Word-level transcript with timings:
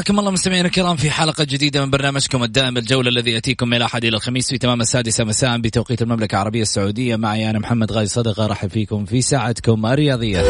حياكم 0.00 0.18
الله 0.18 0.30
مستمعينا 0.30 0.66
الكرام 0.66 0.96
في 0.96 1.10
حلقة 1.10 1.44
جديدة 1.44 1.84
من 1.84 1.90
برنامجكم 1.90 2.42
الدائم 2.42 2.76
الجولة 2.76 3.08
الذي 3.08 3.30
يأتيكم 3.30 3.68
من 3.68 3.76
الأحد 3.76 4.04
إلى 4.04 4.16
الخميس 4.16 4.48
في 4.48 4.58
تمام 4.58 4.80
السادسة 4.80 5.24
مساء 5.24 5.58
بتوقيت 5.58 6.02
المملكة 6.02 6.34
العربية 6.34 6.62
السعودية. 6.62 7.16
معي 7.16 7.50
أنا 7.50 7.58
محمد 7.58 7.92
غازي 7.92 8.14
صدقة 8.14 8.44
أرحب 8.44 8.68
فيكم 8.68 9.04
في 9.04 9.22
ساعتكم 9.22 9.86
الرياضية. 9.86 10.44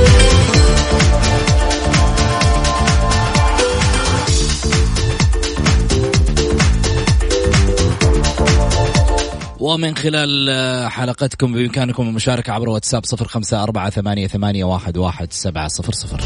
ومن 9.61 9.97
خلال 9.97 10.91
حلقتكم 10.91 11.53
بإمكانكم 11.53 12.09
المشاركة 12.09 12.53
عبر 12.53 12.69
واتساب 12.69 13.05
صفر 13.05 13.29
خمسة 13.29 13.63
أربعة 13.63 13.91
ثمانية, 13.91 14.65
واحد 14.65 15.33
سبعة 15.33 15.69
صفر 15.69 15.93
صفر. 15.93 16.21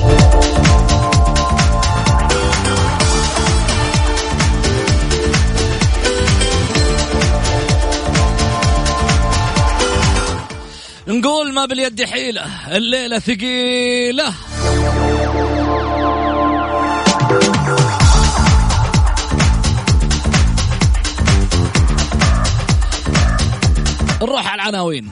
نقول 11.08 11.52
ما 11.52 11.66
باليد 11.66 12.04
حيلة 12.04 12.42
الليلة 12.76 13.18
ثقيلة. 13.18 14.34
نروح 24.22 24.46
على 24.46 24.62
العناوين. 24.62 25.10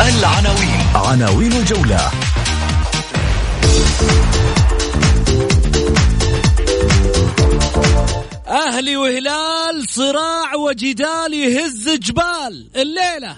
العناوين. 0.00 0.80
عناوين 0.94 1.52
الجولة. 1.52 2.10
أهلي 8.56 8.96
وهلال 8.96 9.88
صراع 9.88 10.54
وجدال 10.54 11.34
يهز 11.34 11.88
جبال 11.88 12.66
الليلة. 12.76 13.36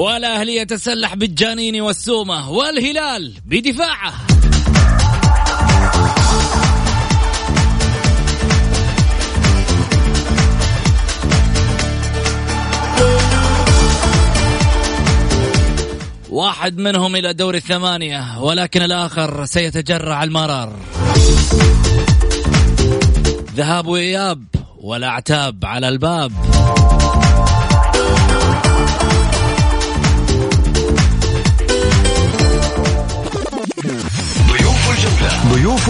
والأهلي 0.00 0.56
يتسلح 0.56 1.14
بالجانين 1.14 1.80
والسومة 1.80 2.50
والهلال 2.50 3.34
بدفاعه. 3.46 4.12
واحد 16.30 16.78
منهم 16.78 17.16
إلى 17.16 17.32
دور 17.32 17.54
الثمانية 17.54 18.42
ولكن 18.42 18.82
الآخر 18.82 19.44
سيتجرع 19.44 20.22
المرار. 20.22 20.76
ذهاب 23.56 23.86
وإياب 23.86 24.44
والأعتاب 24.80 25.64
على 25.64 25.88
الباب. 25.88 26.32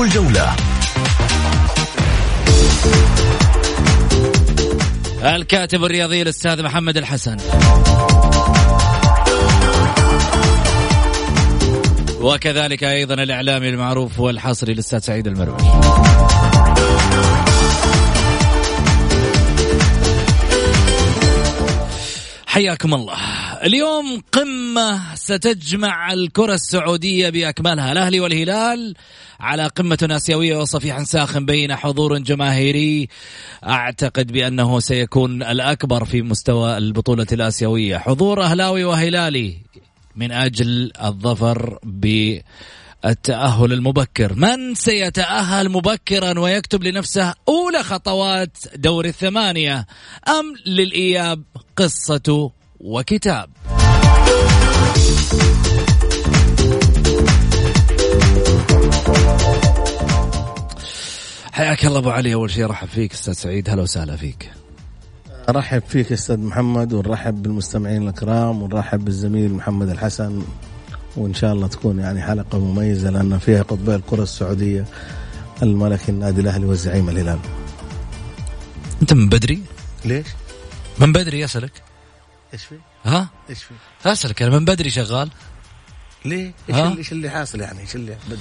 الجولة. 0.03 0.57
الكاتب 5.23 5.85
الرياضي 5.85 6.23
الأستاذ 6.23 6.63
محمد 6.63 6.97
الحسن. 6.97 7.37
وكذلك 12.21 12.85
أيضا 12.85 13.15
الإعلامي 13.15 13.69
المعروف 13.69 14.21
والحصري 14.21 14.73
الأستاذ 14.73 14.99
سعيد 14.99 15.27
المروي. 15.27 15.57
حياكم 22.47 22.95
الله. 22.95 23.17
اليوم 23.65 24.23
قمة 24.33 25.15
ستجمع 25.15 26.13
الكرة 26.13 26.55
السعودية 26.55 27.31
بأكملها 27.31 27.93
الأهلي 27.93 28.21
والهلال. 28.21 28.95
على 29.41 29.67
قمة 29.67 29.99
آسيوية 30.11 30.57
وصفيح 30.57 31.03
ساخن 31.03 31.47
بين 31.47 31.77
حضور 31.77 32.19
جماهيري. 32.19 33.09
أعتقد 33.67 34.33
بأنه 34.33 34.81
سيكون 34.81 35.43
الأكبر 35.43 36.05
في 36.05 36.23
مستوى 36.23 36.77
البطولة 36.77 37.27
الآسيوية. 37.33 37.99
حضور 37.99 38.43
أهلاوي 38.43 38.85
وهلالي 38.85 39.57
من 40.17 40.33
أجل 40.33 40.93
الظفر 41.05 41.79
ب 41.83 42.37
التأهل 43.05 43.73
المبكر. 43.73 44.35
من 44.35 44.75
سيتأهل 44.75 45.69
مبكرا 45.69 46.39
ويكتب 46.39 46.83
لنفسه 46.83 47.35
أولى 47.49 47.83
خطوات 47.83 48.57
دور 48.77 49.05
الثمانية؟ 49.05 49.87
أم 50.29 50.55
للإياب 50.67 51.43
قصة 51.77 52.51
وكتاب؟ 52.81 53.51
حياك 61.61 61.87
الله 61.87 61.99
أبو 61.99 62.11
علي 62.11 62.35
أول 62.35 62.51
شيء 62.51 62.65
أرحب 62.65 62.89
فيك 62.89 63.13
أستاذ 63.13 63.33
سعيد 63.33 63.71
هلا 63.71 63.83
وسهلا 63.83 64.17
فيك 64.17 64.51
أرحب 65.49 65.83
فيك 65.89 66.13
أستاذ 66.13 66.39
محمد 66.39 66.93
ونرحب 66.93 67.43
بالمستمعين 67.43 68.09
الكرام 68.09 68.63
ونرحب 68.63 69.05
بالزميل 69.05 69.55
محمد 69.55 69.89
الحسن 69.89 70.43
وإن 71.17 71.35
شاء 71.35 71.53
الله 71.53 71.67
تكون 71.67 71.99
يعني 71.99 72.23
حلقة 72.23 72.59
مميزة 72.59 73.11
لأن 73.11 73.39
فيها 73.39 73.63
قطبي 73.63 73.95
الكره 73.95 74.23
السعودية 74.23 74.85
الملك 75.63 76.09
النادي 76.09 76.41
الأهلي 76.41 76.67
والزعيم 76.67 77.09
الهلال 77.09 77.39
أنت 79.03 79.13
من 79.13 79.29
بدري؟ 79.29 79.63
ليش؟ 80.05 80.27
من 80.99 81.13
بدري 81.13 81.45
أسألك 81.45 81.83
إيش 82.53 82.65
في؟ 82.65 82.75
ها؟ 83.05 83.29
إيش 83.51 83.63
في؟ 83.63 83.75
أسألك 84.07 84.43
أنا 84.43 84.59
من 84.59 84.65
بدري 84.65 84.91
شغال 84.91 85.31
ليه؟ 86.25 86.53
إيش 86.69 86.79
اللي 86.79 86.99
إيش 86.99 87.13
اللي 87.13 87.31
حاصل 87.31 87.61
يعني؟ 87.61 87.81
إيش 87.81 87.95
اللي 87.95 88.17
بدري؟ 88.27 88.39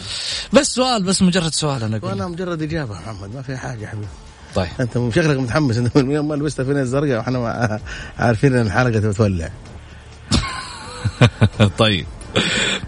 بس 0.53 0.67
سؤال 0.67 1.03
بس 1.03 1.21
مجرد 1.21 1.53
سؤال 1.53 1.83
أنا 1.83 1.97
أقول. 1.97 2.11
وأنا 2.11 2.27
مجرد 2.27 2.61
إجابة 2.61 2.93
محمد 2.93 3.35
ما 3.35 3.41
في 3.41 3.57
حاجة 3.57 3.81
يا 3.81 3.87
حبيبي. 3.87 4.07
طيب. 4.55 4.67
أنت 4.79 4.93
شكلك 5.15 5.37
متحمس 5.37 5.77
إنه 5.77 5.91
من 5.95 6.11
يوم 6.11 6.27
ما 6.27 6.35
لبست 6.35 6.61
فينا 6.61 6.81
الزرقاء 6.81 7.17
وإحنا 7.17 7.79
عارفين 8.19 8.55
إن 8.55 8.65
الحلقة 8.65 8.99
تتولع. 8.99 9.49
طيب. 11.77 12.05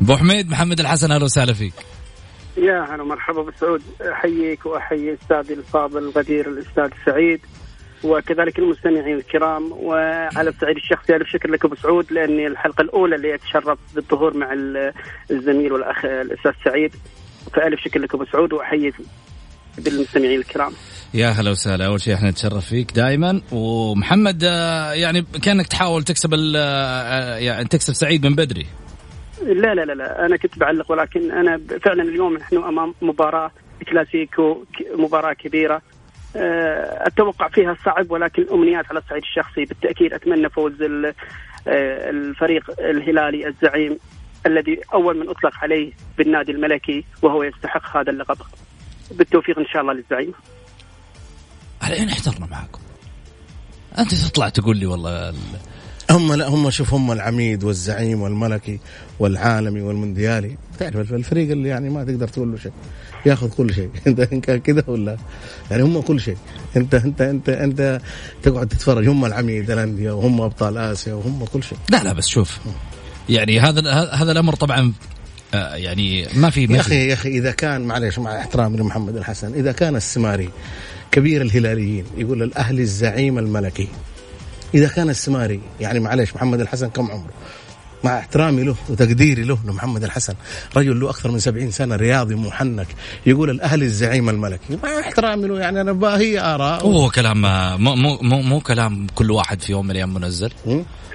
أبو 0.02 0.16
حميد 0.18 0.50
محمد 0.50 0.80
الحسن 0.80 1.12
أهلا 1.12 1.24
وسهلا 1.24 1.54
فيك. 1.54 1.74
يا 2.58 2.96
هلا 2.96 3.04
مرحبا 3.04 3.42
بسعود 3.42 3.82
أحييك 4.02 4.66
وأحيي 4.66 5.14
أستاذي 5.14 5.54
الفاضل 5.54 5.98
الغدير 5.98 6.50
الأستاذ 6.50 6.90
سعيد. 7.06 7.42
وكذلك 8.04 8.60
المستمعين 8.60 9.16
الكرام 9.18 9.72
وعلى 9.72 10.50
الصعيد 10.50 10.76
الشخصي 10.76 11.16
ألف 11.16 11.28
شكر 11.30 11.52
لك 11.52 11.66
أبو 11.66 11.76
سعود 11.76 12.12
لأني 12.12 12.48
الحلقة 12.48 12.82
الأولى 12.82 13.16
اللي 13.16 13.36
أتشرف 13.36 13.80
بالظهور 13.96 14.38
مع 14.38 14.54
الزميل 15.32 15.74
والأخ 15.74 16.06
الأستاذ 16.06 16.52
سعيد. 16.66 16.96
فألف 17.54 17.82
شكر 17.82 18.00
لك 18.00 18.14
أبو 18.14 18.26
سعود 18.26 18.54
وأحيي 18.54 18.94
بالمستمعين 19.78 20.40
الكرام. 20.40 20.72
يا 21.14 21.28
هلا 21.28 21.52
وسهلا. 21.52 21.86
أول 21.86 22.02
شيء 22.02 22.14
أحنا 22.14 22.30
نتشرف 22.30 22.66
فيك 22.66 22.92
دائما. 22.92 23.42
ومحمد 23.52 24.44
آه، 24.44 24.94
يعني 24.94 25.26
كأنك 25.44 25.68
تحاول 25.68 26.04
تكسب 26.04 26.34
آه، 26.56 27.38
يعني 27.38 27.66
تكسب 27.66 27.94
سعيد 27.94 28.26
من 28.26 28.36
بدري. 28.36 28.66
لا 29.42 29.76
لا 29.76 29.82
لا 29.82 29.94
لا 29.94 30.26
أنا 30.26 30.38
كنت 30.38 30.60
بعلق 30.60 30.92
ولكن 30.92 31.32
أنا 31.32 31.62
فعلا 31.86 32.04
اليوم 32.04 32.38
نحن 32.38 32.58
أمام 32.58 32.94
مباراة 33.02 33.52
كلاسيكو 33.90 34.64
مباراة 34.96 35.34
كبيرة. 35.34 35.76
آه، 35.76 35.82
التوقع 37.08 37.48
فيها 37.48 37.76
صعب 37.86 38.12
ولكن 38.12 38.42
الامنيات 38.42 38.86
على 38.90 39.00
الصعيد 39.00 39.24
الشخصي 39.24 39.66
بالتأكيد 39.66 40.14
أتمنى 40.14 40.50
فوز 40.50 40.74
الفريق 41.68 42.64
الهلالي 42.80 43.48
الزعيم 43.48 43.98
الذي 44.46 44.82
أول 44.94 45.20
من 45.20 45.30
أطلق 45.30 45.54
عليه 45.62 45.92
بالنادي 46.18 46.52
الملكي 46.52 47.06
وهو 47.22 47.44
يستحق 47.44 47.98
هذا 47.98 48.12
اللقب. 48.12 48.38
بالتوفيق 49.12 49.60
إن 49.60 49.66
شاء 49.66 49.82
الله 49.82 49.94
للزعيم. 49.94 50.34
الحين 51.84 52.10
احترنا 52.10 52.46
معكم. 52.46 52.80
أنت 54.00 54.16
تطلع 54.16 54.50
تقول 54.50 54.78
لي 54.78 54.86
والله 54.86 55.34
هم 56.12 56.34
لا 56.34 56.48
هم 56.48 56.70
شوف 56.70 56.94
هم 56.94 57.12
العميد 57.12 57.64
والزعيم 57.64 58.22
والملكي 58.22 58.80
والعالمي 59.20 59.82
والمونديالي. 59.82 60.58
تعرف 60.80 61.14
الفريق 61.14 61.52
اللي 61.52 61.70
يعني 61.70 61.90
ما 61.90 62.04
تقدر 62.04 62.28
تقول 62.28 62.52
له 62.52 62.58
شيء 62.58 62.72
ياخذ 63.26 63.50
كل 63.50 63.74
شيء. 63.74 63.90
انت 64.08 64.20
إن 64.20 64.42
كان 64.42 64.60
كذا 64.60 64.84
ولا؟ 64.88 65.18
يعني 65.72 65.84
هم 65.84 66.02
كل 66.02 66.20
شيء. 66.20 66.38
انت 66.78 66.96
انت 66.96 67.22
انت 67.22 67.50
انت 67.50 68.02
تقعد 68.44 68.68
تتفرج. 68.68 69.08
هم 69.08 69.26
العميد 69.26 69.72
الأندية 69.72 70.12
وهم 70.12 70.42
أبطال 70.42 70.78
آسيا 70.78 71.14
وهم 71.14 71.46
كل 71.46 71.64
شيء. 71.64 71.78
لا 71.90 72.04
لا 72.04 72.14
بس 72.14 72.28
شوف 72.28 72.60
يعني 73.30 73.60
هذا 73.60 73.92
هذا 73.92 74.32
الأمر 74.32 74.56
طبعا 74.56 74.94
آه، 75.54 75.76
يعني 75.76 76.28
ما 76.36 76.50
في 76.50 76.64
يا 76.64 76.80
أخي 76.80 77.08
يا 77.08 77.14
أخي 77.14 77.30
إذا 77.30 77.52
كان 77.52 77.82
معلش 77.82 78.20
مع 78.20 78.40
احترامي 78.40 78.78
لمحمد 78.78 79.16
الحسن 79.16 79.54
إذا 79.54 79.72
كان 79.72 79.96
السماري 79.96 80.50
كبير 81.12 81.42
الهلاليين 81.42 82.06
يقول 82.18 82.44
الأهلي 82.44 82.82
الزعيم 82.82 83.38
الملكي 83.38 83.88
إذا 84.76 84.88
كان 84.88 85.10
السماري 85.10 85.60
يعني 85.80 86.00
معلش 86.00 86.36
محمد 86.36 86.60
الحسن 86.60 86.90
كم 86.90 87.12
عمره؟ 87.12 87.32
مع 88.04 88.20
احترامي 88.20 88.64
له 88.64 88.76
وتقديري 88.90 89.44
له 89.44 89.58
لمحمد 89.66 90.04
الحسن 90.04 90.34
رجل 90.78 91.00
له 91.00 91.10
أكثر 91.10 91.32
من 91.32 91.40
سبعين 91.40 91.72
سنة 91.72 91.96
رياضي 91.96 92.36
محنك. 92.36 92.88
يقول 93.26 93.50
الأهلي 93.50 93.86
الزعيم 93.86 94.30
الملكي 94.30 94.78
مع 94.84 95.00
احترامي 95.00 95.48
له 95.48 95.60
يعني 95.60 95.82
أنا 95.82 96.18
هي 96.18 96.40
آراء. 96.40 96.86
هو 96.86 97.10
كلام 97.10 97.42
مو 97.84 97.96
مو 97.96 98.42
مو 98.42 98.60
كلام 98.60 99.08
كل 99.16 99.32
واحد 99.32 99.62
في 99.62 99.72
يوم 99.72 99.86
من 99.86 99.92
الأيام 99.92 100.14
منزل. 100.14 100.52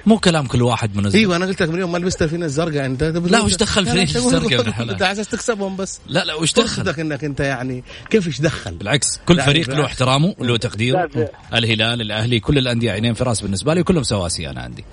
مو 0.05 0.17
كلام 0.17 0.47
كل 0.47 0.61
واحد 0.61 0.95
منزل. 0.95 1.19
إيوه 1.19 1.35
أنا 1.35 1.45
قلت 1.45 1.61
لك 1.61 1.69
من 1.69 1.79
يوم 1.79 1.91
ما 1.91 1.97
لبست 1.97 2.21
الفينة 2.21 2.45
الزرقاء 2.45 2.85
انت 2.85 3.03
لا 3.03 3.41
وش 3.41 3.55
دخل 3.55 3.85
فينة 3.85 4.03
الزرقاء 4.03 4.91
أنت 4.91 5.01
على 5.01 5.11
أساس 5.11 5.27
تكسبهم 5.27 5.75
بس. 5.75 6.01
لا 6.07 6.25
لا 6.25 6.33
وش 6.33 6.53
دخل؟ 6.53 6.89
إنك 6.99 7.23
أنت 7.23 7.39
يعني 7.39 7.83
كيف 8.09 8.27
إيش 8.27 8.41
دخل؟ 8.41 8.75
بالعكس 8.75 9.19
كل 9.25 9.41
فريق 9.41 9.69
له 9.69 9.85
احترامه 9.85 10.35
له 10.39 10.57
تقديره. 10.57 11.09
الهلال 11.53 12.01
الأهلي 12.01 12.39
كل 12.39 12.57
الأندية 12.57 12.91
عينين 12.91 13.13
في 13.13 13.23
رأس 13.23 13.41
بالنسبة 13.41 13.73
لي 13.73 13.83
كلهم 13.83 14.03
سواسيه 14.03 14.49
أنا 14.49 14.61
عندي. 14.61 14.85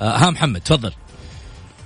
آه 0.00 0.16
ها 0.16 0.30
محمد 0.30 0.60
تفضل. 0.60 0.92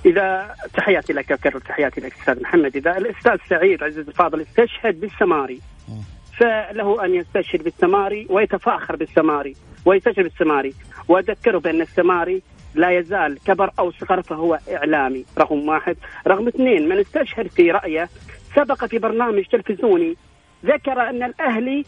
إذا 0.05 0.55
تحياتي 0.77 1.13
لك 1.13 1.31
اكرر 1.31 1.59
تحياتي 1.59 2.01
لك 2.01 2.13
أستاذ 2.19 2.41
محمد. 2.41 2.75
إذا 2.75 2.97
الأستاذ 2.97 3.37
سعيد 3.49 3.83
عزيز 3.83 4.07
الفاضل 4.07 4.41
استشهد 4.41 4.99
بالسماري 4.99 5.61
فله 6.39 7.05
أن 7.05 7.15
يستشهد 7.15 7.63
بالسماري 7.63 8.27
ويتفاخر 8.29 8.95
بالسماري 8.95 9.55
ويستشهد 9.85 10.23
بالسماري. 10.23 10.73
وأذكره 11.07 11.57
بأن 11.59 11.81
السماري 11.81 12.41
لا 12.75 12.91
يزال 12.91 13.39
كبر 13.45 13.71
أو 13.79 13.91
صغر 13.91 14.21
فهو 14.21 14.59
إعلامي 14.71 15.25
رقم 15.37 15.67
واحد. 15.67 15.97
رقم 16.27 16.47
اثنين 16.47 16.89
من 16.89 16.99
استشهد 16.99 17.47
في 17.47 17.71
رأيه 17.71 18.09
سبق 18.55 18.85
في 18.85 18.97
برنامج 18.97 19.43
تلفزيوني 19.43 20.15
ذكر 20.65 21.09
أن 21.09 21.23
الأهلي 21.23 21.85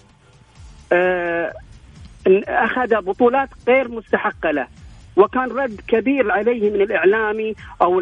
آه 0.91 1.53
أخذ 2.47 3.01
بطولات 3.01 3.49
غير 3.67 3.87
مستحقة 3.87 4.51
له. 4.51 4.67
وكان 5.19 5.51
رد 5.51 5.81
كبير 5.87 6.31
عليه 6.31 6.69
من 6.69 6.81
الإعلامي 6.81 7.53
أو 7.81 7.99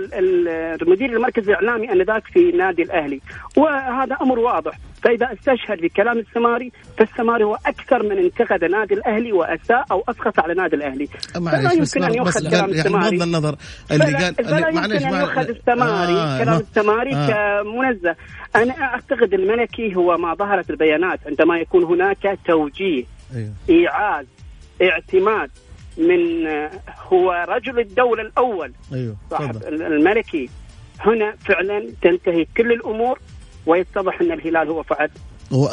المدير 0.81 1.10
المركز 1.10 1.50
الإعلامي 1.50 1.92
آنذاك 1.92 2.24
في 2.34 2.52
نادي 2.52 2.81
الأهلي. 2.81 3.22
وهذا 3.58 4.18
أمر 4.22 4.40
واضح. 4.40 4.72
فإذا 5.04 5.34
استشهد 5.34 5.81
بكلام 5.81 6.19
السماري 6.19 6.72
فالسماري 6.98 7.44
هو 7.44 7.56
أكثر 7.66 8.04
من 8.04 8.18
انتقد 8.18 8.64
نادي 8.64 8.94
الأهلي 8.94 9.31
وأساء 9.31 9.86
أو 9.92 10.04
أسقط 10.10 10.40
على 10.40 10.54
نادي 10.54 10.75
الأهلي. 10.75 11.08
فلا 11.34 11.72
يمكن 11.74 12.04
أن 12.04 12.14
يؤخذ 12.14 12.50
كلام 12.50 12.69
يعني 12.69 12.72
السماري. 12.72 13.18
بغض 13.18 13.28
النظر 13.28 13.56
اللي 13.92 14.06
قال 14.06 14.36
فلا 14.36 14.68
يمكن 14.68 14.92
أن 14.92 15.22
يؤخذ 15.22 15.50
السماري 15.50 16.14
آه 16.14 16.44
كلام 16.44 16.60
السماري 16.60 17.16
آه. 17.16 17.28
كمنزه. 17.64 18.16
أنا 18.56 18.74
أعتقد 18.81 19.34
الملكي 19.34 19.96
هو 19.96 20.18
ما 20.18 20.34
ظهرت 20.34 20.69
البيانات 20.69 21.19
عندما 21.28 21.58
يكون 21.58 21.84
هناك 21.84 22.40
توجيه 22.46 23.04
أيوه. 23.36 23.54
إيعاز 23.69 24.25
اعتماد 24.81 25.50
من 25.97 26.47
هو 27.07 27.45
رجل 27.49 27.79
الدولة 27.79 28.21
الأول. 28.21 28.73
أيوه. 28.94 29.15
صاحب 29.31 29.63
الملكي. 29.67 30.49
هنا 30.99 31.35
فعلا 31.45 31.88
تنتهي 32.01 32.47
كل 32.57 32.71
الأمور 32.71 33.19
ويتضح 33.65 34.21
أن 34.21 34.31
الهلال 34.31 34.67
هو 34.67 34.83
فعل. 34.83 35.09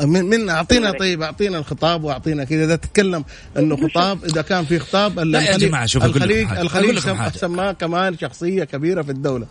من 0.07 0.25
من 0.25 0.49
أعطينا 0.49 0.91
طيب 0.91 1.23
أعطينا 1.23 1.59
الخطاب 1.59 2.05
وأعطينا 2.05 2.45
كذا. 2.45 2.65
إذا 2.65 2.77
تتكلم 2.77 3.25
إنه 3.57 3.77
خطاب 3.77 4.25
إذا 4.25 4.43
كان 4.43 4.65
في 4.65 4.79
خطاب 4.79 5.19
لا 5.19 5.41
يا 5.41 5.57
جماعة 5.57 5.87
شوف 5.87 6.05
الخليج 6.05 6.49
الخليج 6.51 6.99
سماه 7.35 7.73
كمان 7.73 8.19
شخصية 8.19 8.65
كبيرة 8.65 9.03
في 9.03 9.11
الدولة. 9.11 9.47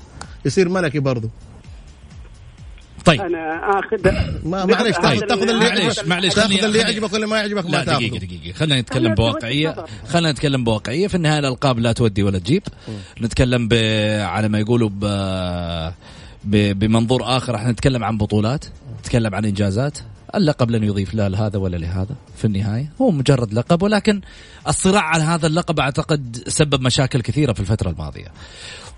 يصير 0.45 0.69
ملكي 0.69 0.99
برضه 0.99 1.29
طيب. 3.05 3.21
أنا 3.21 3.79
اخذ 3.79 4.11
ما 4.49 4.65
معلش 4.65 4.95
تاخذ 4.95 5.19
تاخذ 5.19 5.49
اللي 5.49 5.65
معلش 5.65 5.99
معلش 5.99 6.33
تاخذ 6.33 6.63
اللي 6.63 6.79
يعجبك 6.79 7.13
ولا 7.13 7.27
ما 7.27 7.37
يعجبك 7.37 7.65
ما 7.65 7.83
تاخذ 7.83 7.99
دقيقة 7.99 8.17
دقيقة. 8.17 8.53
خلينا 8.53 8.81
نتكلم 8.81 9.13
بواقعيه 9.13 9.75
خلينا 10.07 10.31
نتكلم 10.31 10.63
بواقعية. 10.63 11.07
في 11.07 11.15
النهاية 11.15 11.39
الألقاب 11.39 11.79
لا 11.79 11.91
تودي 11.91 12.23
ولا 12.23 12.39
تجيب. 12.39 12.63
نتكلم 13.21 13.67
ب... 13.67 13.73
على 14.21 14.47
ما 14.47 14.59
يقولوا 14.59 14.89
ب... 14.89 15.05
ب... 16.43 16.79
بمنظور 16.79 17.23
آخر. 17.23 17.55
إحنا 17.55 17.71
نتكلم 17.71 18.03
عن 18.03 18.17
بطولات 18.17 18.65
نتكلم 18.99 19.35
عن 19.35 19.45
إنجازات. 19.45 19.97
اللقب 20.35 20.71
لن 20.71 20.83
يضيف 20.83 21.13
لا 21.13 21.29
لهذا 21.29 21.59
ولا 21.59 21.77
لهذا 21.77 22.15
في 22.37 22.45
النهاية. 22.45 22.91
هو 23.01 23.11
مجرد 23.11 23.53
لقب 23.53 23.81
ولكن 23.81 24.21
الصراع 24.67 25.01
على 25.01 25.23
هذا 25.23 25.47
اللقب 25.47 25.79
أعتقد 25.79 26.43
سبب 26.47 26.81
مشاكل 26.81 27.21
كثيرة 27.21 27.53
في 27.53 27.59
الفترة 27.59 27.89
الماضية. 27.89 28.27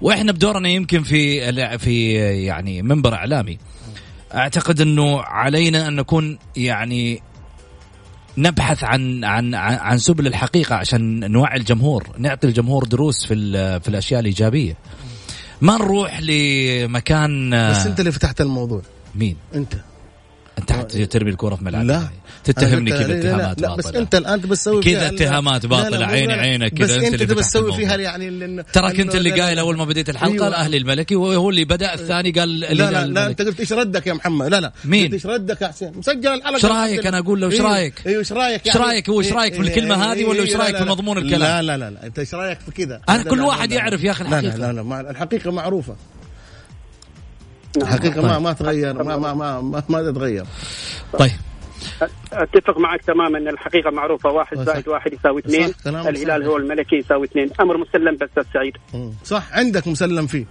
وإحنا 0.02 0.32
بدورنا 0.32 0.70
يمكن 0.70 1.04
في 1.04 1.78
في 1.78 2.14
يعني 2.46 2.82
منبر 2.82 3.14
إعلامي. 3.14 3.58
أعتقد 4.34 4.82
إنه 4.82 5.22
علينا 5.22 5.88
أن 5.88 5.96
نكون 5.96 6.38
يعني 6.56 7.22
نبحث 8.38 8.84
عن 8.84 9.24
عن 9.24 9.56
عن 9.56 9.98
سبل 9.98 10.28
الحقيقة 10.28 10.76
عشان 10.76 11.32
نوعي 11.32 11.58
الجمهور، 11.58 12.10
نعطي 12.18 12.48
الجمهور 12.48 12.84
دروس 12.84 13.26
في 13.26 13.36
في 13.80 13.88
الأشياء 13.88 14.20
الإيجابية. 14.20 14.78
ما 15.62 15.78
نروح 15.78 16.22
لمكان 16.22 17.50
بس 17.70 17.86
أنت 17.86 18.00
اللي 18.00 18.12
فتحت 18.12 18.42
الموضوع. 18.42 18.82
مين؟ 19.16 19.38
أنت. 19.56 19.74
أنت 20.60 20.72
ترمي 21.12 21.30
الكورة 21.30 21.56
في 21.56 21.64
ملعب 21.64 21.86
لا. 21.86 22.10
تتهمني 22.44 22.92
كذا 22.92 23.20
اتهامات 23.20 23.62
باطله 23.62 23.76
بس 23.76 23.86
أنت 23.86 24.16
الآن 24.16 24.40
بتسوي 24.40 24.84
كذا 24.84 25.08
اتهامات 25.08 25.66
باطلة. 25.66 26.06
عيني 26.06 26.34
عينك 26.34 26.74
كذا 26.74 26.96
انت 26.96 27.14
اللي 27.14 27.26
بتسوي 27.26 27.74
فيها 27.74 27.98
يعني 27.98 28.64
تراك 28.74 29.00
انت 29.00 29.16
اللي 29.16 29.42
قايل 29.42 29.60
أول 29.60 29.78
ما 29.78 29.86
بديت 29.86 30.10
الحلقة 30.10 30.34
أيوة. 30.34 30.48
الأهلي 30.48 30.78
الملكي 30.78 31.16
وهو 31.16 31.50
اللي 31.50 31.66
بدأ 31.66 31.94
الثاني 31.94 32.32
قال 32.32 32.60
لا 32.60 32.74
لا, 32.74 33.06
لا 33.06 33.28
أنت 33.28 33.42
قلت 33.42 33.60
إيش 33.60 33.74
ردك 33.74 34.08
يا 34.08 34.14
محمد؟ 34.14 34.48
لا 34.48 34.62
لا. 34.62 34.72
مين؟ 34.86 35.14
إيش 35.14 35.26
ردك 35.26 35.62
يا 35.62 35.68
حسين؟ 35.68 35.92
مسجل 35.96 36.28
الحلقة 36.28 36.56
إيش 36.56 36.66
رأيك؟ 36.66 37.08
أنا 37.08 37.20
أقول 37.20 37.42
له 37.42 37.48
إيش 37.48 37.62
رأيك؟ 37.62 37.94
إيوه 38.08 38.20
إيش 38.20 38.32
رأيك 38.32 38.68
إيش 38.68 38.78
رأيك؟ 38.78 39.10
هو 39.10 39.22
إيش 39.22 39.32
رأيك 39.32 39.54
في 39.54 39.62
الكلمة 39.62 39.96
هذه 39.96 40.26
ولا 40.26 40.42
إيش 40.42 40.56
رأيك 40.56 40.78
في 40.78 40.84
مضمون 40.84 41.18
الكلام؟ 41.18 41.42
لا 41.42 41.62
لا 41.62 41.78
لا, 41.78 41.90
لا. 41.90 42.06
أنت 42.06 42.20
إيش 42.20 42.34
رأيك 42.34 42.60
في 42.60 42.72
كذا؟ 42.72 43.02
أنا 43.10 43.24
كل 43.24 43.42
واحد 43.42 43.72
يعرف 43.72 44.04
يا 44.04 44.12
أخي 44.12 44.24
الحقيقة. 44.24 44.58
لا 44.58 44.74
لا 44.74 44.82
لا 44.82 45.12
الحقيقة 45.12 45.52
معروفة. 45.52 45.96
الحقيقة 47.78 48.22
ما 48.22 48.40
ما 48.40 48.54
تغير 48.54 49.04
ما 49.04 49.18
ما 49.18 49.34
ما 49.34 49.62
ما, 49.62 49.84
ما 49.90 50.12
تتغير 50.12 50.46
طيب. 51.20 51.32
أتفق 52.34 52.78
معك 52.80 53.02
تماما. 53.02 53.38
ان 53.38 53.48
الحقيقة 53.48 53.92
معروفة. 53.92 54.30
واحد 54.30 54.58
زائد 54.60 54.88
واحد 54.88 55.14
يساوي 55.14 55.42
اثنين. 55.42 55.74
الهلال 55.88 56.44
هو 56.44 56.58
الملكي 56.58 56.96
يساوي 56.96 57.26
اثنين. 57.28 57.50
أمر 57.60 57.78
مسلم 57.78 58.18
بس 58.22 58.46
سعيد. 58.54 58.74
صح. 59.24 59.44
عندك 59.52 59.88
مسلم 59.88 60.28
فيه. 60.28 60.46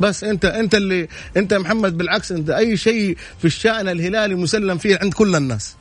بس 0.00 0.24
انت 0.24 0.44
أنت 0.44 0.74
اللي 0.74 1.08
أنت 1.36 1.54
محمد 1.54 1.98
بالعكس 1.98 2.32
أنت 2.32 2.50
أي 2.50 2.76
شيء 2.76 3.16
في 3.38 3.44
الشأن 3.44 3.88
الهلالي 3.88 4.34
مسلم 4.34 4.78
فيه 4.78 4.98
عند 5.02 5.14
كل 5.14 5.36
الناس. 5.36 5.76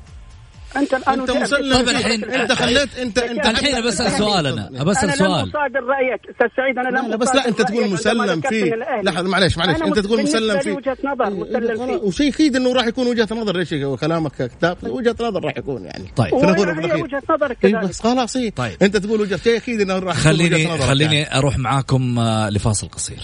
أنت 0.75 0.93
الآن 0.93 1.19
أنت 1.19 1.31
مسلم 1.31 1.73
طيب 1.75 1.89
الحين 1.89 2.23
أنت 2.23 2.51
خليت 2.51 2.97
انت 2.99 3.17
أنت 3.17 3.45
الحين 3.45 3.81
بسال 3.87 4.11
سؤال 4.11 4.47
أنا 4.47 4.83
بسال 4.83 5.13
سؤال 5.13 5.31
أنا 5.31 5.43
مصادر 5.43 5.83
رأيك. 5.83 6.21
أستاذ 6.29 6.47
سعيد 6.57 6.77
أنا 6.77 7.07
لا, 7.09 7.15
بس 7.15 7.35
لا 7.35 7.47
أنت 7.47 7.61
تقول 7.61 7.89
مسلم 7.89 8.41
فيه. 8.41 8.71
لحظة 9.03 9.29
معلش 9.29 9.57
معلش 9.57 9.81
أنت 9.81 9.99
تقول 9.99 10.23
مسلم 10.23 10.59
فيه. 10.59 10.71
وجهة 10.71 10.97
نظر 11.03 11.29
مسلم 11.29 11.85
فيه. 11.87 11.95
وشيء 11.95 12.33
أكيد 12.33 12.55
إنه 12.55 12.73
راح 12.73 12.85
يكون 12.87 13.07
وجهة 13.07 13.27
نظر 13.31 13.57
ليش 13.57 13.73
كلامك 13.99 14.31
كتاب 14.57 14.77
وجهة 14.83 15.15
نظر 15.21 15.43
راح 15.45 15.57
يكون 15.57 15.85
يعني. 15.85 16.05
طيب 16.15 16.29
في 16.29 16.35
وجهة 16.35 17.21
نظر 17.29 17.53
كذلك. 17.53 17.75
بس 17.89 18.01
خلاص 18.01 18.35
إيه. 18.35 18.49
طيب. 18.49 18.77
أنت 18.81 18.97
تقول 18.97 19.21
وجهه 19.21 19.37
شيء 19.37 19.57
أكيد 19.57 19.81
إنه 19.81 19.99
راح 19.99 20.15
خليني 20.15 20.77
خليني 20.77 21.37
أروح 21.37 21.57
معاكم 21.57 22.19
لفاصل 22.49 22.87
قصير. 22.87 23.23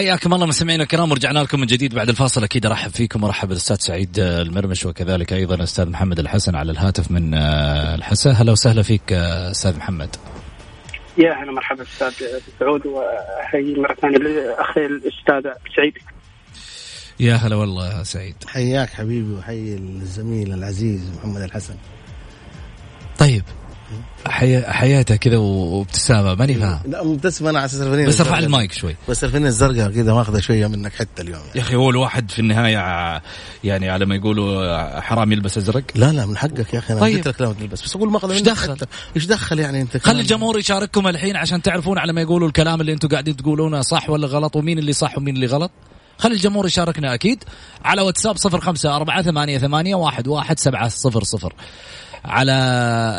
حياكم 0.00 0.34
الله 0.34 0.46
مستمعينا 0.46 0.82
الكرام 0.82 1.10
ورجعنا 1.10 1.38
لكم 1.38 1.60
من 1.60 1.66
جديد 1.66 1.94
بعد 1.94 2.08
الفاصل. 2.08 2.44
أكيد 2.44 2.66
أرحب 2.66 2.90
فيكم 2.90 3.24
وأرحب 3.24 3.48
بالأستاذ 3.48 3.76
سعيد 3.76 4.18
المرمش 4.18 4.86
وكذلك 4.86 5.32
أيضا 5.32 5.54
الاستاذ 5.54 5.88
محمد 5.88 6.18
الحسن 6.18 6.54
على 6.54 6.72
الهاتف 6.72 7.10
من 7.10 7.34
آه، 7.34 7.94
الحسا. 7.94 8.30
هلا 8.30 8.52
وسهلا 8.52 8.82
فيك 8.82 9.12
آه، 9.12 9.50
أستاذ 9.50 9.76
محمد. 9.76 10.16
يا 11.18 11.32
هلا 11.32 11.52
مرحبا 11.52 11.82
أستاذ 11.82 12.12
سعود 12.60 12.86
وأحيي 12.86 13.74
مرة 13.74 13.94
ثانية 13.94 14.16
أخي 14.58 14.86
الأستاذ 14.86 15.52
سعيد. 15.76 15.98
يا 17.20 17.34
هلا 17.34 17.56
والله 17.56 17.98
يا 17.98 18.02
سعيد. 18.02 18.36
حياك 18.46 18.88
حبيبي 18.88 19.34
وحي 19.34 19.74
الزميل 19.74 20.52
العزيز 20.52 21.10
محمد 21.18 21.42
الحسن. 21.42 21.74
طيب 23.18 23.42
حي... 24.26 24.62
حياته 24.62 25.16
كذا 25.16 25.36
وابتسامة 25.36 26.34
ماني 26.34 26.54
فاهم 26.54 26.80
لا 26.86 27.04
مبتسم 27.04 27.46
أنا 27.46 27.58
على 27.58 27.66
أساس 27.66 27.80
الفنين 27.80 28.06
بس 28.06 28.20
أرفع 28.20 28.38
المايك 28.38 28.72
شوي 28.72 28.96
بس 29.08 29.24
الفنين 29.24 29.46
الزرقاء 29.46 29.90
كذا 29.90 30.14
ماخذة 30.14 30.40
شوية 30.40 30.66
منك 30.66 30.92
حتى 30.92 31.22
اليوم 31.22 31.40
يعني. 31.40 31.52
يا 31.54 31.60
أخي 31.60 31.74
هو 31.74 31.90
الواحد 31.90 32.30
في 32.30 32.38
النهاية 32.38 33.22
يعني 33.64 33.90
على 33.90 34.06
ما 34.06 34.14
يقولوا 34.14 35.00
حرام 35.00 35.32
يلبس 35.32 35.58
أزرق 35.58 35.82
لا 35.94 36.12
لا 36.12 36.26
من 36.26 36.36
حقك 36.36 36.74
يا 36.74 36.78
أخي 36.78 36.92
أنا 36.92 37.00
طيب. 37.00 37.16
قلت 37.16 37.28
لك 37.28 37.40
لا 37.40 37.48
ما 37.48 37.54
تلبس 37.54 37.82
بس 37.82 37.96
أقول 37.96 38.10
ماخذه 38.10 38.32
منك 38.32 38.42
دخل؟ 38.42 38.72
حتى. 38.72 38.86
إيش 39.16 39.26
دخل 39.26 39.58
يعني 39.58 39.80
أنت 39.80 39.96
خلي؟ 39.96 40.20
الجمهور 40.20 40.58
يشارككم 40.58 41.08
الحين 41.08 41.36
عشان 41.36 41.62
تعرفون 41.62 41.98
على 41.98 42.12
ما 42.12 42.20
يقولوا 42.20 42.48
الكلام 42.48 42.80
اللي 42.80 42.92
أنتم 42.92 43.08
قاعدين 43.08 43.36
تقولونه 43.36 43.80
صح 43.80 44.10
ولا 44.10 44.26
غلط 44.26 44.56
ومين 44.56 44.78
اللي 44.78 44.92
صح 44.92 45.18
ومين 45.18 45.34
اللي 45.34 45.46
غلط 45.46 45.70
خلي 46.18 46.34
الجمهور 46.34 46.66
يشاركنا 46.66 47.14
أكيد 47.14 47.44
على 47.84 48.02
واتساب 48.02 48.36
صفر 48.36 48.60
خمسة 48.60 48.96
أربعة 48.96 49.22
ثمانية, 49.22 49.58
ثمانية 49.58 49.94
واحد, 49.94 50.28
واحد 50.28 50.58
سبعة 50.58 50.88
صفر 50.88 51.24
صفر 51.24 51.54
على 52.24 52.52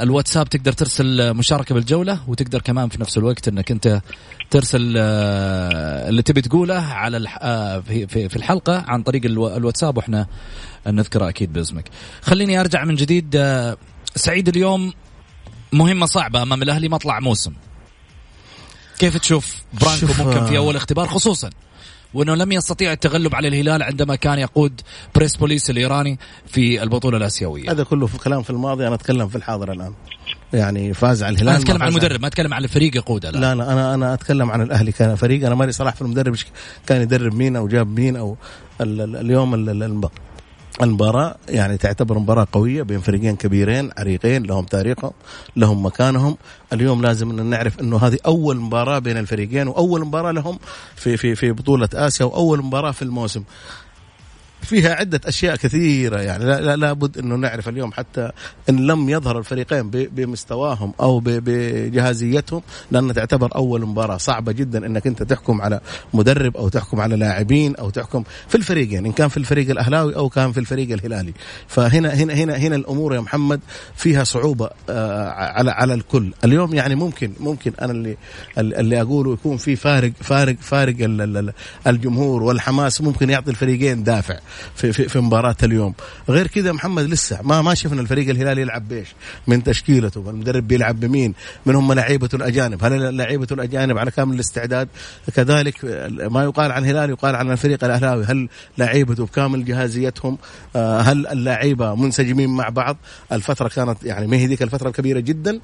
الواتساب 0.03 0.50
تقدر 0.50 0.72
ترسل 0.72 1.34
مشاركة 1.34 1.75
بالجولة 1.75 2.20
وتقدر 2.27 2.62
كمان 2.62 2.89
في 2.89 3.01
نفس 3.01 3.17
الوقت 3.17 3.48
إنك 3.48 3.72
أنت 3.72 4.01
ترسل 4.50 4.93
آه، 4.98 6.10
اللي 6.10 6.22
تبي 6.22 6.41
تقوله 6.41 6.81
على. 6.81 7.27
آه، 7.41 7.79
في 7.79 8.36
الحلقة 8.36 8.86
عن 8.88 9.03
طريق 9.03 9.25
الو- 9.25 9.55
الواتساب 9.58 9.98
وإحنا 9.98 10.27
نذكره 10.88 11.29
أكيد 11.29 11.53
باسمك. 11.53 11.89
خليني 12.22 12.60
أرجع 12.60 12.84
من 12.84 12.96
جديد 12.96 13.36
آه، 13.36 13.77
سعيد 14.15 14.48
اليوم 14.48 14.93
مهمة 15.74 16.05
صعبة 16.05 16.41
أمام 16.41 16.62
الأهلي 16.63 16.89
مطلع 16.89 17.20
موسم. 17.20 17.53
كيف 19.00 19.17
تشوف 19.17 19.55
برانكو 19.81 20.24
ممكن 20.24 20.46
في 20.46 20.58
أول 20.58 20.75
اختبار 20.75 21.08
خصوصا 21.08 21.50
وأنه 22.13 22.36
لم 22.36 22.51
يستطيع 22.51 22.91
التغلب 22.91 23.36
على 23.36 23.48
الهلال 23.48 23.84
عندما 23.84 24.15
كان 24.15 24.39
يقود 24.39 24.82
بريس 25.15 25.38
بوليس 25.38 25.70
الإيراني 25.70 26.20
في 26.48 26.84
البطولة 26.84 27.18
الآسيوية. 27.18 27.72
هذا 27.72 27.84
كله 27.84 28.08
في 28.08 28.18
كلام 28.18 28.44
في 28.44 28.50
الماضي 28.50 28.88
أنا 28.88 28.96
أتكلم 28.96 29.27
في 29.27 29.36
الحاضر 29.36 29.72
الآن 29.72 29.94
يعني 30.53 30.94
فاز 30.94 31.24
على 31.24 31.36
الهلال 31.36 31.50
أنا 31.50 31.60
أتكلم 31.60 31.84
عن 31.84 31.89
المدرب 31.89 32.22
ما 32.22 32.27
أتكلم 32.27 32.53
عن 32.53 32.63
الفريق 32.63 32.96
يقوده 32.96 33.30
لا. 33.30 33.39
لا 33.39 33.56
لا 33.56 33.74
أنا 33.74 33.94
أنا 33.94 34.13
أتكلم 34.13 34.51
عن 34.51 34.62
الأهلي 34.62 34.91
كان 34.91 35.15
فريق 35.15 35.46
أنا 35.46 35.56
مالي 35.56 35.72
صلاح 35.72 35.96
في 35.96 36.01
المدرب 36.01 36.36
كان 36.88 37.01
يدرب 37.01 37.34
مين 37.34 37.56
أو 37.56 37.68
جاب 37.68 38.00
مين 38.00 38.15
أو 38.15 38.38
ال 38.82 39.01
ال 39.01 39.15
اليوم 39.15 39.56
المباراة 40.83 41.35
يعني 41.50 41.77
تعتبر 41.77 42.19
مباراة 42.19 42.47
قوية 42.51 42.83
بين 42.83 43.00
فريقين 43.00 43.35
كبيرين 43.35 43.89
عريقين 43.97 44.43
لهم 44.43 44.65
تاريخهم 44.65 45.11
لهم 45.55 45.85
مكانهم. 45.85 46.38
اليوم 46.73 47.01
لازم 47.01 47.39
إن 47.39 47.45
نعرف 47.45 47.79
إنه 47.79 47.97
هذه 47.97 48.17
أول 48.25 48.57
مباراة 48.57 49.00
بين 49.00 49.17
الفريقين 49.17 49.67
وأول 49.67 50.05
مباراة 50.05 50.31
لهم 50.31 50.59
في 50.95 51.17
في 51.17 51.35
في 51.35 51.51
بطولة 51.51 51.89
آسيا 51.93 52.25
وأول 52.25 52.63
مباراة 52.63 52.91
في 52.91 53.01
الموسم. 53.01 53.43
فيها 54.62 54.94
عدة 54.96 55.22
أشياء 55.25 55.56
كثيرة 55.56 56.22
يعني. 56.22 56.46
لا, 56.46 56.62
لا 56.62 56.75
لابد 56.75 57.18
أنه 57.18 57.36
نعرف 57.36 57.70
اليوم 57.70 57.91
حتى 57.91 58.32
إن 58.70 58.88
لم 58.88 59.10
يظهر 59.10 59.38
الفريقين 59.38 59.89
بمستواهم 59.89 60.94
أو 61.00 61.20
بجهازيتهم 61.25 62.62
لأن 62.91 63.13
تعتبر 63.13 63.56
أول 63.56 63.86
مباراة 63.86 64.18
صعبة 64.18 64.51
جدا 64.51 64.86
أنك 64.86 65.08
أنت 65.08 65.24
تحكم 65.24 65.62
على 65.62 65.80
مدرب 66.13 66.58
أو 66.58 66.70
تحكم 66.70 67.01
على 67.01 67.15
لاعبين 67.15 67.75
أو 67.75 67.89
تحكم 67.89 68.24
في 68.48 68.56
الفريقين 68.56 69.06
إن 69.06 69.12
كان 69.12 69.27
في 69.27 69.38
الفريق 69.38 69.70
الأهلاوي 69.70 70.15
أو 70.15 70.30
كان 70.30 70.51
في 70.51 70.60
الفريق 70.60 70.91
الهلالي. 70.91 71.34
فهنا 71.68 72.13
هنا 72.13 72.34
هنا 72.34 72.56
هنا 72.58 72.75
الأمور 72.75 73.15
يا 73.15 73.20
محمد 73.20 73.60
فيها 73.96 74.24
صعوبة 74.24 74.70
آه، 74.89 75.30
على 75.30 75.72
على 75.72 75.94
الكل. 75.94 76.34
اليوم 76.44 76.74
يعني 76.74 76.96
ممكن 76.96 77.34
ممكن 77.39 77.72
أنا 77.82 77.91
اللي 77.91 78.18
اللي 78.58 79.01
أقوله 79.01 79.34
يكون 79.34 79.58
في 79.58 79.75
فارق 79.75 80.12
فارق 80.22 80.56
فارق 80.62 80.96
ال- 81.00 81.22
ال- 81.22 81.38
ال- 81.38 81.53
الجمهور 81.88 82.44
والحماس 82.44 83.01
ممكن 83.01 83.30
يعطي 83.30 83.50
الفريقين 83.51 84.03
دافع. 84.03 84.39
في 84.75 84.93
في, 84.93 85.10
في 85.10 85.20
مباراة 85.20 85.55
اليوم. 85.63 85.93
غير 86.29 86.48
كذا 86.48 86.72
محمد 86.72 87.03
لسه 87.03 87.39
ما 87.43 87.62
ما 87.62 87.74
شفنا 87.74 88.01
الفريق 88.01 88.29
الهلالي 88.29 88.62
يلعب 88.62 88.88
بيش 88.88 89.08
من 89.48 89.63
تشكيلته 89.63 90.29
المدرب 90.29 90.67
بيلعب 90.67 91.00
بمين؟ 91.00 91.34
من 91.65 91.75
هم 91.75 91.93
لعيبته 91.93 92.36
الأجانب. 92.36 92.84
هل 92.84 93.17
لعيبته 93.17 93.53
الأجانب 93.53 93.98
على 93.98 94.12
كامل 94.12 94.36
الاستعداد؟ 94.36 94.88
كذلك 95.36 95.86
ما 96.31 96.43
يقال 96.43 96.72
عن 96.72 96.84
الهلال 96.84 97.10
يقال 97.10 97.36
عن 97.36 97.51
الفريق 97.51 97.84
الأهلاوي. 97.84 98.25
هل 98.25 98.50
لعيبته 98.77 99.25
بكامل 99.25 99.65
جاهزيتهم؟ 99.65 100.38
آه، 100.75 101.00
هل 101.00 101.27
اللعيبة 101.27 101.96
منسجمين 101.96 102.50
مع 102.50 102.70
بعض؟ 102.70 102.98
الفترة 103.31 103.67
كانت 103.67 104.03
يعني 104.03 104.27
ما 104.27 104.38
هي 104.38 104.46
ذيك 104.46 104.62
الفترة 104.62 104.88
الكبيرة 104.88 105.20
جدا. 105.20 105.60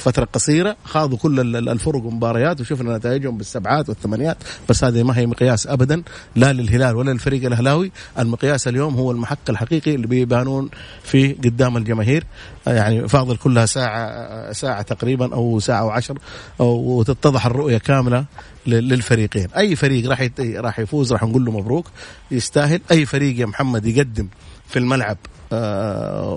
فترة 0.00 0.24
قصيرة 0.32 0.76
خاضوا 0.84 1.18
كل 1.18 1.40
ال- 1.40 1.56
ال- 1.56 1.68
الفرق 1.68 2.04
ومباريات 2.04 2.60
وشفنا 2.60 2.96
نتائجهم 2.96 3.38
بالسبعات 3.38 3.88
والثمانيات 3.88 4.36
بس 4.68 4.84
هذه 4.84 5.02
ما 5.02 5.18
هي 5.18 5.26
مقياس 5.26 5.66
أبدا 5.66 6.02
لا 6.36 6.52
للهلال 6.52 6.96
ولا 6.96 7.10
للفريق 7.10 7.44
الأهلاوي. 7.44 7.92
المقياس 8.18 8.68
اليوم 8.68 8.94
هو 8.94 9.10
المحك 9.10 9.38
الحقيقي 9.50 9.94
اللي 9.94 10.06
بيبانون 10.06 10.68
فيه 11.02 11.36
قدام 11.44 11.76
الجماهير. 11.76 12.24
آه، 12.68 12.72
يعني 12.74 13.08
فاضل 13.08 13.36
كلها 13.36 13.66
ساعة 13.66 13.98
آه، 14.08 14.52
ساعة 14.52 14.82
تقريبا 14.82 15.34
أو 15.34 15.60
ساعة 15.60 15.84
وعشر 15.84 16.18
وتتضح 16.58 17.46
الرؤية 17.46 17.78
كاملة 17.78 18.24
لل- 18.66 18.88
للفريقين. 18.88 19.48
أي 19.56 19.76
فريق 19.76 20.10
راح 20.10 20.28
راح 20.40 20.78
يفوز 20.78 21.12
راح 21.12 21.22
نقول 21.22 21.44
له 21.44 21.52
مبروك 21.52 21.86
يستاهل. 22.30 22.80
أي 22.90 23.06
فريق 23.06 23.40
يا 23.40 23.46
محمد 23.46 23.86
يقدم 23.86 24.28
في 24.68 24.78
الملعب 24.78 25.16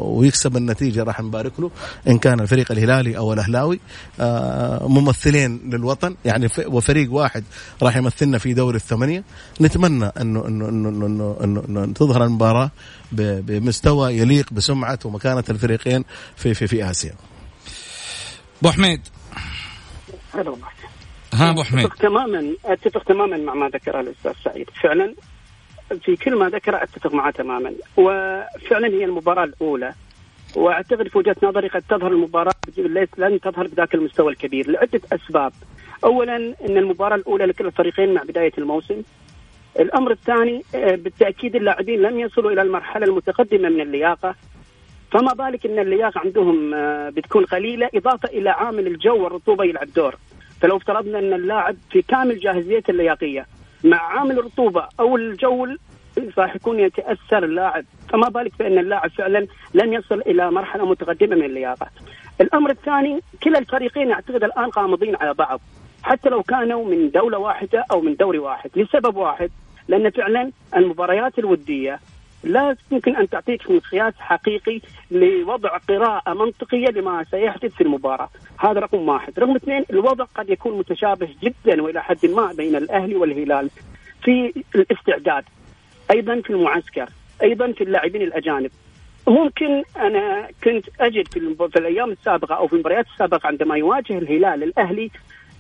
ويكسب 0.02 0.58
النتيجة 0.58 1.04
راح 1.04 1.22
نبارك 1.22 1.60
له. 1.60 1.72
إن 2.08 2.18
كان 2.18 2.40
الفريق 2.40 2.72
الهلالي 2.72 3.18
أو 3.18 3.34
الأهلاوي 3.34 3.80
آه، 4.20 4.88
ممثلين 4.88 5.70
للوطن. 5.70 6.16
يعني 6.26 6.48
وفريق 6.66 7.14
واحد 7.14 7.44
راح 7.84 7.98
يمثلنا 7.98 8.38
في 8.38 8.54
دوري 8.54 8.76
الثمانية. 8.76 9.24
نتمنى 9.62 10.06
إنه 10.06 10.48
إنه 10.48 10.70
إنه 10.70 10.90
إنه, 10.90 10.90
إنه, 10.90 11.38
إنه, 11.44 11.64
إنه 11.70 11.94
تظهر 11.94 12.24
المباراة 12.24 12.72
بمستوى 13.12 14.18
يليق 14.18 14.54
بسمعة 14.54 15.00
ومكانة 15.06 15.44
الفريقين 15.50 16.06
في 16.36 16.54
في 16.54 16.68
في 16.68 16.92
آسيا. 16.92 17.14
أبو 18.62 18.72
حميد. 18.72 19.02
هلا 20.34 20.56
ها 21.34 21.50
أبو 21.50 21.64
حميد. 21.64 21.86
أتفق 21.86 21.96
تماما 21.96 22.54
أتفق 22.66 23.04
تماما 23.04 23.38
مع 23.38 23.54
ما 23.54 23.70
ذكره 23.70 24.00
الأستاذ 24.00 24.32
سعيد. 24.44 24.70
فعلا 24.84 25.14
في 26.02 26.16
كل 26.16 26.36
ما 26.36 26.50
ذكر 26.50 26.84
أتفق 26.84 27.14
معه 27.14 27.32
تماما. 27.32 27.74
وفعلا 27.98 28.88
هي 28.88 29.06
المباراة 29.06 29.44
الأولى. 29.44 29.94
وأعتقد 30.56 31.08
في 31.08 31.18
وجهة 31.18 31.36
نظري 31.44 31.68
قد 31.68 31.84
تظهر 31.90 32.12
المباراة 32.12 32.54
لن 33.18 33.40
تظهر 33.40 33.68
بذاك 33.68 33.96
المستوى 33.96 34.32
الكبير. 34.32 34.70
لعدة 34.70 35.02
أسباب. 35.14 35.54
اولا 36.04 36.36
إن 36.36 36.78
المباراة 36.78 37.16
الأولى 37.16 37.46
لكل 37.46 37.66
الفريقين 37.66 38.14
مع 38.14 38.24
بداية 38.24 38.52
الموسم. 38.58 39.02
الأمر 39.80 40.12
الثاني 40.12 40.64
آه، 40.76 40.96
بالتأكيد 40.96 41.56
اللاعبين 41.56 42.02
لم 42.02 42.20
يصلوا 42.20 42.52
إلى 42.52 42.62
المرحلة 42.62 43.06
المتقدمة 43.06 43.70
من 43.70 43.82
اللياقة. 43.82 44.36
فما 45.12 45.34
بالك 45.34 45.66
إن 45.66 45.80
اللياقة 45.80 46.20
عندهم 46.20 46.74
آه، 46.74 47.10
بتكون 47.10 47.46
قليلة 47.46 47.90
إضافة 47.96 48.30
إلى 48.30 48.50
عامل 48.50 48.88
الجو 48.88 49.24
والرطوبة 49.24 49.64
يلعب 49.64 49.88
دور. 49.96 50.16
فلو 50.62 50.78
افترضنا 50.78 51.20
إن 51.20 51.34
اللاعب 51.34 51.76
في 51.92 52.02
كامل 52.02 52.40
جاهزيته 52.40 52.92
اللياقية 52.92 53.46
مع 53.84 53.98
عامل 53.98 54.40
الرطوبة 54.40 54.88
أو 55.00 55.16
الجو 55.18 55.68
راح 56.38 56.56
يكون 56.56 56.80
يتأثر 56.80 57.44
اللاعب. 57.44 57.86
فما 58.10 58.30
بالك 58.30 58.52
بأن 58.60 58.78
اللاعب 58.78 59.10
فعلا 59.10 59.48
لن 59.74 59.94
يصل 59.94 60.22
إلى 60.22 60.52
مرحلة 60.52 60.86
متقدمة 60.86 61.36
من 61.36 61.44
اللياقة. 61.44 61.88
الأمر 62.42 62.70
الثاني 62.70 63.20
كلا 63.44 63.60
الفريقين 63.60 64.12
أعتقد 64.12 64.44
الآن 64.44 64.70
قامضين 64.70 65.16
على 65.16 65.34
بعض. 65.34 65.62
حتى 66.04 66.30
لو 66.30 66.44
كانوا 66.44 66.86
من 66.86 67.12
دولة 67.12 67.38
واحدة 67.38 67.86
أو 67.92 68.02
من 68.02 68.16
دوري 68.16 68.40
واحد. 68.40 68.70
لسبب 68.76 69.16
واحد 69.16 69.52
لأن 69.88 70.10
فعلا 70.10 70.52
المباريات 70.76 71.40
الودية 71.40 72.00
لا 72.44 72.76
يمكن 72.92 73.16
أن 73.16 73.30
تعطيك 73.30 73.72
مقياس 73.72 74.14
حقيقي 74.20 74.82
لوضع 75.12 75.78
قراءة 75.78 76.34
منطقية 76.34 76.88
لما 76.88 77.24
سيحدث 77.24 77.74
في 77.74 77.82
المباراة، 77.82 78.30
هذا 78.60 78.80
رقم 78.80 79.10
واحد، 79.10 79.40
رقم 79.40 79.56
اثنين 79.56 79.86
الوضع 79.90 80.26
قد 80.36 80.50
يكون 80.50 80.78
متشابه 80.78 81.30
جدا 81.44 81.82
وإلى 81.82 82.04
حد 82.04 82.26
ما 82.26 82.54
بين 82.54 82.76
الأهلي 82.76 83.16
والهلال 83.16 83.70
في 84.24 84.64
الاستعداد 84.76 85.44
أيضا 86.12 86.42
في 86.42 86.50
المعسكر، 86.50 87.10
أيضا 87.44 87.72
في 87.72 87.84
اللاعبين 87.84 88.22
الأجانب. 88.22 88.72
ممكن 89.28 89.84
أنا 89.98 90.48
كنت 90.64 90.86
أجد 91.00 91.28
في, 91.28 91.40
الأيام 91.78 92.12
السابقة 92.12 92.56
أو 92.56 92.68
في 92.68 92.74
المباريات 92.74 93.06
السابقة 93.14 93.48
عندما 93.48 93.78
يواجه 93.78 94.18
الهلال 94.18 94.64
الأهلي 94.64 95.12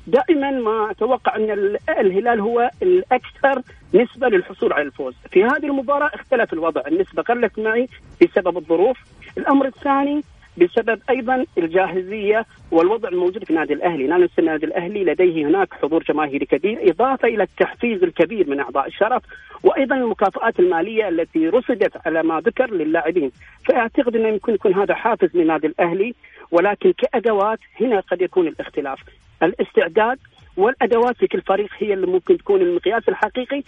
دائما 0.07 0.51
ما 0.51 0.91
أتوقع 0.91 1.35
أن 1.35 1.77
الهلال 1.89 2.39
هو 2.39 2.69
الأكثر 2.81 3.61
نسبة 3.93 4.27
للحصول 4.27 4.73
على 4.73 4.83
الفوز، 4.83 5.13
في 5.31 5.43
هذه 5.43 5.65
المباراة 5.65 6.11
اختلف 6.13 6.53
الوضع، 6.53 6.81
النسبة 6.87 7.23
قلت 7.23 7.59
معي 7.59 7.89
بسبب 8.21 8.57
الظروف، 8.57 8.97
الأمر 9.37 9.65
الثاني 9.65 10.23
بسبب 10.57 10.99
أيضا 11.09 11.45
الجاهزية 11.57 12.45
والوضع 12.71 13.09
الموجود 13.09 13.43
في 13.43 13.49
النادي 13.49 13.73
الأهلي، 13.73 14.07
لا 14.07 14.17
ننسى 14.17 14.33
النادي 14.39 14.65
الأهلي 14.65 15.03
لديه 15.03 15.45
هناك 15.47 15.73
حضور 15.73 16.03
جماهيري 16.03 16.45
كبير 16.45 16.89
إضافة 16.89 17.27
إلى 17.27 17.43
التحفيز 17.43 18.03
الكبير 18.03 18.49
من 18.49 18.59
أعضاء 18.59 18.87
الشرف 18.87 19.23
وأيضا 19.63 19.95
المكافآت 19.95 20.59
المالية 20.59 21.09
التي 21.09 21.49
رصدت 21.49 22.07
على 22.07 22.23
ما 22.23 22.39
ذكر 22.39 22.73
للاعبين، 22.73 23.31
فأعتقد 23.67 24.15
إنه 24.15 24.27
يمكن 24.27 24.53
يكون 24.53 24.73
هذا 24.73 24.93
حافز 24.93 25.29
للنادي 25.33 25.67
الأهلي 25.67 26.13
ولكن 26.51 26.93
كأدوات 26.93 27.59
هنا 27.81 27.99
قد 27.99 28.21
يكون 28.21 28.47
الاختلاف، 28.47 28.99
الاستعداد 29.43 30.17
والأدوات 30.57 31.17
في 31.17 31.27
كل 31.27 31.41
فريق 31.41 31.69
هي 31.77 31.93
اللي 31.93 32.07
ممكن 32.07 32.37
تكون 32.37 32.61
المقياس 32.61 33.09
الحقيقي 33.09 33.63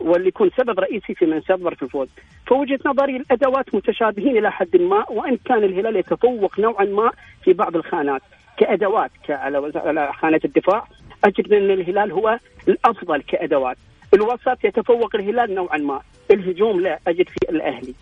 واللي 0.00 0.28
يكون 0.28 0.50
سبب 0.56 0.80
رئيسي 0.80 1.14
في 1.14 1.26
من 1.26 1.40
سيظهر 1.40 1.74
في 1.74 1.82
الفوز. 1.82 2.08
فوجهه 2.46 2.78
نظري 2.86 3.16
الأدوات 3.16 3.74
متشابهين 3.74 4.38
إلى 4.38 4.52
حد 4.52 4.76
ما 4.76 5.04
وإن 5.10 5.36
كان 5.36 5.64
الهلال 5.64 5.96
يتفوق 5.96 6.60
نوعا 6.60 6.84
ما 6.84 7.10
في 7.44 7.52
بعض 7.52 7.76
الخانات. 7.76 8.22
كأدوات 8.58 9.10
على 9.28 10.12
خانة 10.12 10.40
الدفاع 10.44 10.88
أجد 11.24 11.52
أن 11.52 11.70
الهلال 11.70 12.12
هو 12.12 12.38
الأفضل 12.68 13.22
كأدوات. 13.22 13.76
الوسط 14.14 14.64
يتفوق 14.64 15.16
الهلال 15.16 15.54
نوعا 15.54 15.78
ما 15.78 16.00
الهجوم 16.30 16.80
لا 16.80 16.98
أجد 17.06 17.28
في 17.28 17.50
الأهلي. 17.50 17.94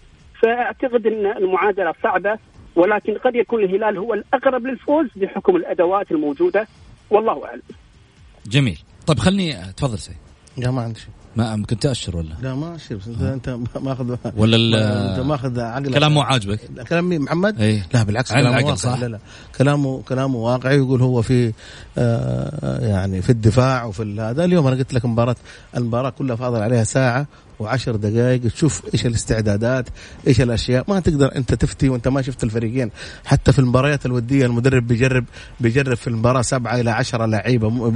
فأعتقد 0.42 1.06
أن 1.06 1.26
المعادلة 1.26 1.94
صعبة 2.02 2.38
ولكن 2.76 3.18
قد 3.18 3.34
يكون 3.34 3.64
الهلال 3.64 3.98
هو 3.98 4.14
الأقرب 4.14 4.66
للفوز 4.66 5.06
بحكم 5.16 5.56
الأدوات 5.56 6.12
الموجودة. 6.12 6.66
والله 7.10 7.46
أعلم. 7.46 7.62
جميل. 8.46 8.78
طيب 9.06 9.18
خلني 9.18 9.52
تفضل 9.76 9.98
سيد. 9.98 10.16
لا 10.58 10.70
ما 10.70 10.82
عندي 10.82 11.00
شيء. 11.00 11.10
ما 11.36 11.56
ممكن 11.56 11.78
تأشر 11.78 12.16
ولا؟ 12.16 12.34
لا 12.42 12.54
ما 12.54 12.76
أشر 12.76 12.94
بس 12.96 13.08
انت 13.08 13.48
أنت 13.48 13.68
ماخذ 13.82 14.16
ولا 14.36 14.56
انت 15.10 15.20
ماخذ 15.20 15.60
عقلك 15.60 15.94
كلام 15.94 16.14
مو 16.14 16.20
عاجبك؟ 16.20 16.60
كلام 16.88 17.08
مين؟ 17.08 17.20
محمد؟ 17.22 17.60
إيه؟ 17.60 17.86
لا 17.94 18.02
بالعكس 18.02 18.32
كلامه 18.32 18.48
العقل، 18.48 18.64
واقع 18.64 18.74
صح؟ 18.74 18.98
لا 18.98 19.06
لا 19.06 19.18
كلامه 19.58 20.02
كلامه 20.02 20.38
واقعي 20.38 20.76
يقول 20.76 21.02
هو 21.02 21.22
في 21.22 21.52
آه 21.98 22.78
يعني 22.86 23.22
في 23.22 23.30
الدفاع 23.30 23.84
وفي 23.84 24.20
هذا. 24.20 24.44
اليوم 24.44 24.66
أنا 24.66 24.76
قلت 24.76 24.94
لك 24.94 25.04
مباراه 25.04 25.36
المباراة 25.76 26.10
كلها 26.10 26.36
فاضل 26.36 26.62
عليها 26.62 26.84
ساعة 26.84 27.26
وعشر 27.58 27.96
دقائق 27.96 28.40
تشوف 28.42 28.82
إيش 28.94 29.06
الاستعدادات 29.06 29.88
إيش 30.26 30.40
الأشياء. 30.40 30.84
ما 30.88 31.00
تقدر 31.00 31.36
أنت 31.36 31.54
تفتي 31.54 31.88
وأنت 31.88 32.08
ما 32.08 32.22
شفت 32.22 32.44
الفريقين. 32.44 32.90
حتى 33.24 33.52
في 33.52 33.58
المباريات 33.58 34.06
الودية 34.06 34.46
المدرب 34.46 34.86
بيجرب 34.86 35.24
بيجرب 35.60 35.96
في 35.96 36.06
المباراة 36.06 36.42
سبعة 36.42 36.80
إلى 36.80 36.90
عشرة 36.90 37.26
لعيبة 37.26 37.90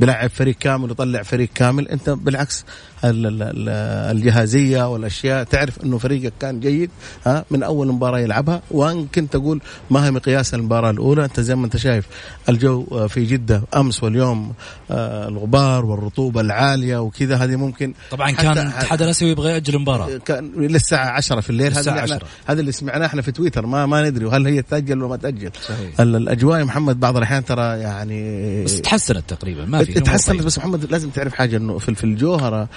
بيلعب 0.00 0.30
فريق 0.30 0.54
كامل 0.60 0.88
ويطلع 0.88 1.22
فريق 1.22 1.48
كامل. 1.54 1.88
أنت 1.88 2.10
بالعكس 2.10 2.64
ال- 3.04 3.26
ال- 3.26 3.42
ال- 3.42 3.68
الجهازية 4.16 4.88
والأشياء 4.92 5.44
تعرف 5.44 5.84
إنه 5.84 5.98
فريقك 5.98 6.32
كان 6.40 6.60
جيد 6.60 6.90
ها 7.26 7.44
من 7.50 7.62
أول 7.62 7.88
مباراة 7.88 8.18
يلعبها. 8.18 8.62
وأن 8.70 9.06
كنت 9.14 9.34
أقول 9.36 9.60
ما 9.90 10.06
هي 10.06 10.10
مقياس 10.10 10.54
المباراة 10.54 10.90
الأولى. 10.90 11.24
أنت 11.24 11.40
زي 11.40 11.54
ما 11.54 11.64
أنت 11.64 11.76
شايف 11.76 12.06
الجو 12.48 12.86
آه، 12.92 13.06
في 13.06 13.24
جدة 13.24 13.62
أمس 13.76 14.02
واليوم 14.02 14.52
آه، 14.90 15.28
الغبار 15.28 15.84
والرطوبة 15.84 16.40
العالية 16.40 16.98
وكذا. 16.98 17.36
هذه 17.36 17.56
ممكن 17.56 17.94
طبعا 18.10 18.30
كان 18.30 18.72
الاتحاد 19.00 19.02
الاسيوي 19.02 19.30
يبغى 19.30 19.52
يأجل 19.52 19.74
المباراة 19.74 20.16
كان 20.24 20.52
للساعة 20.56 21.08
10 21.10 21.40
في 21.40 21.50
الليل 21.50 21.72
هذا 21.72 21.80
اللي 21.90 22.00
إحنا 22.00 22.14
10. 22.14 22.26
هذا 22.46 22.60
اللي 22.60 22.72
سمعناه 22.72 23.06
إحنا 23.06 23.22
في 23.22 23.32
تويتر 23.32 23.66
ما 23.66 23.86
ما 23.86 24.08
ندري 24.10 24.24
وهل 24.24 24.46
هي 24.46 24.62
تأجل 24.62 24.98
ولا 24.98 25.08
ما 25.08 25.16
تأجل 25.16 25.50
صحيح. 25.68 26.00
ال- 26.00 26.16
الأجواء 26.16 26.58
يا 26.58 26.64
محمد 26.64 27.00
بعض 27.00 27.16
الأحيان 27.16 27.44
ترى 27.44 27.62
يعني 27.80 28.64
بس 28.64 28.80
تحسنت 28.80 29.30
تقريبا 29.34 29.64
ما 29.64 29.84
في 29.84 29.92
تحسن 30.00 30.32
أمور 30.32 30.44
بس 30.44 30.58
محمد 30.58 30.90
لازم 30.90 31.10
تعرف 31.10 31.34
حاجة 31.34 31.56
إنه 31.56 31.78
في 31.78 31.94
في 31.94 32.04
الجوهرة 32.04 32.68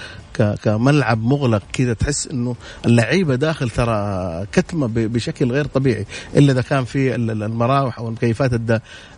كملعب 0.62 1.22
مغلق 1.22 1.62
كذا 1.72 1.92
تحس 1.92 2.26
إنه 2.26 2.56
اللعيبة 2.86 3.34
داخل 3.34 3.70
ترى 3.70 4.46
كتمة 4.52 4.86
بشكل 4.94 5.52
غير 5.52 5.64
طبيعي 5.66 6.06
إلا 6.36 6.52
إذا 6.52 6.62
كان 6.62 6.84
في 6.84 7.14
ال- 7.14 7.30
ال- 7.30 7.42
المراوح 7.42 7.98
أو 7.98 8.08
المكيفات 8.08 8.52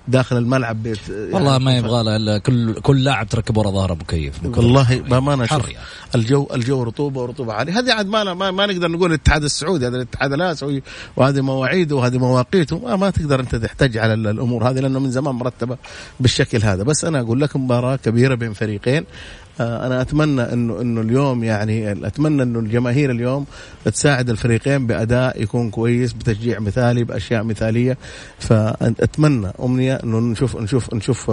داخل 0.08 0.36
الملعب 0.36 0.82
بيت 0.82 0.98
والله 1.10 1.52
يعني 1.52 1.64
ما 1.64 1.76
يبغى 1.76 2.02
له 2.04 2.16
إلا 2.16 2.38
كل 2.38 2.74
كل 2.74 3.04
لاعب 3.04 3.28
تركب 3.28 3.56
ورا 3.56 3.70
ظهره 3.70 3.94
مكيف 3.94 4.34
والله. 4.44 4.98
بامانه 5.00 5.46
حر 5.46 5.68
يعني. 5.70 5.84
الجو 6.14 6.48
الجو 6.54 6.82
رطوبة 6.82 7.20
ورطوبة 7.20 7.52
عالية. 7.52 7.78
هذه 7.78 7.92
عاد 7.92 8.06
ما, 8.06 8.34
ما 8.34 8.50
ما 8.50 8.66
نقدر 8.66 8.88
نقول 8.90 9.10
الاتحاد 9.10 9.44
السعودي 9.44 9.86
هذا 9.86 9.96
الاتحاد 9.96 10.32
الاسيوي 10.32 10.82
وهذه 11.16 11.40
مواعيده 11.40 11.96
وهذه 11.96 12.18
مواقيته. 12.18 12.78
ما, 12.78 12.96
ما 12.96 13.10
تقدر 13.10 13.40
أنت 13.40 13.54
تحتاج 13.54 13.98
على 13.98 14.14
ال- 14.14 14.26
الأمور 14.26 14.70
هذه 14.70 14.80
لأنه 14.80 14.98
من 14.98 15.10
زمان 15.10 15.34
مرتبة 15.34 15.76
بالشكل 16.20 16.62
هذا. 16.62 16.82
بس 16.82 17.04
أنا 17.04 17.20
أقول 17.20 17.40
لك 17.40 17.56
مباراة 17.56 17.96
كبيرة 17.96 18.34
بين 18.34 18.52
فريقين. 18.52 19.04
أنا 19.60 20.00
أتمنى 20.00 20.42
انه 20.52 20.80
إنه 20.80 21.00
اليوم 21.00 21.44
يعني 21.44 21.92
أتمنى 21.92 22.42
إنه 22.42 22.58
الجماهير 22.58 23.10
اليوم 23.10 23.46
تساعد 23.84 24.30
الفريقين 24.30 24.86
بأداء 24.86 25.42
يكون 25.42 25.70
كويس 25.70 26.12
بتشجيع 26.12 26.58
مثالي 26.58 27.04
بأشياء 27.04 27.42
مثالية. 27.42 27.98
فأتمنى 28.38 29.52
أمنية 29.62 29.94
إنه 29.94 30.20
نشوف 30.20 30.56
نشوف 30.56 30.94
نشوف 30.94 31.30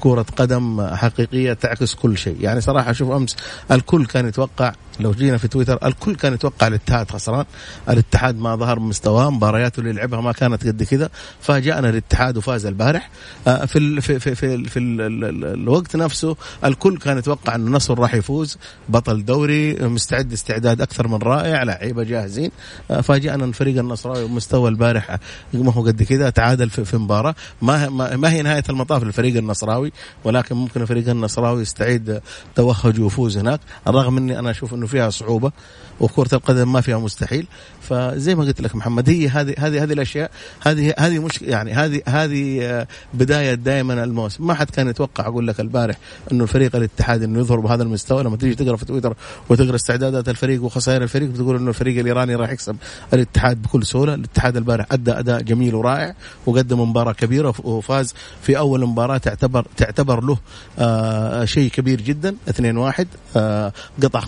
كرة 0.00 0.26
قدم 0.36 0.86
حقيقية 0.94 1.52
تعكس 1.52 1.94
كل 1.94 2.18
شيء. 2.18 2.36
يعني 2.40 2.60
صراحة 2.60 2.90
أشوف 2.90 3.10
أمس 3.10 3.36
الكل 3.70 4.06
كان 4.06 4.28
يتوقع 4.28 4.72
لو 5.00 5.12
جينا 5.12 5.36
في 5.38 5.48
تويتر 5.48 5.86
الكل 5.86 6.14
كان 6.14 6.34
يتوقع 6.34 6.66
الاتحاد 6.66 7.10
خسران. 7.10 7.44
الاتحاد 7.88 8.38
ما 8.38 8.56
ظهر 8.56 8.78
بمستواه 8.78 9.30
مبارياته 9.30 9.80
اللي 9.80 9.92
لعبها 9.92 10.20
ما 10.20 10.32
كانت 10.32 10.66
قد 10.66 10.82
كذا. 10.82 11.10
فاجأنا 11.40 11.88
الاتحاد 11.88 12.36
وفاز 12.36 12.66
البارح. 12.66 13.10
آه، 13.46 13.64
في 13.64 13.78
ال 13.78 14.02
في 14.02 14.18
في 14.18 14.34
في, 14.34 14.64
في 14.64 14.78
ال 14.78 15.00
ال 15.00 15.24
ال 15.24 15.44
الوقت 15.44 15.96
نفسه 15.96 16.36
الكل 16.64 16.98
كان 16.98 17.18
يتوقع 17.18 17.54
انه 17.54 17.66
النصر 17.66 17.98
راح 17.98 18.14
يفوز 18.14 18.58
بطل 18.88 19.24
دوري 19.24 19.74
مستعد 19.74 20.32
استعداد 20.32 20.80
أكثر 20.80 21.08
من 21.08 21.18
رائع 21.18 21.62
لعيبة 21.62 22.02
جاهزين. 22.02 22.50
آه، 22.90 23.00
فاجأنا 23.00 23.44
الفريق 23.44 23.78
النصراوي 23.78 24.28
بمستوى 24.28 24.70
البارح 24.70 25.16
ما 25.54 25.72
هو 25.72 25.82
قد 25.82 26.02
كذا 26.02 26.30
تعادل 26.30 26.70
في, 26.70 26.84
في 26.84 26.96
مباراة. 26.96 27.34
ما, 27.62 27.88
ما 28.16 28.32
هي 28.32 28.42
نهاية 28.42 28.64
المطاف 28.68 29.02
للفريق 29.02 29.36
النصراوي. 29.36 29.85
ولكن 30.24 30.56
ممكن 30.56 30.82
الفريق 30.82 31.08
النصراوي 31.08 31.62
يستعيد 31.62 32.20
توهج 32.54 33.00
ويفوز 33.00 33.38
هناك. 33.38 33.60
رغم 33.88 34.16
اني 34.16 34.38
أنا 34.38 34.50
أشوف 34.50 34.74
إنه 34.74 34.86
فيها 34.86 35.10
صعوبة 35.10 35.52
وكرة 36.00 36.34
القدم 36.34 36.72
ما 36.72 36.80
فيها 36.80 36.98
مستحيل. 36.98 37.46
فزي 37.80 38.34
ما 38.34 38.44
قلت 38.44 38.60
لك 38.60 38.76
محمد 38.76 39.10
هي 39.10 39.28
هذه 39.28 39.54
هذه 39.58 39.82
هذه 39.82 39.92
الأشياء 39.92 40.30
هذه 40.66 40.94
هذه 40.98 41.18
مش 41.18 41.42
يعني 41.42 41.72
هذه 41.72 42.02
هذه 42.08 42.64
آه، 42.64 42.86
بداية 43.14 43.54
دائما 43.54 44.04
الموسم. 44.04 44.46
ما 44.46 44.54
حد 44.54 44.70
كان 44.70 44.88
يتوقع 44.88 45.26
أقول 45.26 45.46
لك 45.46 45.60
البارح 45.60 45.96
إنه 46.32 46.44
الفريق 46.44 46.76
الاتحاد 46.76 47.22
إنه 47.22 47.38
يظهر 47.38 47.60
بهذا 47.60 47.82
المستوى. 47.82 48.22
لما 48.22 48.36
تيجي 48.36 48.54
تقرأ 48.54 48.76
في 48.76 48.84
تويتر 48.84 49.14
وتقرأ 49.48 49.74
استعدادات 49.74 50.28
الفريق 50.28 50.62
وخسائر 50.64 51.02
الفريق 51.02 51.28
بتقول 51.28 51.56
إنه 51.56 51.68
الفريق 51.68 51.98
الإيراني 51.98 52.34
راح 52.34 52.50
يكسب 52.50 52.76
الاتحاد 53.14 53.62
بكل 53.62 53.86
سهولة. 53.86 54.14
الاتحاد 54.14 54.56
البارح 54.56 54.86
أدى 54.92 55.12
أداء 55.12 55.42
جميل 55.42 55.74
ورائع 55.74 56.14
وقدم 56.46 56.80
مباراة 56.80 57.12
كبيرة 57.12 57.48
وف- 57.48 57.66
وفاز 57.66 58.14
في 58.42 58.58
أول 58.58 58.86
مباراة 58.86 59.18
تعتبر 59.18 59.66
تعتبر 59.76 60.24
له 60.24 60.38
آه 60.78 61.44
شيء 61.44 61.70
كبير 61.70 62.00
جدا 62.00 62.36
2-1 62.50 63.04
آه 63.36 63.72
قطع 64.02 64.20
50% 64.20 64.24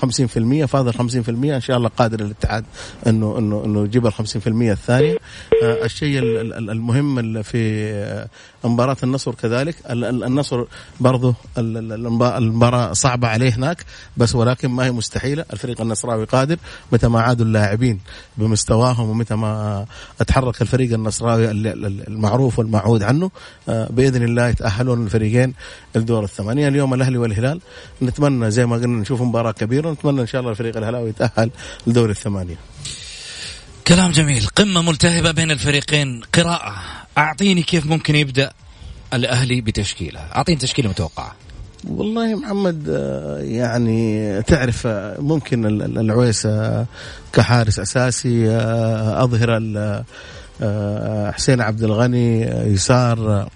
فاز 0.64 0.88
50% 0.88 1.28
إن 1.28 1.60
شاء 1.60 1.76
الله 1.76 1.88
قادر 1.88 2.20
الاتحاد 2.20 2.64
إنه 3.06 3.38
إنه 3.38 3.64
إنه 3.64 3.84
يجيب 3.84 4.06
ال 4.06 4.12
50% 4.12 4.18
الثانية. 4.46 5.16
آه 5.62 5.84
الشيء 5.84 6.18
ال- 6.18 6.52
ال- 6.54 6.70
المهم 6.70 7.42
في 7.42 7.88
مباراة 8.64 8.96
النصر 9.02 9.34
كذلك. 9.34 9.76
ال- 9.90 10.04
ال- 10.04 10.24
النصر 10.24 10.64
برضه 11.00 11.34
ال- 11.58 11.76
ال- 11.76 11.92
المبا- 11.92 12.38
المباراة 12.38 12.92
صعبة 12.92 13.28
عليه 13.28 13.54
هناك 13.54 13.84
بس 14.16 14.34
ولكن 14.34 14.68
ما 14.68 14.84
هي 14.84 14.90
مستحيلة. 14.90 15.44
الفريق 15.52 15.80
النصراوي 15.80 16.24
قادر 16.24 16.56
متى 16.92 17.08
ما 17.08 17.20
عادوا 17.20 17.46
اللاعبين 17.46 18.00
بمستواهم 18.36 19.10
ومتى 19.10 19.34
ما 19.34 19.84
اتحرك 20.20 20.62
الفريق 20.62 20.92
النصراوي 20.92 21.50
ال- 21.50 21.66
ال- 21.66 22.08
المعروف 22.08 22.58
والمعهود 22.58 23.02
عنه 23.02 23.30
آه، 23.68 23.88
بإذن 23.90 24.22
الله 24.22 24.48
يتأهلون 24.48 25.04
الفريقين 25.04 25.54
الدور 25.96 26.24
الثمانية. 26.24 26.68
اليوم 26.68 26.94
الأهلي 26.94 27.18
والهلال 27.18 27.60
نتمنى 28.02 28.50
زي 28.50 28.66
ما 28.66 28.76
قلنا 28.76 29.00
نشوف 29.00 29.22
مباراة 29.22 29.52
كبيرة 29.52 29.88
ونتمنى 29.88 30.20
إن 30.20 30.26
شاء 30.26 30.40
الله 30.40 30.50
الفريق 30.50 30.76
الهلاوي 30.76 31.08
يتأهل 31.08 31.50
لدور 31.86 32.10
الثمانية. 32.10 32.56
كلام 33.86 34.10
جميل. 34.10 34.46
قمة 34.46 34.82
ملتهبة 34.82 35.30
بين 35.30 35.50
الفريقين 35.50 36.20
قراءة. 36.34 36.74
أعطيني 37.18 37.62
كيف 37.62 37.86
ممكن 37.86 38.14
يبدأ 38.14 38.50
الأهلي 39.14 39.60
بتشكيلة. 39.60 40.20
أعطيني 40.20 40.58
تشكيلة 40.58 40.88
متوقعة. 40.88 41.36
والله 41.88 42.34
محمد 42.34 42.88
آه، 42.88 43.38
يعني 43.38 44.42
تعرف 44.42 44.86
آه، 44.86 45.20
ممكن 45.20 45.66
العويس 45.82 46.46
آه، 46.46 46.86
كحارس 47.32 47.78
أساسي 47.78 48.48
أظهر 49.24 50.04
حسين 51.32 51.60
عبد 51.60 51.82
الغني 51.82 52.42
يسار 52.46 53.48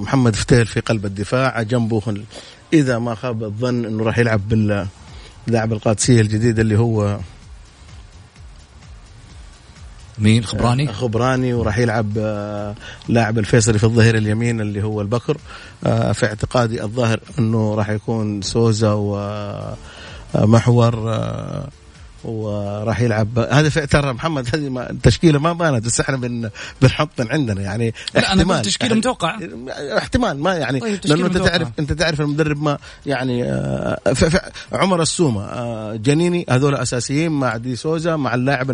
محمد 0.00 0.36
فتيل 0.36 0.66
في 0.66 0.80
قلب 0.80 1.06
الدفاع 1.06 1.62
جنبه 1.62 2.02
إذا 2.72 2.98
ما 2.98 3.14
خاب 3.14 3.44
الظن 3.44 3.84
إنه 3.84 4.04
راح 4.04 4.18
يلعب 4.18 4.48
باللاعب 4.48 5.72
القادسية 5.72 6.20
الجديد 6.20 6.58
اللي 6.58 6.78
هو 6.78 7.18
مين 10.18 10.44
خبراني؟ 10.44 10.88
آه، 10.88 10.92
خبراني 10.92 11.54
وراح 11.54 11.78
يلعب 11.78 12.12
آه، 12.18 12.74
لاعب 13.08 13.38
الفيصلي 13.38 13.78
في 13.78 13.84
الظهير 13.84 14.16
اليمين 14.16 14.60
اللي 14.60 14.82
هو 14.82 15.00
البكر 15.00 15.36
آه، 15.84 16.12
في 16.12 16.26
اعتقادي 16.26 16.82
الظاهر 16.82 17.20
إنه 17.38 17.74
راح 17.74 17.90
يكون 17.90 18.42
سوزا 18.42 18.92
ومحور 20.34 21.10
وراح 22.24 23.00
يلعب. 23.00 23.38
هذا 23.38 23.68
ترى 23.68 24.12
محمد 24.12 24.48
هذه 24.54 24.86
التشكيلة 24.90 25.38
ما 25.38 25.52
بانت 25.52 25.84
بس 25.84 26.00
إحنا 26.00 26.16
بن 26.16 26.50
بنحط 26.82 27.20
من 27.20 27.30
عندنا 27.30 27.60
يعني 27.60 27.94
احتمال. 28.18 28.56
لا 28.56 28.62
تشكيلة 28.62 28.88
يعني 28.88 29.00
متوقع 29.00 29.38
احتمال 29.98 30.40
ما 30.40 30.54
يعني. 30.54 30.80
طيب 30.80 30.98
لأنه 31.04 31.26
أنت 31.26 31.36
تعرف 31.36 31.68
أنت 31.78 31.92
تعرف 31.92 32.20
المدرب 32.20 32.62
ما 32.62 32.78
يعني 33.06 33.44
آه 33.44 33.98
عمر 34.72 35.02
السومة 35.02 35.44
آه 35.44 35.96
جنيني 35.96 36.46
هذول 36.50 36.74
أساسيين 36.74 37.32
مع 37.32 37.56
دي 37.56 37.76
سوزا 37.76 38.16
مع 38.16 38.34
اللاعب 38.34 38.70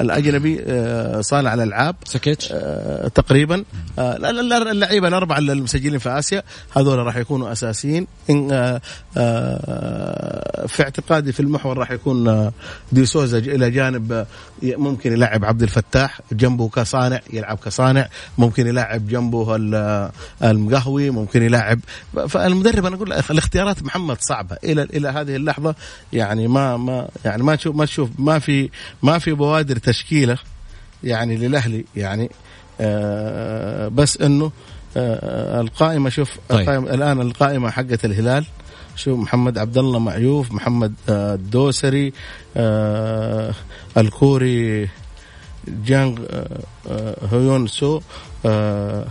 الأجنبي 0.00 0.60
آه 0.66 1.20
صانع 1.20 1.54
الألعاب 1.54 1.96
سكيتش 2.04 2.48
تقريبا. 3.14 3.64
اللعيبة 3.98 5.08
الأربعة 5.08 5.38
المسجلين 5.38 5.98
في 5.98 6.08
آسيا 6.08 6.42
هذول 6.76 6.98
راح 6.98 7.16
يكونوا 7.16 7.52
أساسيين. 7.52 8.06
إن 8.30 8.80
في 10.66 10.82
اعتقادي 10.82 11.32
في 11.32 11.40
المحور 11.40 11.78
راح 11.78 11.90
يكون 11.90 12.50
دي 12.92 13.06
سوزا 13.06 13.38
إلى 13.38 13.70
جانب 13.70 14.26
ممكن 14.62 15.12
يلعب 15.12 15.44
عبد 15.44 15.62
الفتاح 15.62 16.20
جنبه 16.32 16.68
كصانع 16.68 17.20
يلعب 17.32 17.58
كصانع. 17.58 18.08
ممكن 18.38 18.66
يلعب 18.66 19.08
جنبه 19.08 19.56
المقهوي 20.42 21.10
ممكن 21.10 21.42
يلعب. 21.42 21.80
فالمدرب 22.28 22.86
أنا 22.86 22.96
أقول 22.96 23.12
الاختيارات 23.12 23.82
محمد 23.82 24.16
صعبة. 24.20 24.56
إلى 24.64 24.82
إلى 24.82 25.08
هذه 25.08 25.36
اللحظة 25.36 25.74
يعني 26.12 26.48
ما 26.48 26.76
ما 26.76 27.08
يعني 27.24 27.42
ما 27.42 27.54
تشوف 27.56 27.76
ما 27.76 27.84
تشوف 27.84 28.10
ما 28.18 28.38
في 28.38 28.70
ما 29.02 29.18
في 29.18 29.32
بوادر 29.32 29.76
تشكيلة 29.76 30.38
يعني 31.04 31.36
للأهلي 31.36 31.84
يعني 31.96 32.30
آه 32.80 33.88
بس 33.88 34.16
إنه 34.20 34.44
آه 34.44 34.50
القائمة 34.96 36.10
شوف 36.10 36.38
طيب. 36.48 36.60
القائمة 36.60 36.94
الآن 36.94 37.20
القائمة 37.20 37.70
حقت 37.70 38.04
الهلال 38.04 38.44
شو 38.96 39.16
محمد 39.16 39.58
عبد 39.58 39.78
الله 39.78 39.98
معيوف 39.98 40.52
محمد 40.52 40.94
آه، 41.08 41.34
الدوسري 41.34 42.12
آه 42.56 43.54
الكوري 43.96 44.88
جانغ 45.68 46.18
آه 46.90 47.16
هيون 47.32 47.66
سو 47.66 48.00
آه 48.46 49.06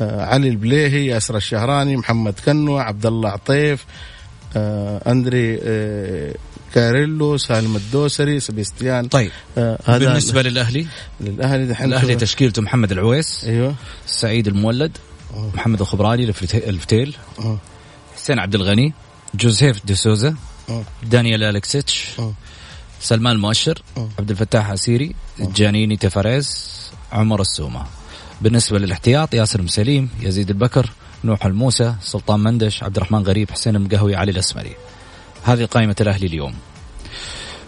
آه 0.00 0.24
علي 0.24 0.48
البليهي 0.48 1.06
ياسر 1.06 1.36
الشهراني 1.36 1.96
محمد 1.96 2.34
كنو 2.46 2.78
عبد 2.78 3.06
الله 3.06 3.30
عطيف 3.30 3.84
آه 3.84 4.17
أندري 4.56 5.58
آه 5.62 6.34
كاريلو 6.74 7.36
سالم 7.36 7.76
الدوسري 7.76 8.40
سبيستيان. 8.40 9.08
طيب. 9.08 9.30
آه 9.58 9.78
هذا 9.84 9.98
بالنسبة 9.98 10.42
للأهلي؟ 10.42 10.86
للأهلي 11.20 11.66
دحين 11.66 11.88
الأهلي 11.88 12.14
تشكيلته 12.16 12.62
محمد 12.62 12.92
العويس 12.92 13.44
أيوه. 13.44 13.74
سعيد 14.06 14.48
المولد 14.48 14.98
أوه. 15.34 15.50
محمد 15.54 15.80
الخبراني 15.80 16.24
الفتيل. 16.54 17.16
أوه. 17.38 17.58
حسين 18.16 18.38
عبد 18.38 18.54
الغني 18.54 18.92
جوزيف 19.34 19.86
دي 19.86 19.94
سوزا 19.94 20.34
دانيال 21.02 21.42
الكسيتش 21.42 22.06
سلمان 23.00 23.36
المؤشر 23.36 23.82
عبد 24.18 24.30
الفتاح 24.30 24.70
عسيري 24.70 25.14
جانيني 25.40 25.96
تفاريز 25.96 26.68
عمر 27.12 27.40
السومة. 27.40 27.86
بالنسبة 28.40 28.78
للاحتياط 28.78 29.34
ياسر 29.34 29.62
مسليم 29.62 30.08
يزيد 30.20 30.50
البكر 30.50 30.90
نوح 31.24 31.46
الموسى 31.46 31.94
سلطان 32.00 32.40
مندش 32.40 32.82
عبد 32.82 32.96
الرحمن 32.96 33.22
غريب 33.22 33.50
حسين 33.50 33.76
المقهوي 33.76 34.16
علي 34.16 34.30
الأسمري. 34.30 34.76
هذه 35.44 35.64
قائمة 35.64 35.96
الأهلي 36.00 36.26
اليوم 36.26 36.54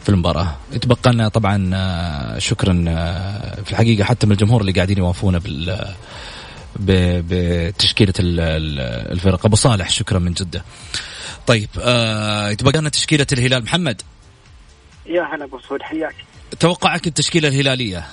في 0.03 0.09
المباراة. 0.09 0.57
يتبقى 0.73 1.13
لنا 1.13 1.29
طبعا 1.29 1.71
آه، 1.75 2.39
شكرا 2.39 2.85
آه، 2.89 3.63
في 3.63 3.71
الحقيقة 3.71 4.05
حتى 4.05 4.27
من 4.27 4.33
الجمهور 4.33 4.61
اللي 4.61 4.73
قاعدين 4.73 4.99
يوافونا 4.99 5.39
بال 5.39 5.87
بتشكيلة 6.77 8.13
الفرق. 8.19 9.47
أبو 9.47 9.57
صالح 9.57 9.91
شكرا 9.91 10.19
من 10.19 10.33
جدة. 10.33 10.65
طيب 11.47 11.69
آه 11.81 12.49
يتبقى 12.51 12.81
لنا 12.81 12.89
تشكيلة 12.89 13.27
الهلال. 13.33 13.63
محمد. 13.63 14.03
يا 15.07 15.23
هلا 15.23 15.45
أبو 15.45 15.59
سعود 15.69 15.83
حياك. 15.83 16.15
توقعك 16.61 17.07
التشكيلة 17.07 17.49
الهلالية؟ 17.49 18.07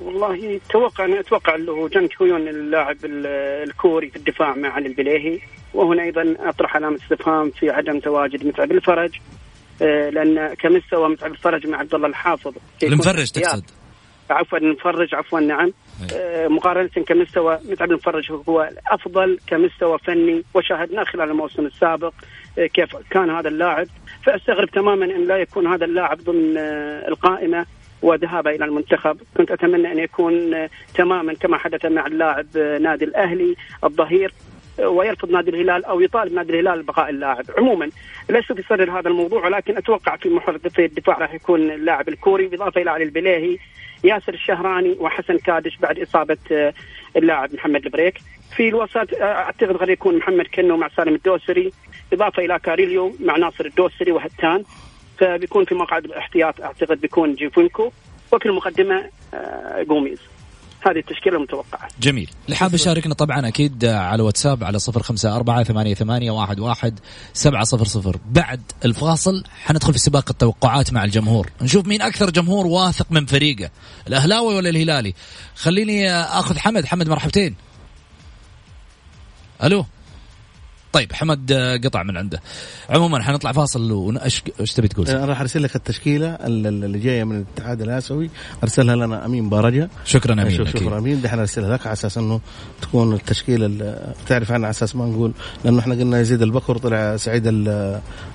والله 0.00 0.60
توقع 0.70 1.04
أنا 1.04 1.20
أتوقع 1.20 1.56
له 1.56 1.88
جنك 1.88 2.14
كويون 2.14 2.48
اللاعب 2.48 2.96
الكوري 3.04 4.10
في 4.10 4.16
الدفاع 4.16 4.54
مع 4.54 4.68
علي 4.68 4.88
البليهي. 4.88 5.38
وهنا 5.74 6.02
أيضا 6.02 6.36
أطرح 6.40 6.76
علامة 6.76 6.96
استفهام 6.96 7.50
في 7.50 7.70
عدم 7.70 8.00
تواجد 8.00 8.46
متعب 8.46 8.72
الفرج. 8.72 9.10
آه، 9.82 10.10
لأن 10.10 10.54
كمستوى 10.54 11.08
متعب 11.08 11.32
الفرج 11.32 11.66
مع 11.66 11.78
عبد 11.78 11.94
الله 11.94 12.08
الحافظ. 12.08 12.54
المفرج 12.82 13.30
تقصد؟ 13.30 13.64
عفوا 14.30 14.58
المفرج 14.58 15.14
عفوا 15.14 15.40
نعم. 15.40 15.72
آه، 16.14 16.48
مقارنة 16.48 16.88
كمستوى 16.88 17.58
متعب 17.68 17.90
المفرج 17.90 18.32
هو 18.48 18.70
أفضل 18.90 19.38
كمستوى 19.46 19.98
فني. 19.98 20.44
وشاهدناه 20.54 21.04
خلال 21.04 21.30
الموسم 21.30 21.66
السابق 21.66 22.12
آه، 22.58 22.66
كيف 22.66 22.96
كان 23.10 23.30
هذا 23.30 23.48
اللاعب. 23.48 23.86
فأستغرب 24.26 24.68
تماما 24.68 25.04
أن 25.04 25.26
لا 25.26 25.36
يكون 25.36 25.66
هذا 25.66 25.84
اللاعب 25.84 26.18
ضمن 26.18 26.58
القائمة. 27.08 27.66
وذهابه 28.02 28.50
إلى 28.50 28.64
المنتخب، 28.64 29.18
كنت 29.36 29.50
أتمنى 29.50 29.92
أن 29.92 29.98
يكون 29.98 30.68
تماما 30.94 31.34
كما 31.34 31.58
حدث 31.58 31.86
مع 31.86 32.06
اللاعب 32.06 32.46
نادي 32.56 33.04
الأهلي 33.04 33.56
الظهير 33.84 34.32
ويرفض 34.78 35.30
نادي 35.30 35.50
الهلال 35.50 35.84
أو 35.84 36.00
يطالب 36.00 36.32
نادي 36.32 36.52
الهلال 36.52 36.82
بقاء 36.82 37.10
اللاعب، 37.10 37.44
عموما 37.58 37.90
لست 38.30 38.52
في 38.52 38.62
صدر 38.62 38.90
هذا 38.90 39.08
الموضوع 39.08 39.46
ولكن 39.46 39.76
أتوقع 39.76 40.16
في 40.16 40.28
محور 40.28 40.58
الدفاع 40.78 41.18
راح 41.18 41.34
يكون 41.34 41.70
اللاعب 41.70 42.08
الكوري 42.08 42.46
بالاضافه 42.46 42.82
إلى 42.82 42.90
علي 42.90 43.04
البليهي 43.04 43.58
ياسر 44.04 44.34
الشهراني 44.34 44.96
وحسن 44.98 45.38
كادش 45.38 45.76
بعد 45.76 45.98
إصابة 45.98 46.38
آه، 46.52 46.74
اللاعب 47.16 47.54
محمد 47.54 47.84
البريك. 47.84 48.18
في 48.56 48.68
الوسط 48.68 49.14
آه، 49.14 49.24
أعتقد 49.24 49.76
غير 49.76 49.90
يكون 49.90 50.16
محمد 50.16 50.46
كنو 50.54 50.76
مع 50.76 50.88
سالم 50.96 51.14
الدوسري 51.14 51.72
إضافة 52.12 52.44
إلى 52.44 52.58
كاريليو 52.58 53.12
مع 53.20 53.36
ناصر 53.36 53.64
الدوسري 53.64 54.12
وهتان. 54.12 54.64
فبيكون 55.20 55.64
في 55.64 55.74
مقعد 55.74 56.04
الاحتياط 56.04 56.60
أعتقد 56.60 57.00
بيكون 57.00 57.34
جيفونكو 57.34 57.92
وفي 58.32 58.46
المقدمه 58.46 59.10
جوميز. 59.88 60.18
آه، 60.18 60.40
هذه 60.90 60.98
التشكيلة 60.98 61.36
المتوقعة. 61.36 61.88
جميل، 62.00 62.30
اللي 62.44 62.56
حاب 62.56 62.74
يشاركنا 62.74 63.14
طبعا 63.14 63.48
أكيد 63.48 63.84
على 63.84 64.22
واتساب 64.22 64.64
على 64.64 64.78
صفر 64.78 65.02
خمسة 65.02 65.36
أربعة 65.36 65.62
ثمانية, 65.62 65.94
ثمانية 65.94 66.30
واحد, 66.30 66.60
واحد 66.60 67.00
سبعة 67.32 67.64
صفر 67.64 67.84
صفر. 67.84 68.16
بعد 68.30 68.62
الفاصل 68.84 69.44
حندخل 69.64 69.92
في 69.92 69.98
سباق 69.98 70.24
التوقعات 70.30 70.92
مع 70.92 71.04
الجمهور. 71.04 71.50
نشوف 71.62 71.86
مين 71.86 72.02
أكثر 72.02 72.30
جمهور 72.30 72.66
واثق 72.66 73.06
من 73.10 73.26
فريقه 73.26 73.70
الأهلاوي 74.08 74.54
ولا 74.54 74.70
الهلالي؟ 74.70 75.14
خليني 75.54 76.10
أخذ 76.12 76.58
حمد. 76.58 76.84
حمد 76.84 77.08
مرحبتين. 77.08 77.56
ألو؟ 79.64 79.84
طيب 80.92 81.12
حمد 81.12 81.52
قطع 81.84 82.02
من 82.02 82.16
عنده. 82.16 82.40
عموما 82.90 83.22
حنطلع 83.22 83.52
فاصل 83.52 83.92
وايش 83.92 84.42
إيش 84.60 84.72
تبي 84.72 84.88
تقول؟ 84.88 85.08
أنا 85.08 85.24
راح 85.24 85.40
أرسل 85.40 85.62
لك 85.62 85.76
التشكيلة 85.76 86.38
اللي 86.46 86.98
جاية 86.98 87.24
من 87.24 87.36
الاتحاد 87.36 87.82
الآسيوي. 87.82 88.30
أرسلها 88.62 88.96
لنا 88.96 89.26
أمين 89.26 89.48
بارجه 89.48 89.90
شكرا 90.04 90.32
أمين 90.32 90.50
شكرا, 90.50 90.80
شكرا 90.80 90.98
أمين. 90.98 91.22
دحين 91.22 91.38
أرسلها 91.38 91.72
لك 91.72 91.86
على 91.86 91.92
أساس 91.92 92.18
إنه 92.18 92.40
تكون 92.82 93.12
التشكيلة 93.12 93.96
تعرف 94.26 94.52
عنها 94.52 94.66
على 94.66 94.70
أساس 94.70 94.96
ما 94.96 95.06
نقول 95.06 95.32
لأنه 95.64 95.80
إحنا 95.80 95.94
قلنا 95.94 96.20
يزيد 96.20 96.42
البكر 96.42 96.78
طلع 96.78 97.16
سعيد 97.16 97.42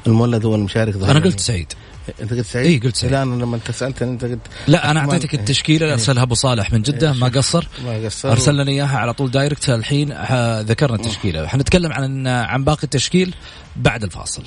المولد 0.08 0.46
هو 0.46 0.56
المشارك 0.56 0.96
أنا 0.96 1.20
قلت 1.20 1.40
سعيد. 1.40 1.74
انت 2.22 2.34
قلت 2.34 2.46
سعيد؟ 2.46 2.66
اي 2.66 2.78
قلت 2.78 2.96
سعيد. 2.96 3.14
لا 3.14 3.24
أنا 3.24 3.44
لما 3.44 3.56
انت 3.56 3.72
سالتني 3.72 4.12
انت 4.12 4.26
قلت 4.26 4.40
لا 4.68 4.92
أنا 4.92 5.00
أعطيتك 5.00 5.34
التشكيلة 5.34 5.94
ارسلها 5.94 6.24
أبو 6.24 6.36
صالح. 6.36 6.74
من 6.74 6.82
جدة 6.82 7.14
ما 7.14 7.28
قصر. 7.28 7.68
ما 7.86 8.06
قصر. 8.06 8.32
ارسل 8.32 8.58
لنا 8.58 8.72
إياها 8.72 8.98
على 8.98 9.14
طول 9.14 9.32
دايركت. 9.32 9.70
الحين 9.70 10.14
ذكرنا 10.62 10.96
التشكيلة. 10.96 11.48
حنتكلم 11.48 11.94
عن 11.94 12.28
عن 12.28 12.64
باقي 12.64 12.84
التشكيل 12.84 13.36
بعد 13.76 14.04
الفاصل. 14.04 14.44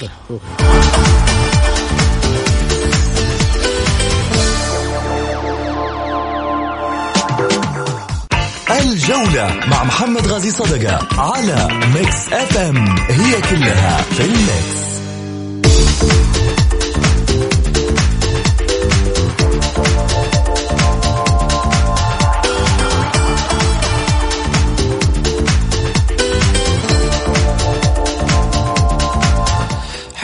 الجولة 8.81 9.67
مع 9.67 9.85
محمد 9.85 10.27
غازي 10.27 10.51
صدقة 10.51 11.21
على 11.21 11.69
Mix 11.95 12.33
FM 12.33 12.77
هي 12.99 13.41
كلها 13.41 14.03
في 14.03 14.25
ال 14.25 14.43
mix 14.43 14.98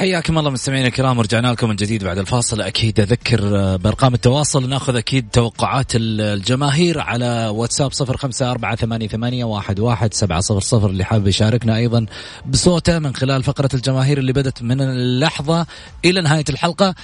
حياكم 0.05 0.39
الله 0.39 0.51
مستمعينا 0.51 0.89
الكرام 0.89 1.19
ورجعنا 1.19 1.49
لكم 1.49 1.69
من 1.69 1.77
جديد 1.77 2.05
بعد 2.05 2.19
الفاصل. 2.19 2.61
أكيد 2.61 3.01
أذكر 3.01 3.59
آه، 3.59 3.77
بأرقام 3.77 4.15
التواصل 4.15 4.69
نأخذ 4.69 4.97
أكيد 4.97 5.29
توقعات 5.33 5.93
الجماهير 5.95 7.01
على 7.01 7.49
واتساب 7.55 7.93
صفر 7.93 8.17
خمسة 8.17 8.51
أربعة 8.51 8.77
ثمانية, 8.77 9.09
ثمانية 9.09 9.45
واحد, 9.45 9.81
واحد 9.81 10.15
سبعة 10.15 10.41
صفر 10.41 10.61
صفر. 10.61 10.91
اللي 10.91 11.05
حابب 11.05 11.27
يشاركنا 11.27 11.77
أيضا 11.77 12.07
بصوته 12.47 12.99
من 12.99 13.15
خلال 13.15 13.43
فقرة 13.43 13.69
الجماهير 13.75 14.19
اللي 14.19 14.33
بدت 14.33 14.63
من 14.63 14.81
اللحظة 14.81 15.67
إلى 16.05 16.21
نهاية 16.21 16.45
الحلقة 16.49 16.95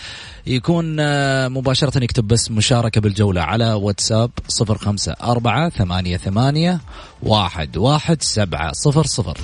يكون 0.46 0.96
آه، 1.00 1.48
مباشرة 1.48 2.04
يكتب 2.04 2.28
بس 2.28 2.50
مشاركة 2.50 3.00
بالجولة 3.00 3.40
على 3.40 3.72
واتساب 3.72 4.30
صفر 4.48 4.78
خمسة 4.78 5.14
أربعة 5.22 5.68
ثمانية, 5.68 6.16
ثمانية 6.16 6.80
واحد, 7.22 7.76
واحد 7.76 8.22
سبعة 8.22 8.72
صفر 8.72 9.06
صفر. 9.06 9.38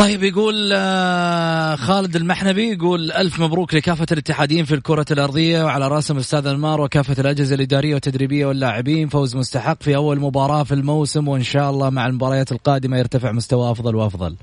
طيب 0.00 0.22
يقول 0.22 0.70
آه، 0.72 1.76
خالد 1.76 2.16
المحنبي 2.16 2.72
يقول 2.72 3.12
ألف 3.12 3.40
مبروك 3.40 3.74
لكافة 3.74 4.06
الاتحادين 4.12 4.64
في 4.64 4.74
الكرة 4.74 5.06
الأرضية 5.10 5.64
وعلى 5.64 5.88
رأسهم 5.88 6.18
أستاذ 6.18 6.46
المار 6.46 6.80
وكافة 6.80 7.16
الأجهزة 7.18 7.54
الإدارية 7.54 7.94
والتدريبية 7.94 8.46
واللاعبين 8.46 9.08
فوز 9.08 9.36
مستحق 9.36 9.82
في 9.82 9.96
أول 9.96 10.20
مباراة 10.20 10.62
في 10.62 10.74
الموسم 10.74 11.28
وإن 11.28 11.42
شاء 11.42 11.70
الله 11.70 11.90
مع 11.90 12.06
المباريات 12.06 12.52
القادمة 12.52 12.98
يرتفع 12.98 13.32
مستوى 13.32 13.70
أفضل 13.70 13.96
وأفضل. 13.96 14.36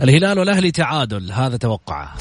الهلال 0.00 0.38
والأهلي 0.38 0.70
تعادل 0.70 1.32
هذا 1.32 1.56
توقعه. 1.56 2.14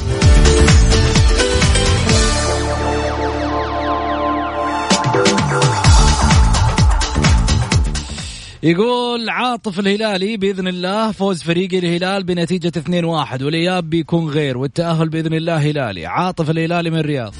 يقول 8.64 9.30
عاطف 9.30 9.80
الهلالي 9.80 10.38
بإذن 10.38 10.68
الله 10.68 11.12
فوز 11.12 11.44
فريق 11.44 11.74
الهلال 11.74 12.24
بنتيجة 12.24 12.72
2-1 12.78 13.42
والإياب 13.42 13.90
بيكون 13.90 14.30
غير 14.30 14.58
والتأهل 14.58 15.10
بإذن 15.10 15.34
الله 15.34 15.58
هلالي. 15.58 16.06
عاطف 16.06 16.50
الهلالي 16.50 16.90
من 16.90 17.00
الرياض. 17.00 17.34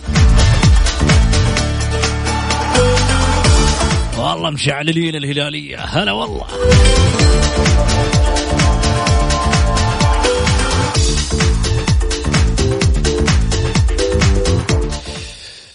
والله 4.18 4.50
مشعللين 4.50 5.16
الهلالية. 5.16 5.78
هلا 5.78 6.12
والله. 6.12 6.46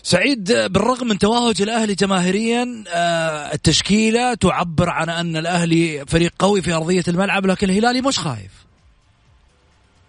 سعيد 0.06 0.52
بالرغم 0.52 1.08
من 1.08 1.18
توهج 1.18 1.62
الأهلي 1.62 1.94
جماهيريا 1.94 2.84
آه، 2.88 3.54
التشكيلة 3.54 4.34
تعبر 4.34 4.90
عن 4.90 5.08
أن 5.08 5.36
الأهلي 5.36 6.06
فريق 6.06 6.32
قوي 6.38 6.62
في 6.62 6.72
أرضية 6.72 7.02
الملعب 7.08 7.46
لكن 7.46 7.70
الهلالي 7.70 8.00
مش 8.00 8.18
خايف. 8.18 8.50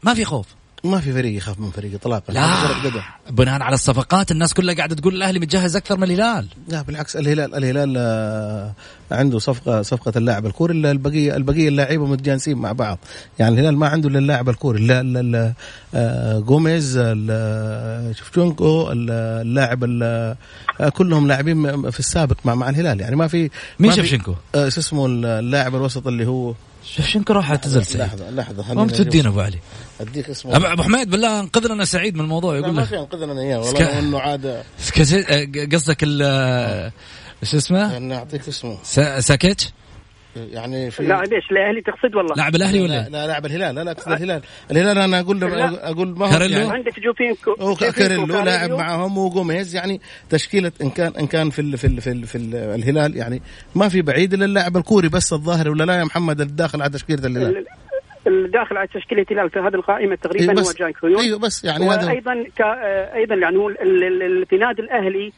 ما 0.04 0.14
في 0.14 0.26
خوف. 0.26 0.46
ما 0.84 1.00
في 1.00 1.14
فريق 1.14 1.38
يخاف 1.38 1.60
من 1.60 1.72
فريق 1.72 1.94
اطلاقا. 1.94 2.34
لا. 2.34 2.48
بناء 3.30 3.62
على 3.62 3.74
الصفقات 3.74 4.32
الناس 4.32 4.54
كلها 4.54 4.76
قاعدة 4.76 4.96
تقول 4.96 5.16
الأهلي 5.16 5.40
متجهز 5.40 5.76
أكثر 5.76 5.98
من 5.98 6.04
الهلال. 6.04 6.48
لا 6.68 6.82
بالعكس 6.82 7.16
الهلال 7.16 7.56
الهلال 7.56 7.96
آه، 7.98 8.74
عنده 9.12 9.40
صفقة 9.40 9.82
صفقة 9.82 10.12
اللاعب 10.16 10.46
الكوري 10.46 10.74
الا 10.74 10.92
البقية 10.92 11.36
البقية 11.36 11.68
اللاعيبه 11.68 12.06
متجانسين 12.06 12.58
مع 12.58 12.72
بعض. 12.72 13.00
يعني 13.40 13.56
الهلال 13.56 13.78
ما 13.78 13.88
عنده 13.88 14.10
إلا 14.10 14.20
اللاعب 14.20 14.50
الكوري 14.50 14.88
لا 14.88 15.54
آه، 15.94 16.40
جوميز 16.40 17.00
شفتونكو 18.18 18.90
اللاعب 18.92 20.00
آه، 20.04 20.36
كلهم 20.94 21.28
لاعبين 21.28 21.92
في 21.92 22.00
السابق 22.00 22.38
مع 22.46 22.56
مع 22.56 22.70
الهلال. 22.70 23.02
يعني 23.02 23.16
ما 23.16 23.28
في 23.28 23.50
مين 23.80 23.92
شفشنكو؟ 23.92 24.36
اسمه 24.56 25.06
اللاعب 25.06 25.76
الوسط 25.76 26.08
اللي 26.08 26.28
هو 26.28 26.54
شفشنكو 26.96 27.34
راح 27.34 27.52
اعتزل 27.52 27.86
سعيد؟ 27.86 28.02
لحظة 28.02 28.30
لحظة 28.30 28.74
ما 28.74 28.88
تدينا 28.88 29.30
أبو 29.30 29.42
علي. 29.42 29.60
أديك 30.02 30.30
اسمه. 30.30 30.74
أبو 30.74 30.84
حميد 30.84 31.10
بالله 31.10 31.40
انقذ 31.40 31.68
لنا 31.68 31.86
سعيد 31.86 32.16
من 32.16 32.22
الموضوع 32.22 32.58
يقول 32.58 32.72
ما 32.72 32.86
في 32.86 33.00
انقذ 33.00 33.38
إياه 33.38 33.60
والله. 33.60 34.00
إنه 34.00 34.20
عاد 34.20 34.64
قصدك 35.74 35.98
ال 36.04 36.92
شو 37.44 37.58
اسمه؟ 37.58 37.98
أنا 37.98 38.16
اعطيك 38.16 38.48
اسمه. 38.48 38.78
ساكيتش؟ 39.20 39.70
يعني 40.52 40.92
في 40.92 41.04
لاعب 41.04 41.34
إيش 41.34 41.52
الاهلي 41.52 41.82
تقصد 41.82 42.16
والله؟ 42.16 42.36
لاعب 42.36 42.56
الأهلي 42.56 42.82
ولا؟ 42.82 42.94
لا, 42.94 43.10
لا 43.10 43.28
لاعب 43.28 43.46
الهلال 43.46 43.76
لا 43.76 43.84
لا 43.84 43.92
اقصد 43.92 44.12
الهلال. 44.12 44.42
الهلال 44.72 44.98
أنا 44.98 45.20
أقول 45.20 45.44
أقول 45.44 46.08
ما 46.18 46.26
هو 46.26 46.32
كاريلو؟ 46.32 46.60
يعني 46.60 46.72
عندك 46.74 47.00
جوفينكو 47.00 47.76
كاريلو 47.76 48.26
لاعب 48.26 48.72
معهم 48.72 49.18
وجوميز 49.18 49.76
يعني 49.76 50.02
تشكيلة 50.30 50.72
إن 50.82 50.90
كان 50.90 51.14
إن 51.20 51.28
كان 51.28 51.50
في 51.50 51.60
ال 51.62 51.78
في 51.78 51.88
ال 51.88 52.02
في, 52.02 52.12
ال 52.12 52.26
في 52.28 52.38
ال 52.38 52.56
الهلال 52.56 53.18
يعني 53.18 53.42
ما 53.76 53.90
في 53.90 54.02
بعيد 54.02 54.34
إلا 54.34 54.46
اللاعب 54.46 54.78
الكوري 54.78 55.10
بس 55.10 55.34
الظاهر 55.34 55.70
ولا 55.70 55.84
لا 55.84 56.00
يا 56.00 56.04
محمد؟ 56.04 56.42
الداخل 56.42 56.82
على 56.82 56.92
تشكيلة 56.92 57.26
الهلال. 57.28 57.66
الداخل 58.28 58.78
على 58.78 58.88
تشكيلة 58.88 59.26
الهلال 59.32 59.50
في 59.50 59.60
هذه 59.60 59.76
القائمة 59.76 60.16
تقريبا 60.16 60.52
أيوة 60.52 60.68
هو 60.68 60.72
جان 60.72 60.92
كريون 60.92 61.20
أيوه 61.20 61.40
بس 61.40 61.64
يعني 61.64 61.86
وأيضا 61.86 62.46
أيضا 63.16 63.36
يعني 63.36 63.58
هو 63.58 63.74
في 64.50 64.58
نادي 64.58 64.82
الأهلي 64.82 65.32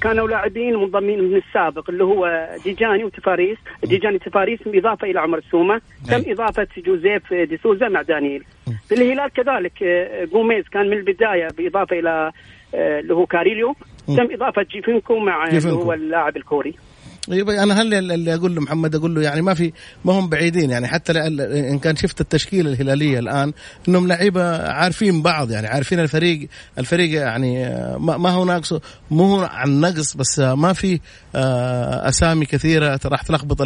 كانوا 0.00 0.28
لاعبين 0.28 0.76
منضمين 0.76 1.22
من 1.22 1.36
السابق 1.36 1.90
اللي 1.90 2.04
هو 2.04 2.48
ديجاني 2.64 3.04
وتفاريس. 3.04 3.58
ديجاني 3.84 4.18
تفاريس 4.18 4.60
باضافه 4.66 5.10
إلى 5.10 5.20
عمر 5.20 5.38
السومة. 5.38 5.80
تم 6.08 6.22
إضافة 6.26 6.66
جوزيف 6.76 7.34
ديسوزا 7.34 7.88
مع 7.88 8.02
دانييل. 8.02 8.44
في 8.88 8.94
الهلال 8.94 9.30
كذلك 9.32 9.84
جوميز 10.32 10.68
كان 10.68 10.86
من 10.86 10.96
البداية 10.96 11.48
بإضافة 11.58 11.98
إلى 11.98 12.32
اللي 12.74 13.14
هو 13.14 13.26
كاريليو. 13.26 13.74
تم 14.06 14.28
إضافة 14.32 14.62
جيفينكو 14.62 15.18
مع 15.18 15.48
اللي 15.48 15.72
هو 15.72 15.92
اللاعب 15.92 16.36
الكوري. 16.36 16.74
يبقى 17.28 17.62
أنا 17.62 17.82
هل 17.82 18.12
اللي 18.12 18.34
أقول 18.34 18.54
له 18.54 18.60
محمد 18.60 18.94
أقول 18.94 19.14
له 19.14 19.22
يعني 19.22 19.42
ما 19.42 19.54
في 19.54 19.72
ما 20.04 20.12
هم 20.12 20.28
بعيدين 20.28 20.70
يعني 20.70 20.86
حتى 20.86 21.12
إن 21.70 21.78
كان 21.78 21.96
شفت 21.96 22.20
التشكيلة 22.20 22.70
الهلالية 22.70 23.18
الآن 23.18 23.52
إنهم 23.88 24.06
لعيبة 24.08 24.68
عارفين 24.72 25.22
بعض 25.22 25.50
يعني 25.50 25.66
عارفين 25.66 26.00
الفريق 26.00 26.48
الفريق 26.78 27.20
يعني 27.20 27.68
ما 27.98 28.30
هو 28.30 28.44
ناقص 28.44 28.74
مو 29.10 29.40
عن 29.40 29.80
نقص 29.80 30.14
بس 30.16 30.38
ما 30.38 30.72
في 30.72 31.00
آه، 31.34 32.08
أسامي 32.08 32.46
كثيرة 32.46 33.00
راح 33.04 33.22
تلخبط 33.22 33.62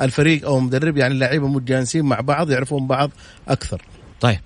الفريق 0.00 0.46
أو 0.46 0.58
المدرب 0.58 0.96
يعني 0.96 1.14
اللعيبه 1.14 1.48
متجانسين 1.48 2.04
مع 2.04 2.20
بعض 2.20 2.50
يعرفون 2.50 2.86
بعض 2.86 3.10
أكثر. 3.48 3.82
طيب 4.20 4.38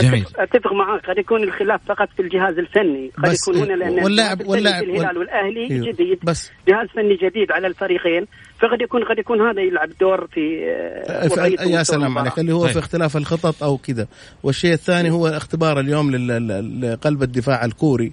جميل. 0.00 0.26
أتفق 0.36 0.72
معك 0.72 1.06
قد 1.10 1.18
يكون 1.18 1.42
الخلاف 1.42 1.80
فقط 1.88 2.08
في 2.16 2.22
الجهاز 2.22 2.58
الفني. 2.58 3.10
قد 3.24 3.34
يكون 3.34 3.56
هنا 3.56 3.74
لأن 3.74 4.04
واللاعب 4.04 4.46
واللاعب 4.46 4.82
الهلال 4.82 5.18
والأهلي 5.18 5.70
أيوه 5.70 5.86
جديد. 5.86 6.18
بس. 6.22 6.50
جهاز 6.68 6.88
فني 6.88 7.14
جديد 7.14 7.52
على 7.52 7.66
الفريقين. 7.66 8.26
فقد 8.60 8.80
يكون 8.80 9.04
قد 9.04 9.18
يكون 9.18 9.40
هذا 9.40 9.60
يلعب 9.60 9.90
دور 10.00 10.26
في, 10.26 10.40
آه، 11.08 11.28
في 11.28 11.70
يا 11.70 11.82
سلام 11.82 12.18
عليك 12.18 12.38
اللي 12.38 12.52
هو 12.52 12.64
طيب. 12.64 12.72
في 12.72 12.78
اختلاف 12.78 13.16
الخطط 13.16 13.62
أو 13.62 13.76
كذا. 13.76 14.06
والشيء 14.42 14.72
الثاني 14.72 15.10
هو 15.10 15.28
اختبار 15.28 15.80
اليوم 15.80 16.10
لقلب 16.84 17.22
الدفاع 17.22 17.64
الكوري 17.64 18.12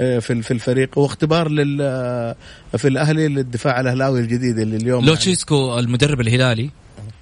آه، 0.00 0.18
في 0.18 0.42
في 0.42 0.50
الفريق. 0.50 0.98
واختبار 0.98 1.48
لل 1.48 1.78
آه، 1.82 2.36
في 2.76 2.88
الأهلي 2.88 3.28
للدفاع 3.28 3.80
الأهلاوي 3.80 4.20
الجديد 4.20 4.58
اللي 4.58 4.76
اليوم 4.76 5.06
لوتشيسكو 5.06 5.68
يعني 5.68 5.80
المدرب 5.80 6.20
الهلالي 6.20 6.70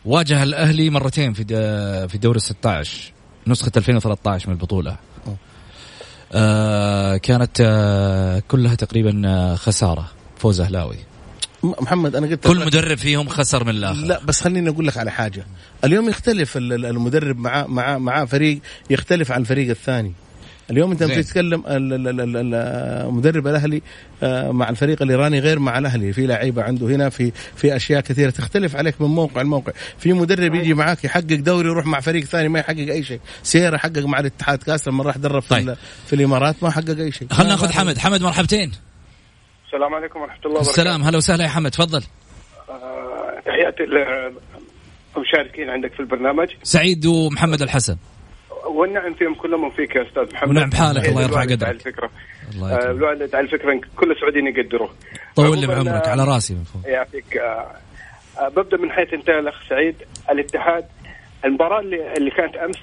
واجه 0.04 0.42
الأهلي 0.42 0.90
مرتين 0.90 1.32
في 1.32 1.44
في 2.08 2.18
دوري 2.18 2.38
16 2.38 3.13
نسخة 3.46 3.72
2013 3.76 4.48
من 4.48 4.54
البطولة. 4.54 4.96
آه 6.32 7.16
كانت 7.16 7.60
آه 7.60 8.42
كلها 8.48 8.74
تقريبا 8.74 9.22
آه، 9.26 9.54
خسارة 9.54 10.10
فوز 10.36 10.60
أهلاوي. 10.60 10.96
محمد 11.62 12.16
أنا 12.16 12.26
قلت 12.26 12.46
كل 12.46 12.66
مدرب 12.66 12.98
فيهم 12.98 13.28
خسر 13.28 13.64
من 13.64 13.70
الآخر. 13.70 14.00
لا 14.00 14.20
بس 14.24 14.40
خليني 14.40 14.68
أقول 14.70 14.86
لك 14.86 14.96
على 14.96 15.10
حاجة. 15.10 15.46
اليوم 15.84 16.08
يختلف 16.08 16.56
المدرب 16.56 17.38
مع 17.38 17.66
مع 17.66 17.98
مع 17.98 18.24
فريق 18.24 18.60
يختلف 18.90 19.32
عن 19.32 19.40
الفريق 19.40 19.70
الثاني. 19.70 20.12
اليوم 20.70 20.90
انت 20.90 21.02
بتتكلم 21.02 21.62
المدرب 21.68 23.46
الأهلي 23.46 23.82
آه، 24.22 24.50
مع 24.50 24.68
الفريق 24.68 25.02
الإيراني 25.02 25.40
غير 25.40 25.58
مع 25.58 25.78
الأهلي. 25.78 26.12
في 26.12 26.26
لعيبة 26.26 26.62
عنده 26.62 26.86
هنا 26.86 27.08
في 27.08 27.32
في 27.56 27.76
أشياء 27.76 28.00
كثيرة 28.00 28.30
تختلف 28.30 28.76
عليك 28.76 29.00
من 29.00 29.06
موقع 29.08 29.42
لموقع. 29.42 29.72
في 29.98 30.12
مدرب 30.12 30.54
يجي 30.54 30.74
معاك 30.74 31.04
يحقق 31.04 31.34
دوري 31.34 31.68
يروح 31.68 31.86
مع 31.86 32.00
فريق 32.00 32.24
ثاني 32.24 32.48
ما 32.48 32.58
يحقق 32.58 32.78
أي 32.78 33.02
شيء. 33.02 33.20
سيارة 33.42 33.76
حقق 33.76 33.98
مع 33.98 34.20
الاتحاد 34.20 34.58
كاس 34.58 34.88
لما 34.88 35.04
راح 35.04 35.16
درب 35.16 35.42
في, 35.42 35.48
طيب. 35.48 35.76
في 36.06 36.12
الإمارات 36.12 36.62
ما 36.62 36.70
حقق 36.70 36.98
أي 36.98 37.12
شيء. 37.12 37.28
خلينا 37.30 37.52
ناخذ 37.52 37.72
حمد. 37.72 37.98
حمد 37.98 38.22
مرحبتين. 38.22 38.72
السلام 39.66 39.94
عليكم 39.94 40.20
ورحمة 40.20 40.38
الله 40.46 40.56
وبركاته. 40.56 40.70
السلام. 40.70 41.02
هلا 41.02 41.16
وسهلا 41.16 41.44
يا 41.44 41.48
حمد. 41.48 41.70
تفضل. 41.70 42.02
آه، 42.68 43.40
تحياتي 43.46 43.82
المشاركين 45.16 45.70
عندك 45.70 45.92
في 45.92 46.00
البرنامج. 46.00 46.48
سعيد 46.62 47.06
ومحمد 47.06 47.62
الحسن. 47.62 47.96
والنعم 48.66 49.14
فيهم 49.14 49.34
كلهم 49.34 49.64
وفيك 49.64 49.96
يا 49.96 50.02
أستاذ 50.02 50.34
محمد. 50.34 50.50
ونعم 50.50 50.70
بحالك 50.70 51.08
الله 51.08 51.22
يرفع 51.22 51.42
قدرك. 51.42 51.62
على 51.62 51.74
الفكرة. 51.74 52.10
الله 52.54 52.90
الوالد 52.90 53.34
على 53.34 53.44
الفكرة 53.44 53.80
كل 53.96 54.10
السعوديين 54.10 54.46
يقدروه. 54.46 54.90
طول 55.36 55.58
لي 55.58 55.66
بعمرك 55.66 56.08
على 56.08 56.24
رأسي 56.24 56.54
من 56.54 56.64
فوق. 56.64 56.82
يعطيك 56.86 57.36
آه، 57.36 57.70
آه، 58.38 58.48
ببدأ 58.48 58.76
من 58.76 58.90
حيث 58.90 59.14
انتهى 59.14 59.38
الأخ 59.38 59.68
سعيد. 59.68 59.94
الاتحاد 60.30 60.84
المباراة 61.44 61.80
اللي, 61.80 62.12
اللي 62.16 62.30
كانت 62.30 62.56
أمس 62.56 62.76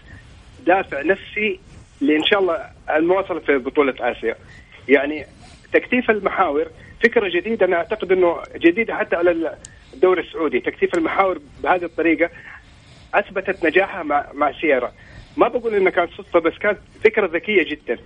دافع 0.66 1.02
نفسي 1.02 1.60
لإن 2.02 2.24
شاء 2.24 2.40
الله 2.40 2.58
المواصلة 2.96 3.40
في 3.40 3.58
بطولة 3.58 3.94
آسيا. 4.00 4.36
يعني 4.90 5.26
تكثيف 5.74 6.10
المحاور 6.10 6.68
فكرة 7.04 7.30
جديدة. 7.40 7.66
أنا 7.66 7.76
أعتقد 7.76 8.12
إنه 8.12 8.38
جديده 8.56 8.96
حتى 8.96 9.16
على 9.16 9.58
الدوري 9.94 10.22
السعودي. 10.22 10.60
تكثيف 10.60 10.96
المحاور 10.96 11.40
بهذه 11.64 11.86
الطريقة 11.86 12.30
أثبتت 13.14 13.66
نجاحها 13.66 14.04
مع 14.04 14.26
مع 14.34 14.52
سيارة. 14.62 14.92
ما 15.38 15.48
بقول 15.48 15.76
انها 15.76 15.92
كانت 15.92 16.12
صدفة 16.12 16.40
بس 16.40 16.58
كانت 16.58 16.78
فكرة 17.04 17.28
ذكية 17.28 17.64
جدا. 17.64 17.98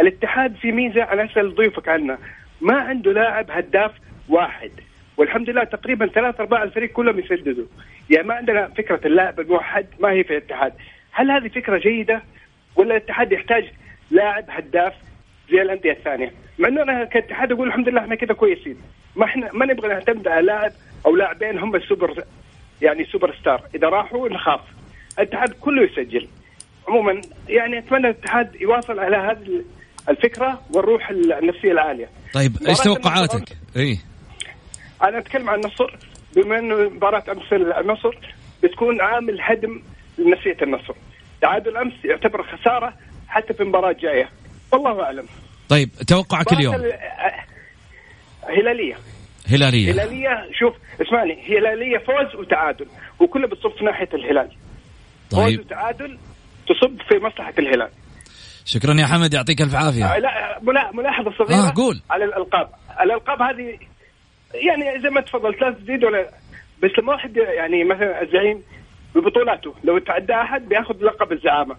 الاتحاد 0.00 0.56
في 0.56 0.72
ميزة 0.72 1.02
أنا 1.02 1.24
أسأل 1.24 1.54
ضيوفك 1.54 1.88
عنها. 1.88 2.18
ما 2.60 2.80
عنده 2.80 3.12
لاعب 3.12 3.50
هداف 3.50 3.92
واحد. 4.28 4.70
والحمد 5.16 5.50
لله 5.50 5.64
تقريبا 5.64 6.06
ثلاث 6.06 6.40
أرباع 6.40 6.62
الفريق 6.62 6.92
كلهم 6.92 7.18
يسددوا. 7.18 7.66
يعني 8.10 8.28
ما 8.28 8.34
عندنا 8.34 8.68
فكرة 8.68 9.00
اللاعب 9.06 9.40
الموحد 9.40 9.86
ما 10.00 10.10
هي 10.10 10.24
في 10.24 10.30
الاتحاد. 10.30 10.72
هل 11.12 11.30
هذه 11.30 11.48
فكرة 11.48 11.78
جيدة؟ 11.78 12.22
ولا 12.76 12.96
الاتحاد 12.96 13.32
يحتاج 13.32 13.64
لاعب 14.10 14.44
هداف 14.48 14.92
زي 15.50 15.62
الأندية 15.62 15.92
الثانية؟ 15.92 16.32
مع 16.58 16.68
إنه 16.68 16.82
أنا 16.82 17.04
كاتحاد 17.04 17.52
أقول 17.52 17.68
الحمد 17.68 17.88
لله 17.88 18.00
إحنا 18.00 18.14
كذا 18.14 18.34
كويسين. 18.34 18.76
ما 19.16 19.24
إحنا 19.24 19.52
ما 19.52 19.66
نبغى 19.66 19.88
نعتمد 19.88 20.28
على 20.28 20.46
لاعب 20.46 20.72
أو 21.06 21.16
لاعبين 21.16 21.58
هم 21.58 21.76
السوبر 21.76 22.24
يعني 22.82 23.04
سوبر 23.04 23.34
ستار. 23.34 23.62
إذا 23.74 23.88
راحوا 23.88 24.28
نخاف. 24.28 24.60
الاتحاد 25.18 25.52
كله 25.52 25.82
يسجل. 25.82 26.28
عموما 26.88 27.20
يعني 27.48 27.78
أتمنى 27.78 28.08
الاتحاد 28.08 28.54
يواصل 28.60 28.98
على 28.98 29.16
هذه 29.16 29.64
الفكرة 30.08 30.60
والروح 30.74 31.10
النفسية 31.10 31.72
العالية. 31.72 32.08
طيب 32.34 32.56
إيش 32.68 32.78
توقعاتك؟ 32.78 33.56
اي 33.76 33.98
أنا 35.02 35.18
أتكلم 35.18 35.50
عن 35.50 35.60
النصر. 35.60 35.96
بما 36.36 36.58
إنه 36.58 36.88
مباراة 36.88 37.22
أمس 37.28 37.52
النصر 37.52 38.18
بتكون 38.62 39.00
عامل 39.00 39.38
هدم 39.40 39.82
لنفسية 40.18 40.56
النصر. 40.62 40.94
تعادل 41.40 41.76
أمس 41.76 41.92
يعتبر 42.04 42.42
خسارة 42.42 42.94
حتى 43.28 43.54
في 43.54 43.62
المباراه 43.62 43.90
الجايه 43.90 44.28
والله 44.72 45.02
أعلم. 45.02 45.26
طيب 45.68 45.90
توقعك 46.06 46.52
اليوم؟ 46.52 46.74
هلالية. 48.48 48.96
هلالية. 49.48 49.92
هلالية 49.92 50.48
شوف 50.58 50.74
اسمعني. 51.02 51.58
هلالية 51.58 51.98
فوز 51.98 52.40
وتعادل 52.40 52.86
وكله 53.20 53.46
بتصب 53.46 53.70
في 53.78 53.84
ناحية 53.84 54.08
الهلال. 54.14 54.50
طيب. 55.30 55.56
فوز 55.56 55.66
وتعادل 55.66 56.18
تصب 56.68 57.00
في 57.08 57.18
مصلحة 57.24 57.54
الهلال. 57.58 57.88
شكرا 58.64 58.94
يا 58.94 59.06
حمد 59.06 59.34
يعطيك 59.34 59.62
ألف 59.62 59.74
عافية. 59.74 60.04
آه، 60.04 60.18
لا 60.18 60.58
ملا- 60.62 60.90
ملاحظة 60.92 61.30
صغيرة 61.38 61.68
آه، 61.68 61.72
قول. 61.76 62.00
على 62.10 62.24
الألقاب. 62.24 62.68
الألقاب 63.00 63.42
هذه 63.42 63.78
يعني 64.54 65.02
زي 65.02 65.10
ما 65.10 65.20
تفضلت 65.20 65.60
لا 65.62 65.70
تزيد 65.70 66.04
ولا 66.04 66.30
بس 66.82 66.90
لما 66.98 67.12
واحد 67.12 67.36
يعني 67.36 67.84
مثلا 67.84 68.22
الزعيم 68.22 68.62
ببطولاته 69.14 69.74
لو 69.84 69.98
تعدى 69.98 70.32
أحد 70.34 70.68
بيأخذ 70.68 70.94
لقب 71.04 71.32
الزعامة. 71.32 71.76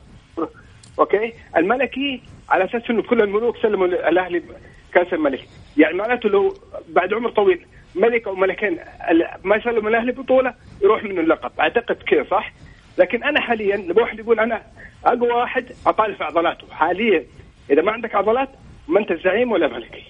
أوكي؟ 0.99 1.33
الملكي 1.57 2.21
على 2.49 2.65
أساس 2.65 2.81
إنه 2.89 3.01
كل 3.03 3.21
الملوك 3.21 3.57
سلموا 3.57 3.87
الاهلي 3.87 4.43
كأس 4.93 5.13
الملك. 5.13 5.47
يعني 5.77 5.93
معناته 5.93 6.29
لو 6.29 6.53
بعد 6.89 7.13
عمر 7.13 7.29
طويل 7.29 7.65
ملك 7.95 8.27
أو 8.27 8.35
ملكين 8.35 8.77
ما 9.43 9.63
سلموا 9.63 9.89
الاهلي 9.89 10.11
بطولة 10.11 10.53
يروح 10.81 11.03
منه 11.03 11.21
اللقب. 11.21 11.51
أعتقد 11.59 11.95
كذا 11.95 12.23
صح؟ 12.31 12.51
لكن 12.97 13.23
أنا 13.23 13.41
حاليا 13.41 13.93
واحد 13.97 14.19
يقول 14.19 14.39
أنا 14.39 14.61
أقوى 15.05 15.31
واحد 15.31 15.65
أطالع 15.87 16.17
في 16.17 16.23
عضلاته. 16.23 16.67
حاليا 16.71 17.25
إذا 17.71 17.81
ما 17.81 17.91
عندك 17.91 18.15
عضلات 18.15 18.49
ما 18.87 18.99
أنت 18.99 19.23
زعيم 19.23 19.51
ولا 19.51 19.67
ملكي 19.67 20.03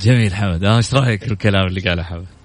جميل 0.00 0.34
حمد. 0.34 0.64
آه 0.64 0.76
إيش 0.76 0.94
رأيك 0.94 1.32
الكلام 1.32 1.66
اللي 1.66 1.80
قاله 1.80 2.02
حمد؟ 2.02 2.37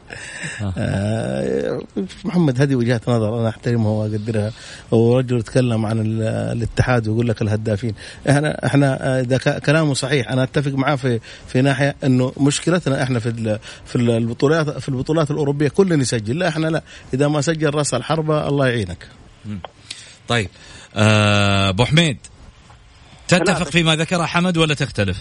آه، 0.78 1.82
محمد 2.26 2.62
هذه 2.62 2.76
وجهه 2.76 3.02
نظر 3.08 3.40
أنا 3.40 3.50
أحترمها 3.50 3.92
وأقدرها. 3.92 4.52
ورجل 4.92 5.40
يتكلم 5.40 5.86
عن 5.86 6.00
ال- 6.00 6.22
الاتحاد 6.58 7.08
ويقول 7.08 7.28
لك 7.28 7.42
الهدافين. 7.42 7.96
إحنا 8.30 8.66
إحنا 8.66 9.18
آه، 9.18 9.22
إذا 9.22 9.38
كلامه 9.60 9.94
صحيح 9.94 10.32
أنا 10.32 10.44
أتفق 10.44 10.72
معاه 10.72 10.96
في 10.96 11.20
في 11.48 11.62
ناحية 11.62 11.96
إنه 12.04 12.34
مشكلتنا 12.38 13.04
إحنا 13.04 13.20
في 13.20 13.30
ال- 13.30 13.60
في 13.86 13.96
ال- 13.96 14.10
البطولات 14.10 14.70
في 14.70 14.90
البطولات 14.90 15.32
الأوروبية 15.32 15.68
كل 15.68 15.92
يسجل 16.02 16.40
لا 16.40 16.48
إحنا 16.48 16.68
لا. 16.68 16.82
إذا 17.14 17.28
ما 17.28 17.42
سجل 17.42 17.76
راس 17.76 17.94
الحربة 17.94 18.48
الله 18.48 18.68
يعينك. 18.68 19.08
طيب 20.28 20.50
آه، 20.96 21.70
أبو 21.70 21.86
حميد 21.86 22.18
تتفق 23.28 23.70
فيما 23.70 23.96
ذكره 23.96 24.24
حمد 24.26 24.58
ولا 24.58 24.74
تختلف؟ 24.74 25.18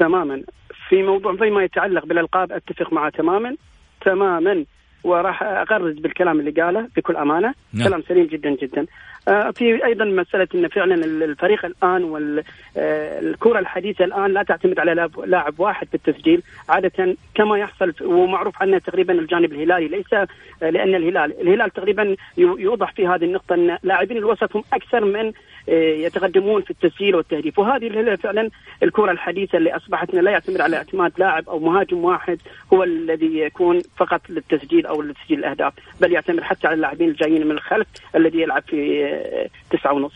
تماما. 0.00 0.42
في 0.88 1.02
موضوع 1.02 1.36
فيما 1.36 1.64
يتعلق 1.64 2.06
بالألقاب 2.06 2.52
أتفق 2.52 2.92
معه 2.92 3.10
تماما. 3.10 3.56
تماما 4.04 4.64
وراح 5.04 5.42
اغرد 5.42 6.02
بالكلام 6.02 6.40
اللي 6.40 6.50
قاله 6.62 6.88
بكل 6.96 7.16
أمانة. 7.16 7.54
نعم. 7.72 7.88
كلام 7.88 8.02
سليم 8.08 8.26
جدا 8.26 8.50
جدا. 8.62 8.86
آه، 9.28 9.50
في 9.50 9.84
أيضا 9.84 10.04
مسألة 10.04 10.48
إن 10.54 10.68
فعلا 10.68 10.94
الفريق 11.04 11.64
الآن 11.64 12.04
والكره 12.04 13.58
الحديثة 13.58 14.04
الآن 14.04 14.30
لا 14.32 14.42
تعتمد 14.42 14.78
على 14.78 15.08
لاعب- 15.26 15.60
واحد 15.60 15.86
في 15.88 15.94
التسجيل 15.94 16.42
عادة 16.68 17.16
كما 17.34 17.58
يحصل 17.58 17.92
ومعروف 18.02 18.62
عنه 18.62 18.78
تقريبا 18.78 19.12
الجانب 19.14 19.52
الهلالي 19.52 19.88
ليس 19.88 20.12
آه، 20.14 20.70
لأن 20.70 20.94
الهلال 20.94 21.40
الهلال 21.40 21.70
تقريبا 21.70 22.16
يوضح 22.38 22.92
في 22.92 23.06
هذه 23.06 23.24
النقطة 23.24 23.54
أن 23.54 23.78
لاعبين 23.82 24.16
الوسط 24.16 24.56
هم 24.56 24.62
أكثر 24.72 25.04
من 25.04 25.26
آه، 25.26 25.32
يتقدمون 25.68 26.62
في 26.62 26.70
التسجيل 26.70 27.16
والتهديف 27.16 27.58
وهذه 27.58 28.16
فعلا 28.22 28.50
الكرة 28.82 29.10
الحديثة 29.12 29.58
اللي 29.58 29.76
أصبحت 29.76 30.14
لا 30.14 30.30
يعتمد 30.30 30.60
على 30.60 30.76
اعتماد 30.76 31.12
لاعب 31.18 31.48
أو 31.48 31.58
مهاجم 31.58 32.04
واحد 32.04 32.38
هو 32.72 32.82
الذي 32.82 33.38
يكون 33.38 33.82
فقط 33.96 34.20
للتسجيل 34.28 34.86
أو 34.86 35.02
لتسجيل 35.02 35.38
الأهداف 35.38 35.72
بل 36.00 36.12
يعتمد 36.12 36.40
حتى 36.42 36.66
على 36.66 36.74
اللاعبين 36.76 37.08
الجايين 37.08 37.46
من 37.46 37.52
الخلف 37.52 37.86
الذي 38.16 38.40
يلعب 38.40 38.62
في 38.62 39.04
آه، 39.04 39.76
تسعة 39.76 39.92
ونص. 39.92 40.12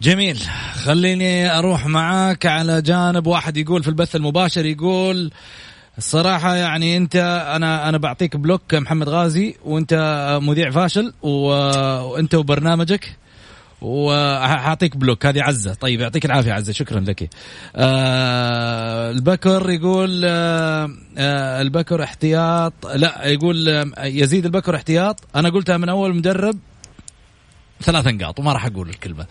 جميل. 0.00 0.36
خليني 0.86 1.58
أروح 1.58 1.86
معاك 1.86 2.46
على 2.46 2.82
جانب 2.82 3.26
واحد 3.26 3.56
يقول 3.56 3.82
في 3.82 3.88
البث 3.88 4.16
المباشر 4.16 4.64
يقول 4.64 5.30
الصراحة 5.98 6.54
يعني 6.54 6.96
أنت 6.96 7.16
أنا 7.56 7.88
أنا 7.88 7.98
بعطيك 7.98 8.36
block 8.36 8.74
محمد 8.74 9.08
غازي 9.08 9.54
وأنت 9.64 9.94
مذيع 10.42 10.70
فاشل 10.70 11.12
وأنت 11.22 12.34
وبرنامجك. 12.34 13.21
وحاعطيك 13.82 14.96
block. 14.96 15.26
هذه 15.26 15.42
عزة. 15.42 15.74
طيب 15.74 16.00
يعطيك 16.00 16.24
العافية 16.24 16.52
عزة. 16.52 16.72
شكرا 16.72 17.00
لك. 17.00 17.30
آه 17.76 19.10
البكر 19.10 19.70
يقول 19.70 20.22
آه 20.24 20.90
آه 21.18 21.60
البكر 21.62 22.02
احتياط. 22.02 22.72
لا 22.94 23.26
يقول 23.26 23.68
آه 23.68 24.04
يزيد 24.04 24.44
البكر 24.44 24.76
احتياط. 24.76 25.20
أنا 25.36 25.48
قلتها 25.48 25.76
من 25.76 25.88
أول 25.88 26.16
مدرب. 26.16 26.58
ثلاث 27.82 28.06
نقاط 28.06 28.40
وما 28.40 28.52
راح 28.52 28.66
أقول 28.66 28.88
الكلمة. 28.88 29.26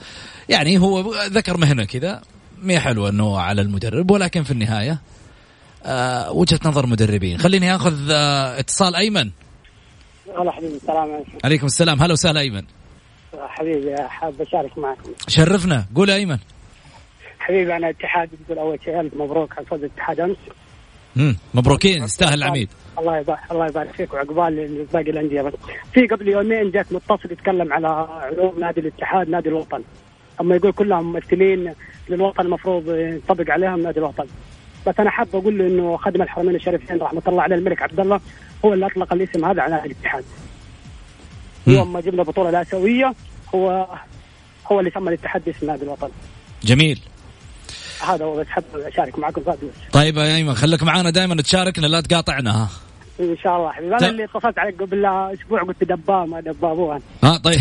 يعني 0.50 0.78
هو 0.78 1.14
ذكر 1.14 1.58
مهنة 1.58 1.84
كذا. 1.84 2.22
ما 2.62 2.80
حلوة 2.80 3.10
إنه 3.10 3.40
على 3.40 3.62
المدرب 3.62 4.12
ولكن 4.12 4.44
في 4.44 4.52
النهاية 4.52 5.02
آه 5.86 6.32
وجهة 6.32 6.60
نظر 6.66 6.86
مدربين. 6.86 7.38
خليني 7.38 7.76
آخذ 7.76 8.12
آه 8.12 8.60
اتصال 8.60 8.96
أيمن. 8.96 9.32
هلا 10.40 10.52
حبيبي 10.52 10.76
السلام 10.76 11.12
عليكم. 11.12 11.32
عليكم 11.44 11.66
السلام. 11.66 12.02
هلا 12.02 12.14
وسهلا 12.14 12.40
أيمن. 12.40 12.64
حبيبي 13.39 13.96
حاب 13.98 14.41
أشارك 14.41 14.78
معكم. 14.78 15.12
شرفنا. 15.28 15.86
قول 15.96 16.12
أيمن. 16.12 16.38
حبيبي 17.39 17.76
أنا 17.76 17.89
اتحاد 17.89 18.30
بقول 18.48 18.60
أول 18.60 18.80
شيء 18.86 19.00
ألف 19.00 19.13
مبروك 19.13 19.58
على 19.58 19.65
فوز 19.65 19.84
الاتحاد 19.84 20.20
أمس. 20.20 20.38
مم. 21.15 21.38
مبروكين 21.54 22.04
يستاهل 22.04 22.34
العميد. 22.34 22.70
الله 23.00 23.17
يبارك 23.17 23.39
الله 23.52 23.67
يبارك 23.67 23.91
فيك 23.91 24.13
وعقبال 24.13 24.86
باقي 24.94 25.10
الأندية. 25.10 25.41
بس 25.41 25.54
في 25.94 26.08
قبل 26.08 26.28
يومين 26.28 26.72
جاك 26.72 26.86
متصل 26.91 27.32
يتكلم 27.32 27.74
على 27.74 27.88
علوم 28.22 28.60
نادي 28.60 28.82
الاتحاد 28.82 29.30
نادي 29.30 29.50
الوطن. 29.50 29.84
أما 30.41 30.56
يقول 30.56 30.72
كلهم 30.72 31.13
ممثلين 31.13 31.74
للوطن 32.10 32.46
المفروض 32.46 32.89
ينطبق 32.89 33.52
عليهم 33.52 33.84
نادي 33.84 34.00
الوطن. 34.00 34.26
بس 34.88 35.00
أنا 35.00 35.10
حاب 35.10 35.28
أقول 35.34 35.58
له 35.58 35.67
إنه 35.67 35.98
خدم 35.98 36.22
الحرمين 36.22 36.56
الشريفين 36.56 36.98
رحمة 36.98 37.22
الله 37.28 37.41
عليه 37.41 37.56
الملك 37.56 37.82
عبد 37.82 38.00
الله 38.00 38.20
هو 38.65 38.74
اللي 38.74 38.86
أطلق 38.86 39.13
الاسم 39.13 39.46
هذا 39.46 39.62
على 39.62 39.74
نادي 39.74 39.86
الاتحاد. 39.86 40.24
يوم 41.68 41.94
ما 41.94 42.02
جبنا 42.02 42.22
البطوله 42.22 42.50
الاسيويه 42.50 43.14
هو 43.56 43.88
هو 44.72 44.80
اللي 44.80 44.92
سمى 44.92 45.10
الاتحاد 45.10 45.44
باسم 45.46 45.66
نادي 45.68 45.84
الوطن. 45.84 46.10
جميل. 46.64 47.00
هذا 48.08 48.26
هو 48.26 48.36
بس 48.36 48.48
حاب 48.48 48.64
أشارك 48.76 49.20
معكم 49.20 49.42
فادي 49.44 49.68
طيب 49.92 50.18
يا 50.18 50.36
إيمن 50.36 50.56
خليك 50.56 50.84
معانا 50.84 51.10
دائما 51.10 51.42
تشاركنا 51.42 51.88
لا 51.88 52.02
تقاطعنا 52.02 52.64
ها. 52.64 52.70
إن 53.20 53.38
شاء 53.44 53.58
الله. 53.58 53.72
حبيبي 53.72 53.96
أنا 53.96 54.08
اللي 54.10 54.24
اتصلت 54.24 54.60
عليك 54.60 54.82
قبل 54.82 55.06
أسبوع 55.06 55.64
قلت 55.64 55.84
دباب 55.84 56.28
ما 56.30 56.40
دبابوها 56.42 57.00
ها 57.24 57.38
طيب. 57.38 57.60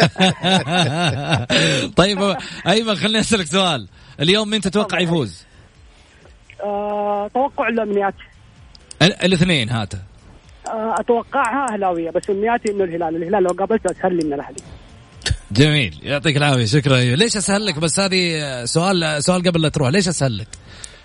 طيب 1.96 2.36
أيمن 2.66 2.94
خليني 2.94 3.20
أسألك 3.20 3.46
سؤال. 3.46 3.88
اليوم 4.20 4.50
مين 4.50 4.60
تتوقع 4.60 5.00
يفوز؟ 5.00 5.44
أه 6.64 7.28
توقع 7.34 7.68
الامنيات 7.68 8.14
ال- 9.02 9.24
الاثنين 9.24 9.68
هاته 9.70 9.98
أتوقعها 11.00 11.74
أهلاوية 11.74 12.10
بس 12.10 12.30
امنياتي 12.30 12.72
إنه 12.72 12.84
الهلال. 12.84 13.16
الهلال 13.16 13.42
لو 13.42 13.50
قابلته 13.50 13.90
أسهل 13.90 14.16
لي 14.16 14.24
من 14.24 14.32
الأهلي. 14.32 14.56
جميل. 15.52 16.00
يعطيك 16.02 16.36
العافية. 16.36 16.64
شكرا. 16.64 16.96
ليش 16.96 17.36
أسهل 17.36 17.66
لك؟ 17.66 17.78
بس 17.78 18.00
هذه 18.00 18.64
سؤال 18.64 19.22
سؤال 19.22 19.42
قبل 19.42 19.62
لا 19.62 19.68
تروح. 19.68 19.88
ليش 19.88 20.08
أسهل 20.08 20.38
لك؟ 20.38 20.48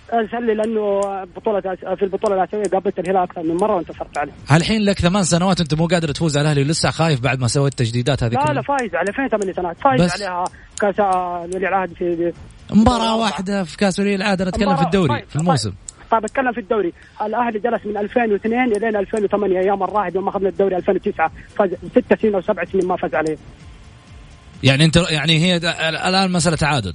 اسال 0.09 0.45
لي 0.45 0.53
لأنه 0.53 1.01
بطولة 1.35 1.61
في 1.95 2.03
البطولة 2.03 2.35
الاسيويه 2.35 2.65
قابلت 2.65 2.99
الهلال 2.99 3.23
أكثر 3.23 3.43
من 3.43 3.55
مرة 3.55 3.75
وانتصرت 3.75 4.17
عليه. 4.17 4.31
الحين 4.51 4.81
لك 4.81 4.99
ثمان 4.99 5.23
سنوات 5.23 5.61
انت 5.61 5.73
مو 5.73 5.87
قادر 5.87 6.11
تفوز 6.11 6.37
على 6.37 6.45
الأهلي 6.45 6.61
ولسه 6.61 6.91
خايف 6.91 7.19
بعد 7.19 7.39
ما 7.39 7.47
سويت 7.47 7.71
التجديدات 7.71 8.23
هذه 8.23 8.33
لا 8.33 8.43
كلها. 8.43 8.53
لا 8.53 8.61
فايز 8.61 8.95
على 8.95 9.13
فين 9.13 9.27
ثمان 9.27 9.53
سنوات. 9.53 9.77
فايز 9.83 10.01
بس. 10.01 10.21
عليها 10.21 10.43
كأس 10.79 10.99
ولي 11.55 11.67
العهد 11.67 11.93
في 11.93 12.33
مباراة 12.71 13.17
واحدة 13.17 13.63
في 13.63 13.77
كأس 13.77 13.99
ولي 13.99 14.15
العهد 14.15 14.41
أنا 14.41 14.49
أتكلم 14.49 14.75
في 14.75 14.83
الدوري 14.83 15.25
في 15.29 15.35
الموسم. 15.35 15.73
طيب 16.11 16.25
اتكلم 16.25 16.51
في 16.51 16.59
الدوري. 16.59 16.93
الأهلي 17.21 17.59
جلس 17.59 17.85
من 17.85 17.97
2002 17.97 18.75
إلى 18.75 18.99
2008 18.99 19.59
أيام 19.59 19.83
الراهد 19.83 20.15
يوم 20.15 20.27
اخذنا 20.27 20.49
الدوري 20.49 20.75
2009 20.75 21.31
فاز 21.55 21.69
ست 21.91 22.21
سنين 22.21 22.35
أو 22.35 22.41
سبع 22.41 22.65
سنين 22.65 22.87
ما 22.87 22.97
فاز 22.97 23.15
عليه. 23.15 23.37
يعني 24.63 24.85
انت 24.85 24.97
يعني 24.97 25.39
هي 25.39 25.57
الآن 25.89 26.31
مسألة 26.31 26.55
تعادل. 26.55 26.93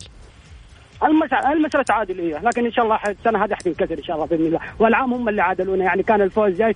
المسألة 1.03 1.53
المسألة 1.53 1.83
تعادلية 1.83 2.39
لكن 2.39 2.67
إن 2.67 2.73
شاء 2.73 2.85
الله 2.85 2.99
السنة 3.09 3.45
هذه 3.45 3.55
حتنكسر 3.55 3.99
إن 3.99 4.03
شاء 4.03 4.17
الله 4.17 4.27
بإذن 4.27 4.47
الله. 4.47 4.61
والعام 4.79 5.15
هم 5.15 5.29
اللي 5.29 5.43
عادلونا 5.43 5.85
يعني 5.85 6.03
كان 6.03 6.23
الفوز 6.23 6.53
جاي 6.53 6.75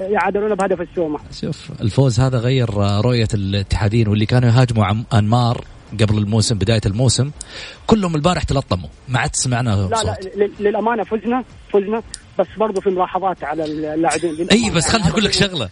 يعادلونا 0.00 0.54
بهدف 0.54 0.80
السومة. 0.80 1.18
شوف 1.40 1.70
الفوز 1.80 2.20
هذا 2.20 2.38
غير 2.38 2.74
رؤية 3.04 3.28
الاتحادين 3.34 4.08
واللي 4.08 4.26
كانوا 4.26 4.48
يهاجموا 4.48 4.84
عم 4.84 5.04
أنمار. 5.14 5.64
قبل 6.00 6.18
الموسم 6.18 6.58
بداية 6.58 6.80
الموسم 6.86 7.30
كلهم 7.86 8.14
البارح 8.14 8.42
تلطموا 8.42 8.88
ما 9.08 9.18
عاد 9.18 9.36
سمعنا 9.36 9.70
لا 9.70 9.88
لا 9.88 9.96
صوت. 9.96 10.30
لل- 10.36 10.52
للأمانة 10.60 11.04
فزنا 11.04 11.44
فزنا 11.72 12.02
بس 12.38 12.46
برضو 12.58 12.80
في 12.80 12.90
ملاحظات 12.90 13.44
على 13.44 13.64
اللاعبين. 13.64 14.48
إي. 14.52 14.70
بس 14.70 14.84
خليني 14.86 14.98
يعني 15.00 15.12
أقول 15.12 15.24
لك 15.24 15.32
شغلة. 15.32 15.68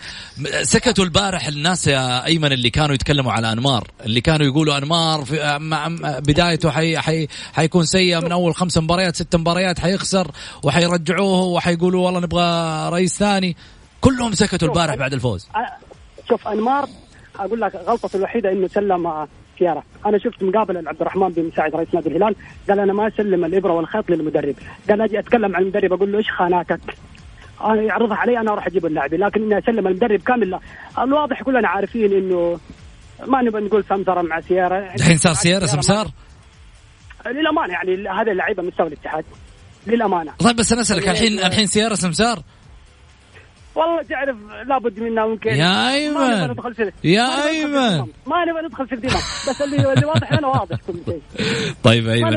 سكتوا 0.63 1.05
البارح 1.05 1.47
الناس 1.47 1.87
يا 1.87 2.27
أيمن 2.27 2.53
اللي 2.53 2.71
كانوا 2.71 2.95
يتكلموا 2.95 3.33
على 3.33 3.53
أنمار 3.53 3.89
اللي 4.07 4.21
كانوا 4.21 4.47
يقولوا 4.47 4.79
أنمار 4.79 5.25
في 5.25 5.59
مع- 5.61 5.89
بدايته 6.19 6.71
حي 6.71 6.99
حي 6.99 7.29
حيكون 7.53 7.85
سيء 7.85 8.21
من 8.21 8.33
أول 8.33 8.55
خمس 8.55 8.79
مباريات 8.79 9.17
ست 9.17 9.37
مباريات 9.37 9.79
حيخسر 9.81 10.31
وحيرجعوه 10.63 11.41
وحيقولوا 11.43 12.05
والله 12.07 12.21
نبغى 12.21 12.89
رئيس 12.89 13.19
ثاني. 13.19 13.57
كلهم 14.01 14.33
سكتوا 14.35 14.69
البارح 14.69 14.95
بعد 14.95 15.13
الفوز. 15.13 15.49
شوف 16.29 16.49
أنمار 16.49 16.89
أقول 17.39 17.61
لك 17.61 17.75
غلطته 17.87 18.17
الوحيدة 18.17 18.53
إنه 18.53 18.69
سلم 18.69 19.27
كيارا 19.59 19.83
أنا 20.07 20.19
شفت 20.19 20.43
مقابله 20.43 20.81
لعبد 20.81 21.01
الرحمن 21.01 21.29
بن 21.29 21.45
مساعد 21.45 21.75
رئيس 21.75 21.95
نادي 21.95 22.09
الهلال 22.09 22.35
قال 22.69 22.81
أنا 22.81 22.93
ما 22.93 23.09
أسلم 23.09 23.45
الإبرة 23.45 23.73
والخيط 23.73 24.11
للمدرب. 24.11 24.55
قال 24.91 25.01
أجي 25.01 25.19
أتكلم 25.19 25.57
عن 25.57 25.63
المدرب 25.63 25.93
أقول 25.93 26.13
له 26.13 26.19
إيش 26.19 26.31
خاناتك؟ 26.31 26.81
أنا 27.65 27.83
يعرضها 27.83 28.17
علي 28.17 28.41
أنا 28.41 28.53
أروح 28.53 28.67
أجيب 28.67 28.87
اللاعبين 28.87 29.21
لكن 29.21 29.43
إني 29.43 29.59
أسلم 29.59 29.87
المدرب 29.87 30.21
كامل 30.21 30.51
لا. 30.51 30.61
الواضح 30.99 31.43
كلنا 31.43 31.69
عارفين 31.69 32.13
إنه 32.13 32.61
ما 33.27 33.43
نبغى 33.43 33.65
نقول 33.65 33.85
سمسرة 33.85 34.23
مع 34.23 34.41
سيارة. 34.41 34.95
الحين 34.95 35.17
صار 35.17 35.33
سيارة 35.33 35.67
سمسار؟ 35.67 36.07
للأمانة 37.27 37.73
يعني 37.73 38.09
هذه 38.09 38.31
اللعيبة 38.31 38.63
مستوى 38.63 38.87
الاتحاد. 38.87 39.25
للأمانة. 39.87 40.33
طيب 40.39 40.57
بس 40.57 40.73
أنا 40.73 40.81
أسألك 40.81 41.09
الحين 41.09 41.39
الحين 41.39 41.67
سيارة 41.67 41.95
سمسار؟ 41.95 42.43
والله 43.75 44.03
تعرف 44.03 44.37
لابد 44.69 44.99
منا 45.01 45.27
ممكن. 45.27 45.51
يا 45.51 45.67
ما 45.69 45.95
أيمن. 45.95 46.15
نبغى 46.15 46.47
ندخل 46.53 46.75
في 46.75 46.93
يا 47.05 47.27
ما 47.27 47.33
نبغى 47.33 47.41
ندخل 47.41 47.43
في 47.43 47.49
أيمن. 47.49 47.77
الدماغ. 47.77 48.07
ما 48.27 48.45
نبغى 48.45 48.67
ندخل 48.67 48.87
في 48.89 48.95
الدماغ 48.95 49.21
بس 49.49 49.63
اللي 49.63 49.93
اللي 49.93 50.07
واضح 50.07 50.33
لنا 50.33 50.49
واضح 50.49 50.77
كل 50.87 50.95
شيء. 51.07 51.23
طيب 51.83 52.09
إيمن. 52.09 52.33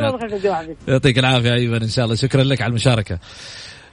يعطيك 0.87 1.19
العافية 1.19 1.53
إيمن 1.53 1.81
إن 1.81 1.89
شاء 1.89 2.05
الله. 2.05 2.15
شكرا 2.15 2.43
لك 2.43 2.61
على 2.61 2.69
المشاركة. 2.69 3.19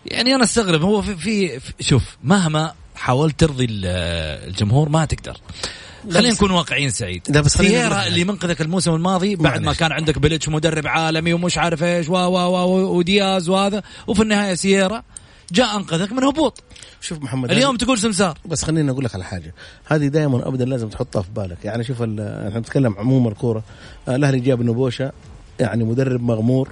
يعني 0.07 0.35
أنا 0.35 0.45
أستغرب 0.45 0.83
هو 0.83 1.03
في, 1.03 1.17
في 1.17 1.61
في- 1.61 1.73
شوف 1.81 2.17
مهما 2.25 2.73
حاولت 2.97 3.41
ترضي 3.41 3.65
ال- 3.65 3.87
الجمهور 4.49 4.89
ما 4.89 5.05
تقدر. 5.05 5.37
خلينا 6.13 6.35
نكون 6.35 6.51
واقعيين 6.51 6.91
سعيد. 6.91 7.23
لا 7.29 7.41
بس 7.41 7.53
سيارة 7.53 8.07
اللي 8.07 8.25
منقذك 8.25 8.61
الموسم 8.61 8.95
الماضي 8.95 9.37
بعد 9.37 9.61
ما. 9.63 9.73
كان 9.73 9.93
عندك 9.93 10.19
بلتش 10.19 10.49
مدرب 10.49 10.87
عالمي 10.87 11.33
ومش 11.33 11.59
عارف 11.59 11.83
إيش 11.83 12.09
و 12.09 12.13
و 12.13 12.37
و 12.37 12.97
ودياز 12.99 13.49
وهذا. 13.49 13.83
وفي 14.07 14.23
النهاية 14.23 14.55
سيارة 14.55 15.05
جاء 15.53 15.77
أنقذك 15.77 16.13
من 16.13 16.25
هبوط. 16.25 16.63
شوف 17.05 17.23
محمد 17.23 17.51
اليوم 17.51 17.77
تقول 17.77 17.99
سمسار. 17.99 18.39
بس 18.47 18.65
خليني 18.65 18.91
أقول 18.91 19.05
لك 19.05 19.15
على 19.15 19.25
حاجة. 19.25 19.55
هذه 19.87 20.07
دائما 20.07 20.49
ابدا 20.49 20.65
لازم 20.65 20.89
تحطها 20.89 21.23
في 21.23 21.31
بالك. 21.37 21.65
يعني 21.65 21.85
شوف 21.85 22.03
ال- 22.03 22.21
إحنا 22.21 22.59
بنتكلم 22.61 22.95
عموما 22.99 23.29
الكورة. 23.29 23.63
الأهلي 24.09 24.41
جاب 24.41 24.63
نبوشة 24.63 25.13
يعني 25.61 25.85
مدرب 25.85 26.23
مغمور. 26.23 26.69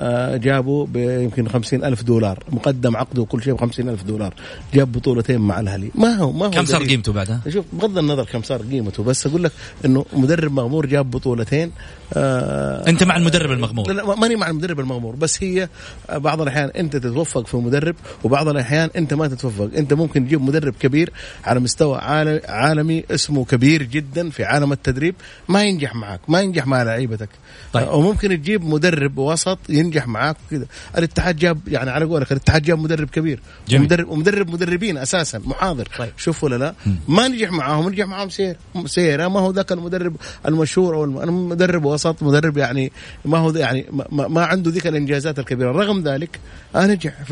آه، 0.00 0.36
جابه 0.36 0.86
بيمكن 0.86 1.48
خمسين 1.48 1.84
ألف 1.84 2.02
دولار 2.02 2.44
مقدم 2.52 2.96
عقده 2.96 3.22
وكل 3.22 3.42
شيء 3.42 3.54
بخمسين 3.54 3.88
ألف 3.88 4.02
دولار 4.02 4.34
جاب 4.74 4.92
بطولتين 4.92 5.40
مع 5.40 5.60
الأهلي 5.60 5.90
ما 5.94 6.14
هو 6.14 6.32
ما 6.32 6.46
هو 6.46 6.50
كم 6.50 6.64
صار. 6.64 6.84
قيمته 6.84 7.12
بعدها؟ 7.12 7.40
شوف 7.48 7.64
بغض 7.72 7.98
النظر 7.98 8.24
كم 8.24 8.42
صار 8.42 8.62
قيمته 8.62 9.02
بس 9.02 9.26
أقول 9.26 9.44
لك 9.44 9.52
إنه 9.84 10.04
مدرب 10.12 10.52
مغمور 10.52 10.86
جاب 10.86 11.10
بطولتين 11.10 11.72
آه 12.14 12.88
أنت 12.88 13.02
مع 13.02 13.16
المدرب 13.16 13.50
المغمور 13.50 13.88
لا 13.88 13.92
لا 13.92 14.14
ماني 14.14 14.36
مع 14.36 14.48
المدرب 14.50 14.80
المغمور 14.80 15.16
بس 15.16 15.42
هي 15.42 15.68
بعض 16.12 16.40
الأحيان 16.40 16.68
أنت 16.68 16.96
تتوفق 16.96 17.46
في 17.46 17.56
مدرب 17.56 17.94
وبعض 18.24 18.48
الأحيان 18.48 18.90
أنت 18.96 19.14
ما 19.14 19.28
تتوفق 19.28 19.70
أنت 19.76 19.92
ممكن 19.94 20.26
تجيب 20.26 20.42
مدرب 20.42 20.74
كبير 20.80 21.12
على 21.44 21.60
مستوى 21.60 21.98
عالمي, 21.98 22.40
عالمي 22.48 23.04
اسمه 23.10 23.44
كبير 23.44 23.82
جدا 23.82 24.30
في 24.30 24.44
عالم 24.44 24.72
التدريب 24.72 25.14
ما 25.48 25.62
ينجح 25.64 25.94
معك 25.94 26.20
ما 26.28 26.40
ينجح 26.40 26.66
مع 26.66 26.82
لعيبتك 26.82 27.28
طيب. 27.72 27.88
وممكن 27.88 28.28
تجيب 28.28 28.64
مدرب 28.64 29.18
وسط 29.18 29.58
ينجح 29.86 30.08
معاك 30.08 30.36
كذا 30.50 30.66
الاتحاد 30.98 31.36
جاب 31.36 31.58
يعني 31.68 31.90
على 31.90 32.04
قولك 32.04 32.32
الاتحاد 32.32 32.62
جاب 32.62 32.78
مدرب 32.78 33.08
كبير. 33.10 33.40
جميل. 33.68 33.82
ومدرب 33.82 34.08
ومدرب 34.08 34.50
مدربين 34.50 34.98
أساسا 34.98 35.38
محاضر. 35.44 35.88
طيب. 35.98 36.10
شوف 36.16 36.44
ولا 36.44 36.56
لا؟ 36.56 36.74
ما 37.08 37.28
نجح 37.28 37.50
معاهم 37.52 37.88
نجح 37.88 38.06
معاهم 38.06 38.28
سير. 38.28 38.56
سير 38.86 39.28
ما 39.28 39.40
هو 39.40 39.50
ذاك 39.50 39.72
المدرب 39.72 40.16
المشهور 40.46 40.94
أو 40.94 41.04
الم- 41.04 41.18
أنا 41.18 41.30
مدرب 41.30 41.84
وسط 41.84 42.22
مدرب 42.22 42.56
يعني 42.56 42.92
ما 43.24 43.38
هو 43.38 43.50
يعني 43.50 43.86
ما, 44.12 44.28
ما- 44.28 44.44
عنده 44.44 44.70
ذيك 44.70 44.86
الإنجازات 44.86 45.38
الكبيرة. 45.38 45.72
رغم 45.72 46.02
ذلك 46.02 46.40
آه 46.76 46.86
نجح. 46.86 47.22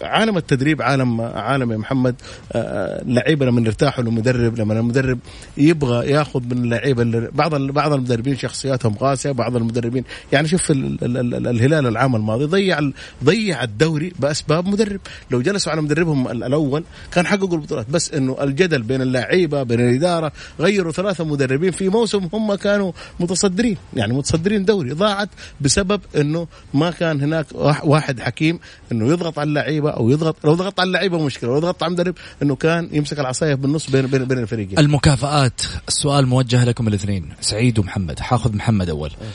فعالم 0.00 0.36
التدريب 0.36 0.82
عالم 0.82 1.20
عالم 1.20 1.72
يا 1.72 1.76
محمد 1.76 2.14
آه، 2.52 3.02
اللعيبه 3.02 3.46
لما 3.46 3.60
يرتاحوا 3.60 4.04
للمدرب 4.04 4.58
لما 4.58 4.78
المدرب 4.80 5.18
يبغى 5.56 6.10
ياخذ 6.10 6.40
من 6.44 6.52
اللعيبة 6.52 7.28
بعض 7.32 7.54
بعض 7.54 7.92
المدربين 7.92 8.36
شخصياتهم 8.36 8.94
قاسية 8.94 9.30
بعض 9.30 9.56
المدربين 9.56 10.04
يعني 10.32 10.48
شوف 10.48 10.70
ال 10.70 10.98
الهلال 11.20 11.86
العام 11.86 12.16
الماضي 12.16 12.44
ضيع 12.44 12.90
ضيع 13.24 13.62
الدوري 13.62 14.12
بأسباب 14.18 14.66
مدرب. 14.68 15.00
لو 15.30 15.42
جلسوا 15.42 15.72
على 15.72 15.82
مدربهم 15.82 16.28
ال- 16.28 16.44
الأول 16.44 16.84
كان 17.12 17.26
حققوا 17.26 17.54
البطولات 17.54 17.90
بس 17.90 18.10
إنه 18.12 18.36
الجدل 18.42 18.82
بين 18.82 19.02
اللعيبه 19.02 19.62
بين 19.62 19.80
الإدارة 19.80 20.32
غيروا 20.60 20.92
ثلاثة 20.92 21.24
مدربين 21.24 21.70
في 21.70 21.88
موسم 21.88 22.28
هم 22.32 22.54
كانوا 22.54 22.92
متصدرين 23.20 23.76
يعني 23.94 24.12
متصدرين 24.12 24.64
دوري. 24.64 24.90
ضاعت 24.92 25.28
بسبب 25.60 26.00
إنه 26.16 26.46
ما 26.74 26.90
كان 26.90 27.20
هناك 27.20 27.46
واح- 27.54 27.84
واحد 27.84 28.20
حكيم 28.20 28.58
إنه 28.92 29.08
يضغط 29.08 29.38
على 29.38 29.48
اللعيبة 29.48 29.90
أو 29.90 30.10
يضغط 30.10 30.36
لو 30.44 30.54
ضغط 30.54 30.80
على 30.80 30.86
اللعيبة 30.86 31.24
مشكلة 31.24 31.50
لو 31.50 31.58
ضغط 31.58 31.82
على 31.82 31.90
المدرب 31.90 32.14
إنه 32.42 32.56
كان 32.56 32.88
يمسك 32.92 33.20
العصاية 33.20 33.54
بالنص 33.54 33.90
بين 33.90 34.06
بين, 34.06 34.24
بين 34.24 34.38
الفريقين. 34.38 34.78
المكافآت 34.78 35.60
السؤال 35.88 36.26
موجه 36.26 36.64
لكم 36.64 36.88
الاثنين. 36.88 37.28
سعيد 37.40 37.78
ومحمد 37.78 38.18
حاخذ 38.18 38.56
محمد 38.56 38.88
أول. 38.90 39.08
ال- 39.08 39.26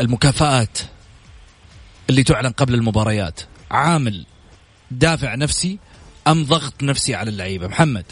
المكافآت 0.00 0.78
اللي 2.10 2.22
تعلن 2.22 2.50
قبل 2.50 2.74
المباريات. 2.74 3.40
عامل 3.70 4.26
دافع 4.90 5.34
نفسي 5.34 5.78
أم 6.28 6.44
ضغط 6.44 6.82
نفسي 6.82 7.14
على 7.14 7.30
اللعيبة؟ 7.30 7.66
محمد. 7.66 8.04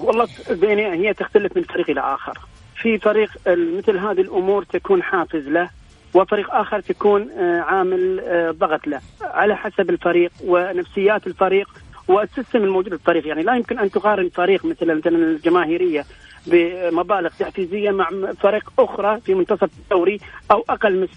والله 0.00 0.28
بيني 0.50 0.86
هي 0.86 1.14
تختلف 1.14 1.56
من 1.56 1.62
فريق 1.62 1.90
إلى 1.90 2.00
آخر. 2.00 2.38
في 2.82 2.98
فريق 2.98 3.30
مثل 3.46 3.98
هذه 3.98 4.20
الأمور 4.20 4.64
تكون 4.64 5.02
حافز 5.02 5.48
له 5.48 5.70
وفريق 6.14 6.54
آخر 6.54 6.80
تكون 6.80 7.30
آه، 7.30 7.60
عامل 7.60 8.20
آه، 8.20 8.50
ضغط 8.50 8.86
له. 8.86 9.00
على 9.22 9.56
حسب 9.56 9.90
الفريق 9.90 10.32
ونفسيات 10.44 11.26
الفريق 11.26 11.68
والسيستم 12.08 12.58
الموجود 12.58 12.88
في 12.88 12.94
الفريق. 12.94 13.26
يعني 13.26 13.42
لا 13.42 13.56
يمكن 13.56 13.78
أن 13.78 13.90
تقارن 13.90 14.28
فريق 14.28 14.64
مثل 14.64 14.94
مثلا 14.94 15.16
الجماهيرية 15.16 16.04
بمبالغ 16.46 17.30
تحفيزية 17.38 17.90
مع 17.90 18.08
فريق 18.40 18.72
أخرى 18.78 19.20
في 19.20 19.34
منتصف 19.34 19.62
الدوري 19.62 20.20
أو 20.50 20.64
أقل 20.68 21.00
من 21.00 21.08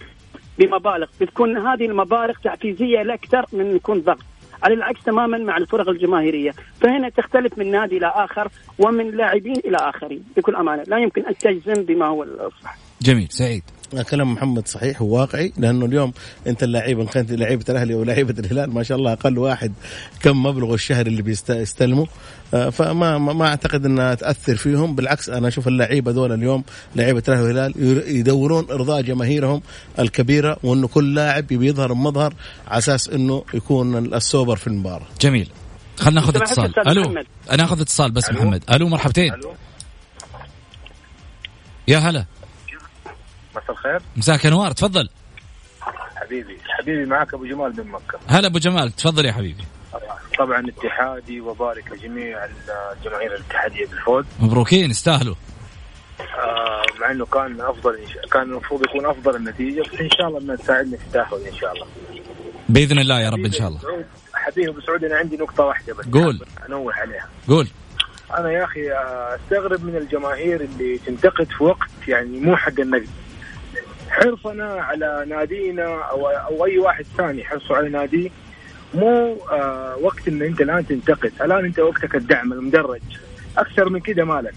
بمبالغ. 0.60 1.08
بتكون 1.22 1.58
هذه 1.58 1.86
المبالغ 1.86 2.34
تحفيزية 2.44 3.04
لا 3.04 3.14
أكثر 3.14 3.46
من 3.54 3.76
يكون 3.76 4.02
ضغط. 4.02 4.26
على 4.64 4.74
العكس 4.74 5.04
تماما 5.04 5.38
مع 5.38 5.58
الفرق 5.58 5.90
الجماهيرية. 5.90 6.52
فهنا 6.82 7.10
تختلف 7.10 7.58
من 7.58 7.72
نادي 7.72 7.98
إلى 7.98 8.12
آخر 8.16 8.48
ومن 8.80 9.12
لاعبين 9.12 9.56
إلى 9.66 9.78
آخرين. 9.78 10.24
بكل 10.38 10.56
أمانة 10.56 10.84
لا 10.88 10.98
يمكن 10.98 11.26
أن 11.26 11.38
تجزم 11.38 11.84
بما 11.84 12.06
هو 12.06 12.24
الصح 12.24 12.78
جميل 13.02 13.28
سعيد. 13.30 13.64
كلام 14.10 14.34
محمد 14.34 14.68
صحيح 14.68 15.02
وواقعي 15.02 15.54
لأنه 15.58 15.86
اليوم 15.86 16.14
أنت 16.48 16.64
اللعيبه 16.64 17.02
إن 17.02 17.08
كانت 17.08 17.32
لعيبة 17.32 17.66
الأهلي 17.70 17.94
أو 17.94 18.04
لعيبه 18.04 18.40
الهلال 18.40 18.74
ما 18.74 18.84
شاء 18.84 18.98
الله 18.98 19.14
أقل 19.14 19.38
واحد 19.38 19.74
كم 20.22 20.44
مبلغ 20.44 20.74
الشهري 20.74 21.10
اللي 21.10 21.22
بيستلموا 21.22 22.06
آه، 22.54 22.70
فما 22.70 23.18
ما, 23.18 23.48
أعتقد 23.48 23.86
إنها 23.86 24.16
تأثر 24.16 24.56
فيهم 24.56 24.96
بالعكس 24.96 25.30
أنا 25.30 25.48
أشوف 25.48 25.68
اللعيبة 25.68 26.12
دول 26.12 26.32
اليوم 26.32 26.64
لعيبة 26.96 27.24
الأهلي 27.28 27.44
والهلال 27.44 27.74
يدورون 28.16 28.72
إرضاء 28.72 29.02
جماهيرهم 29.02 29.62
الكبيرة 30.00 30.58
وإنه 30.64 30.88
كل 30.88 31.16
لاعب 31.16 31.52
يبي 31.52 31.68
يظهر 31.68 31.94
مظهر 31.94 32.34
على 32.68 32.78
أساس 32.78 33.10
إنه 33.10 33.44
يكون 33.54 34.14
السوبر 34.14 34.56
في 34.56 34.68
المباراة. 34.68 35.08
جميل. 35.22 35.50
خلينا 35.98 36.22
ناخذ 36.22 36.36
اتصال. 36.36 36.88
ألو. 36.88 37.24
أنا 37.52 37.64
أخذ 37.64 37.82
اتصال 37.82 38.12
بس 38.12 38.30
محمد. 38.30 38.64
ألو 38.74 38.88
مرحبتين. 38.88 39.32
يا 41.88 41.98
هلا. 41.98 42.26
مساء 43.58 43.72
الخير. 43.72 44.02
مساك 44.18 44.46
أنوار 44.46 44.72
تفضل. 44.72 45.10
حبيبي 46.16 46.58
حبيبي 46.68 47.06
معك 47.06 47.34
أبو 47.34 47.46
جمال 47.46 47.74
من 47.78 47.92
مكة. 47.92 48.20
هلا 48.28 48.48
أبو 48.48 48.60
جمال 48.60 48.92
تفضل 48.92 49.26
يا 49.26 49.32
حبيبي. 49.32 49.64
طبعا 50.40 50.68
اتحادي 50.70 51.42
وبارك 51.42 51.92
لجميع 51.92 52.46
الجماهير 52.98 53.36
الاتحادية 53.36 53.86
بالفوز. 53.86 54.26
مبروكين 54.40 54.90
استاهلوا 54.90 55.36
آه 56.20 56.84
مع 57.00 57.12
إنه 57.12 57.26
كان 57.26 57.62
أفضل 57.62 58.00
كان 58.32 58.42
المفروض 58.42 58.84
يكون 58.84 59.06
أفضل 59.06 59.36
النتيجة 59.36 59.82
بس 59.82 60.00
إن 60.00 60.10
شاء 60.10 60.28
الله 60.28 60.40
إنها 60.40 60.56
تساعدنا 60.56 60.98
في 60.98 61.04
التأهل 61.04 61.46
إن 61.48 61.56
شاء 61.56 61.74
الله. 61.74 61.88
بإذن 62.70 63.00
الله 63.00 63.22
يا 63.22 63.30
رب 63.30 63.46
إن 63.46 63.52
شاء 63.52 63.68
الله. 63.68 63.80
حبيبي 64.34 64.70
أبو 64.70 64.82
سعود 64.82 65.04
أنا 65.04 65.18
عندي 65.18 65.38
نقطة 65.38 65.64
واحدة 65.64 65.94
بس. 65.94 66.06
قول. 66.06 66.40
أنوه 66.70 66.94
عليها. 66.94 67.30
قول. 67.48 67.68
أنا 68.38 68.52
يا 68.52 68.64
أخي 68.64 68.92
أستغرب 69.36 69.84
من 69.84 69.96
الجماهير 69.96 70.62
اللي 70.62 70.98
تنتقد 70.98 71.48
في 71.58 71.64
وقت 71.64 71.90
يعني 72.08 72.40
مو 72.40 72.58
حق 72.58 72.80
النقد. 72.80 73.10
حرصنا 74.18 74.66
على 74.66 75.26
نادينا 75.30 76.02
أو 76.12 76.28
أو 76.28 76.66
أي 76.66 76.78
واحد 76.78 77.06
ثاني 77.18 77.44
حرصه 77.44 77.76
على 77.76 77.90
ناديه 77.90 78.30
مو 78.94 79.38
آه 79.52 79.98
وقت 80.02 80.28
إن 80.28 80.42
أنت 80.42 80.62
الآن 80.62 80.88
تنتقد. 80.88 81.32
الآن 81.42 81.66
أنت 81.66 81.80
وقتك 81.80 82.16
الدعم 82.16 82.54
المدرج. 82.54 83.02
أكثر 83.58 83.90
من 83.90 84.00
كده 84.00 84.26
مالك. 84.26 84.56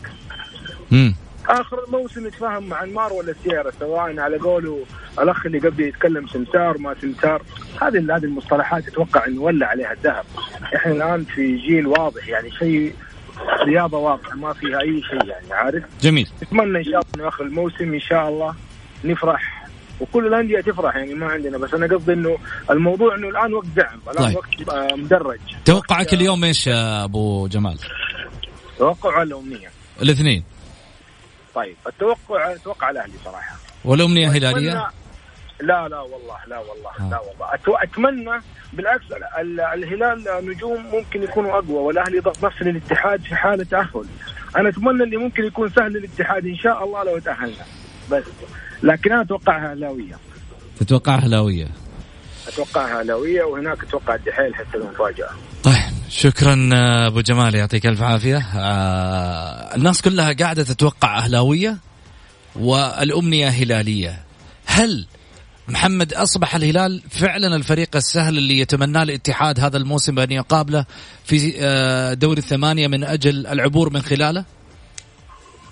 امم 0.93 1.15
آخر 1.49 1.85
الموسم 1.85 2.27
نتفاهم 2.27 2.69
مع 2.69 2.83
انمار 2.83 3.13
ولا 3.13 3.35
سيارة 3.45 3.73
سواء 3.81 4.21
على 4.21 4.39
قوله 4.39 4.85
الأخ 5.21 5.47
اللي 5.47 5.59
قبل 5.59 5.81
يتكلم 5.81 6.27
سمسار 6.27 6.79
ما 6.79 6.95
سمسار. 7.03 7.43
هذه 7.83 8.17
هذه 8.17 8.25
المصطلحات 8.25 8.89
أتوقع 8.89 9.27
انه 9.27 9.43
ولى 9.43 9.65
عليها 9.65 9.93
الذهب. 9.93 10.25
إحنا 10.77 10.93
الآن 10.93 11.25
في 11.25 11.57
جيل 11.57 11.87
واضح 11.87 12.29
يعني 12.29 12.51
شيء 12.51 12.95
رياضة 13.65 13.99
واضحة 13.99 14.37
ما 14.37 14.53
فيها 14.53 14.81
أي 14.81 15.03
شيء 15.03 15.25
يعني 15.27 15.53
عارف؟ 15.53 15.85
جميل. 16.01 16.29
نتمنى 16.43 16.79
إن 16.79 16.85
شاء 16.85 17.01
الله 17.01 17.11
إنه 17.17 17.29
آخر 17.29 17.45
الموسم 17.45 17.95
إن 17.95 18.01
شاء 18.01 18.29
الله 18.29 18.55
نفرح 19.05 19.66
وكل 20.01 20.26
الأندية 20.26 20.61
تفرح 20.61 20.96
يعني 20.96 21.14
ما 21.14 21.26
عندنا 21.26 21.59
بس 21.59 21.74
أنا 21.74 21.86
قصدي 21.96 22.12
إنه 22.12 22.38
الموضوع 22.70 23.14
إنه 23.14 23.28
الآن 23.28 23.55
وقت 23.55 23.66
دعم 23.76 24.01
الآن 24.11 24.24
طيب. 24.26 24.36
وقت 24.36 24.92
مدرج 24.98 25.38
توقعك 25.64 26.14
اليوم 26.14 26.44
إيش 26.44 26.66
يا 26.66 27.05
أبو 27.05 27.46
جمال؟ 27.46 27.78
توقع 28.78 29.18
ولا 29.18 29.38
امنيه؟ 29.38 29.70
الاثنين 30.03 30.44
طيب 31.55 31.76
التوقع 31.86 32.55
أتوقع 32.55 32.90
الأهلي 32.90 33.12
صراحة 33.24 33.57
والامنيه 33.84 34.28
هلالية؟ 34.28 34.90
لا 35.61 35.88
لا 35.88 36.01
والله 36.01 36.36
لا 36.48 36.59
والله 36.59 36.90
آه. 37.01 37.11
لا 37.11 37.20
والله 37.20 37.82
اتمنى 37.82 38.40
بالعكس 38.72 39.05
ال- 39.40 39.61
الهلال 39.61 40.24
نجوم 40.46 40.86
ممكن 40.92 41.22
يكونوا 41.22 41.59
أقوى 41.59 41.76
والأهلي 41.78 42.18
ضغط 42.18 42.44
نفس 42.44 42.62
الاتحاد 42.62 43.22
في 43.22 43.36
حالة 43.36 43.64
تأهل 43.64 44.05
أنا 44.57 44.68
أتمنى 44.68 45.03
اللي 45.05 45.16
ممكن 45.16 45.44
يكون 45.44 45.68
سهل 45.70 45.92
للاتحاد 45.92 46.46
إن 46.46 46.57
شاء 46.57 46.84
الله 46.84 47.05
لو 47.05 47.18
تأهلنا 47.18 47.64
بس 48.11 48.24
لكن 48.83 49.12
أنا 49.12 49.22
أتوقعها 49.22 49.70
اهلاويه 49.70 50.18
تتوقع 50.81 51.14
هلاوية. 51.16 51.68
اتوقعها 52.49 53.01
اهلاويه 53.01 53.43
وهناك 53.43 53.85
أتوقع 53.85 54.14
الدحيل 54.14 54.55
حتى 54.55 54.76
المفاجاه 54.76 55.31
طيب 55.62 55.74
شكرا 56.09 56.70
أبو 57.07 57.20
جمال 57.20 57.55
يعطيك 57.55 57.87
ألف 57.87 58.03
عافية. 58.03 58.37
آه 58.57 59.74
الناس 59.74 60.03
كلها 60.03 60.33
قاعدة 60.33 60.62
تتوقع 60.62 61.18
اهلاويه 61.18 61.76
والأمنية 62.57 63.49
هلالية. 63.49 64.22
هل 64.66 65.07
محمد 65.68 66.12
أصبح 66.12 66.55
الهلال 66.55 67.03
فعلا 67.11 67.57
الفريق 67.57 67.97
السهل 67.97 68.39
اللي 68.39 68.59
يتمناه 68.59 69.03
الاتحاد 69.03 69.61
هذا 69.61 69.76
الموسم 69.76 70.14
بان 70.14 70.33
يقابله 70.33 70.85
في 71.24 71.55
آه، 71.61 72.14
دوري 72.14 72.39
الثمانية 72.39 72.89
من 72.89 73.05
أجل 73.05 73.47
العبور 73.47 73.93
من 73.93 74.03
خلاله؟ 74.03 74.45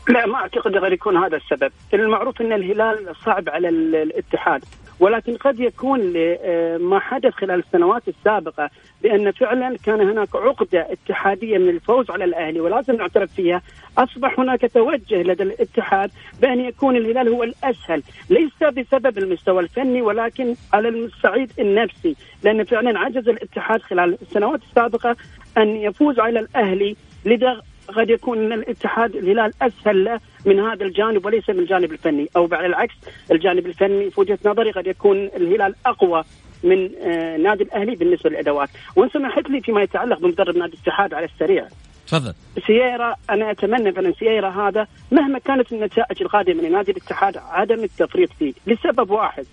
لا 0.09 0.27
ما 0.27 0.35
أعتقد 0.35 0.77
غير 0.77 0.93
يكون 0.93 1.17
هذا 1.17 1.37
السبب، 1.37 1.73
المعروف 1.95 2.41
أن 2.41 2.53
الهلال 2.53 3.17
صعب 3.25 3.49
على 3.49 3.69
ال- 3.69 3.95
الاتحاد، 3.97 4.65
ولكن 5.01 5.37
قد 5.37 5.61
يكون 5.61 6.13
آه، 6.17 6.77
ما 6.77 6.99
حدث 6.99 7.33
خلال 7.35 7.59
السنوات 7.67 8.03
السابقة 8.09 8.71
بان 9.03 9.33
فعلا 9.33 9.77
كان 9.85 10.01
هناك 10.01 10.37
عقدة 10.37 10.87
اتحادية 10.93 11.59
من 11.59 11.69
الفوز 11.69 12.11
على 12.11 12.25
الأهلي 12.25 12.61
ولازم 12.61 12.97
نعترف 12.97 13.33
فيها، 13.33 13.63
أصبح 13.99 14.41
هناك 14.41 14.71
توجه 14.75 15.23
لدى 15.23 15.43
الاتحاد 15.43 16.11
بأن 16.41 16.61
يكون 16.61 16.97
الهلال 16.97 17.29
هو 17.29 17.43
الأسهل، 17.43 18.03
ليس 18.31 18.63
بسبب 18.73 19.19
المستوى 19.19 19.61
الفني 19.63 20.03
ولكن 20.03 20.55
على 20.73 20.89
الصعيد 20.89 21.53
النفسي، 21.59 22.17
لأن 22.43 22.65
فعلا 22.65 22.99
عجز 22.99 23.29
الاتحاد 23.29 23.83
خلال 23.83 24.19
السنوات 24.23 24.61
السابقة 24.63 25.17
أن 25.59 25.69
يفوز 25.77 26.19
على 26.21 26.41
الأهلي، 26.41 26.97
لذا 27.25 27.61
قد 27.97 28.11
يكون 28.11 28.53
الاتحاد 28.53 29.17
الهلال 29.17 29.53
أسهل 29.63 30.05
له 30.05 30.21
من 30.47 30.61
هذا 30.61 30.85
الجانب 30.85 31.27
وليس 31.27 31.51
من 31.51 31.59
الجانب 31.59 31.93
الفني. 31.93 32.29
أو 32.37 32.49
على 32.53 32.67
العكس 32.67 32.95
الجانب 33.33 33.67
الفني 33.67 34.11
في 34.11 34.21
وجهة 34.21 34.39
نظري 34.45 34.71
قد 34.71 34.87
يكون 34.87 35.17
الهلال 35.17 35.75
أقوى 35.87 36.25
من 36.65 36.91
آه، 37.03 37.37
نادي 37.37 37.63
الأهلي 37.63 37.97
بالنسبة 37.97 38.31
للأدوات. 38.31 38.69
وان 38.97 39.09
سمحت 39.09 39.51
لي 39.51 39.61
فيما 39.61 39.83
يتعلق 39.83 40.19
بمدرب 40.19 40.57
نادي 40.57 40.75
الاتحاد 40.75 41.15
على 41.15 41.25
السريع. 41.25 41.69
تفضل. 42.07 42.35
سييرا 42.67 43.15
أنا 43.31 43.51
أتمنى 43.51 43.93
فعلا 43.93 44.13
سييرا 44.13 44.49
هذا 44.49 44.87
مهما 45.11 45.39
كانت 45.39 45.73
النتائج 45.73 46.23
القادمة 46.23 46.63
لنادي 46.63 46.93
الاتحاد 46.93 47.37
عدم 47.37 47.85
التفريط 47.85 48.31
فيه 48.39 48.53
لسبب 48.67 49.11
واحد. 49.11 49.47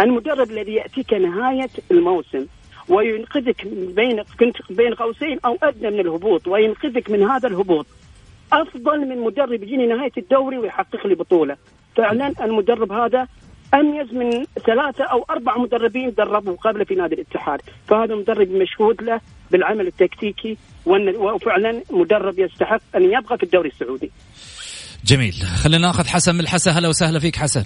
المدرب 0.00 0.50
الذي 0.50 0.74
يأتيك 0.74 1.12
نهاية 1.12 1.70
الموسم 1.90 2.46
وينقذك 2.90 3.66
بين 3.68 4.22
كنت 4.40 4.56
بين 4.70 4.94
قوسين 4.94 5.38
أو 5.44 5.58
أدنى 5.62 5.90
من 5.90 6.00
الهبوط 6.00 6.48
وينقذك 6.48 7.10
من 7.10 7.22
هذا 7.22 7.48
الهبوط. 7.48 7.86
أفضل 8.52 9.08
من 9.08 9.18
مدرب 9.18 9.62
يجيني 9.62 9.86
نهاية 9.86 10.12
الدوري 10.18 10.58
ويحقق 10.58 11.06
لي 11.06 11.14
بطولة. 11.14 11.56
فعلا 11.96 12.44
المدرب 12.44 12.92
هذا 12.92 13.26
اميز 13.74 14.14
من 14.14 14.44
ثلاثة 14.66 15.04
أو 15.04 15.24
أربع 15.30 15.58
مدربين 15.58 16.14
دربوا 16.14 16.56
قبل 16.56 16.86
في 16.86 16.94
نادي 16.94 17.14
الاتحاد. 17.14 17.60
فهذا 17.88 18.14
مدرب 18.14 18.48
مشهود 18.48 19.02
له 19.02 19.20
بالعمل 19.50 19.86
التكتيكي 19.86 20.56
وفعلا 20.86 21.82
مدرب 21.90 22.38
يستحق 22.38 22.80
أن 22.96 23.02
يبقى 23.02 23.38
في 23.38 23.42
الدوري 23.42 23.68
السعودي. 23.68 24.10
جميل. 25.04 25.32
خلينا 25.32 25.86
ناخذ 25.86 26.06
حسن 26.06 26.34
من 26.34 26.40
الحسن. 26.40 26.70
هلا 26.70 26.88
وسهلا 26.88 27.18
فيك 27.18 27.36
حسن. 27.36 27.64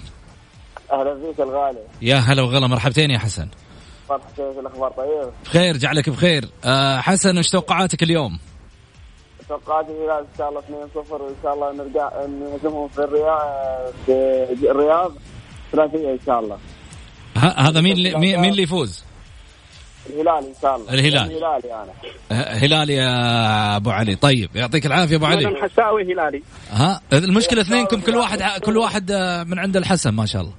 أهلا 0.91 1.15
فيك 1.15 1.39
الغالي. 1.39 1.79
يا 2.01 2.15
هلا 2.15 2.41
وغلا. 2.41 2.67
مرحبتين 2.67 3.11
يا 3.11 3.19
حسن. 3.19 3.47
فرح 4.09 4.21
كيف 4.37 4.59
الأخبار 4.59 4.91
طيب؟ 4.91 5.29
بخير 5.45 5.77
جعلك 5.77 6.09
بخير. 6.09 6.49
آه 6.65 6.97
حسن 6.97 7.37
وش 7.37 7.49
توقعاتك 7.49 8.03
اليوم؟ 8.03 8.39
توقعات 9.49 9.85
الهلال 9.89 10.19
إن 10.19 10.37
شاء 10.37 10.49
الله 10.49 10.61
2-0 10.61 11.11
وإن 11.11 11.35
شاء 11.43 11.53
الله 11.53 11.73
نرجع 11.73 12.09
نهزمهم 12.25 12.87
في 12.87 12.99
الرياض 12.99 13.93
في 14.05 14.71
الرياض 14.71 15.13
ثلاثية 15.71 16.11
إن 16.11 16.19
شاء 16.25 16.39
الله. 16.39 16.57
ه- 17.37 17.59
هذا 17.67 17.81
مين 17.81 17.91
اللي 17.91 18.15
مين 18.17 18.39
مين 18.39 18.51
اللي 18.51 18.63
يفوز؟ 18.63 19.03
الهلال 20.09 20.47
إن 20.47 20.53
شاء 20.61 20.75
الله. 20.75 20.93
الهلال. 20.93 21.31
الهلالي 21.31 21.73
أنا 21.73 21.91
ه- 22.31 22.53
هلال 22.65 22.89
يا 22.89 23.75
أبو 23.75 23.89
علي. 23.91 24.15
طيب 24.15 24.49
يعطيك 24.55 24.85
العافية 24.85 25.15
أبو 25.15 25.25
علي. 25.25 25.47
أنا 25.47 25.67
حساوي 25.67 26.13
هلالي. 26.13 26.43
ها؟ 26.71 27.01
المشكلة 27.13 27.61
اثنينكم 27.61 28.01
كل 28.01 28.15
واحد 28.15 28.61
كل 28.61 28.77
واحد 28.77 29.11
آه، 29.11 29.43
من 29.43 29.59
عند 29.59 29.77
الحسن 29.77 30.09
ما 30.09 30.25
شاء 30.25 30.41
الله. 30.41 30.53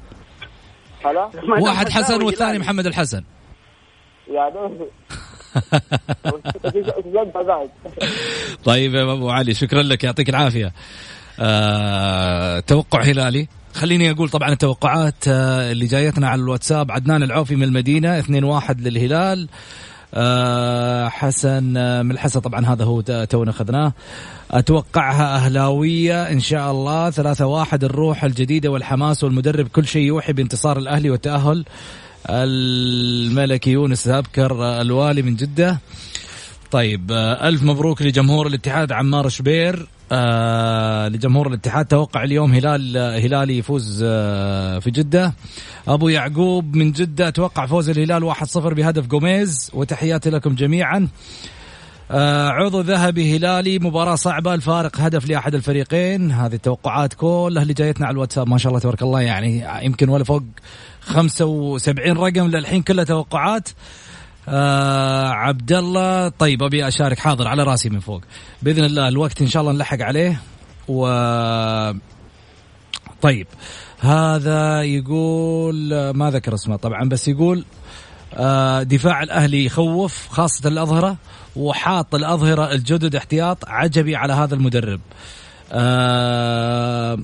هلا؟ 1.04 1.30
واحد 1.60 1.88
حسن 1.88 2.22
والثاني 2.22 2.58
محمد 2.58 2.86
الحسن. 2.86 3.24
يعني 4.30 4.68
طيب 8.64 8.94
يا 8.94 9.12
أبو 9.12 9.30
علي 9.30 9.54
شكرا 9.54 9.82
لك 9.82 10.04
يعطيك 10.04 10.28
العافية. 10.28 10.72
آه، 11.40 12.60
توقع 12.60 13.02
هلالي. 13.02 13.48
خليني 13.74 14.10
أقول 14.10 14.28
طبعا 14.28 14.52
التوقعات 14.52 15.14
آه، 15.28 15.72
اللي 15.72 15.86
جايتنا 15.86 16.28
على 16.28 16.40
الواتساب 16.40 16.90
عدنان 16.92 17.22
العوفي 17.22 17.56
من 17.56 17.62
المدينة 17.62 18.18
2-1 18.18 18.80
للهلال. 18.80 19.48
آه، 20.14 21.08
حسن 21.08 21.76
آه، 21.76 22.02
من 22.02 22.10
الحسن 22.10 22.40
طبعا 22.40 22.66
هذا 22.66 22.84
هو 22.84 23.00
ت- 23.00 23.10
تونا 23.10 23.50
أخذناه. 23.50 23.92
أتوقعها 24.50 25.36
أهلاوية 25.36 26.22
إن 26.32 26.40
شاء 26.40 26.70
الله 26.70 27.10
3-1 27.10 27.84
الروح 27.84 28.24
الجديدة 28.24 28.68
والحماس 28.70 29.24
والمدرب 29.24 29.68
كل 29.68 29.86
شيء 29.86 30.02
يوحي 30.02 30.32
بانتصار 30.32 30.78
الأهلي 30.78 31.10
والتأهل. 31.10 31.64
الملكي 32.30 33.70
يونس 33.70 34.08
ابكر 34.08 34.64
آه، 34.64 34.82
الوالي 34.82 35.22
من 35.22 35.36
جدة. 35.36 35.78
طيب 36.70 37.12
آه، 37.12 37.48
ألف 37.48 37.62
مبروك 37.62 38.02
لجمهور 38.02 38.46
الاتحاد 38.46 38.92
عمار 38.92 39.28
شبير. 39.28 39.88
آه 40.12 41.08
لجمهور 41.08 41.48
الاتحاد 41.48 41.86
توقع 41.86 42.24
اليوم 42.24 42.52
هلال 42.52 42.96
هلالي 42.96 43.58
يفوز 43.58 44.02
آه 44.06 44.78
في 44.78 44.90
جدة. 44.90 45.34
أبو 45.88 46.08
يعقوب 46.08 46.76
من 46.76 46.92
جدة 46.92 47.28
أتوقع 47.28 47.66
فوز 47.66 47.90
الهلال 47.90 48.34
1-0 48.34 48.56
بهدف 48.56 49.06
جوميز. 49.06 49.70
وتحياتي 49.74 50.30
لكم 50.30 50.54
جميعا. 50.54 51.08
عضو 52.10 52.80
ذهبي 52.80 53.36
هلالي 53.36 53.78
مباراة 53.78 54.14
صعبة 54.14 54.54
الفارق 54.54 55.00
هدف 55.00 55.28
لأحد 55.28 55.54
الفريقين. 55.54 56.32
هذه 56.32 56.54
التوقعات 56.54 57.14
كلها 57.14 57.62
اللي 57.62 57.74
جايتنا 57.74 58.06
على 58.06 58.14
الواتساب 58.14 58.48
ما 58.48 58.58
شاء 58.58 58.70
الله 58.70 58.80
تبارك 58.80 59.02
الله 59.02 59.20
يعني 59.20 59.64
يمكن 59.82 60.08
ولا 60.08 60.24
فوق 60.24 60.42
75 61.00 62.16
رقم 62.16 62.46
للحين 62.46 62.82
كلها 62.82 63.04
توقعات. 63.04 63.68
آه 64.48 65.28
عبد 65.28 65.72
الله 65.72 66.28
طيب 66.28 66.62
أبي 66.62 66.88
أشارك 66.88 67.18
حاضر 67.18 67.48
على 67.48 67.62
راسي 67.62 67.88
من 67.88 68.00
فوق. 68.00 68.22
بإذن 68.62 68.84
الله 68.84 69.08
الوقت 69.08 69.42
إن 69.42 69.48
شاء 69.48 69.62
الله 69.62 69.72
نلحق 69.72 70.02
عليه. 70.02 70.40
و 70.88 71.06
طيب 73.22 73.46
هذا 73.98 74.82
يقول 74.82 76.10
ما 76.10 76.30
ذكر 76.30 76.54
اسمه 76.54 76.76
طبعا 76.76 77.08
بس 77.08 77.28
يقول 77.28 77.64
آه، 78.34 78.82
دفاع 78.82 79.22
الأهلي 79.22 79.64
يخوف 79.64 80.28
خاصة 80.28 80.68
الأظهرة. 80.68 81.16
وحاط 81.56 82.14
الأظهرة 82.14 82.72
الجدد 82.72 83.16
احتياط 83.16 83.68
عجبي 83.68 84.16
على 84.16 84.32
هذا 84.32 84.54
المدرب. 84.54 85.00
آه، 85.72 87.18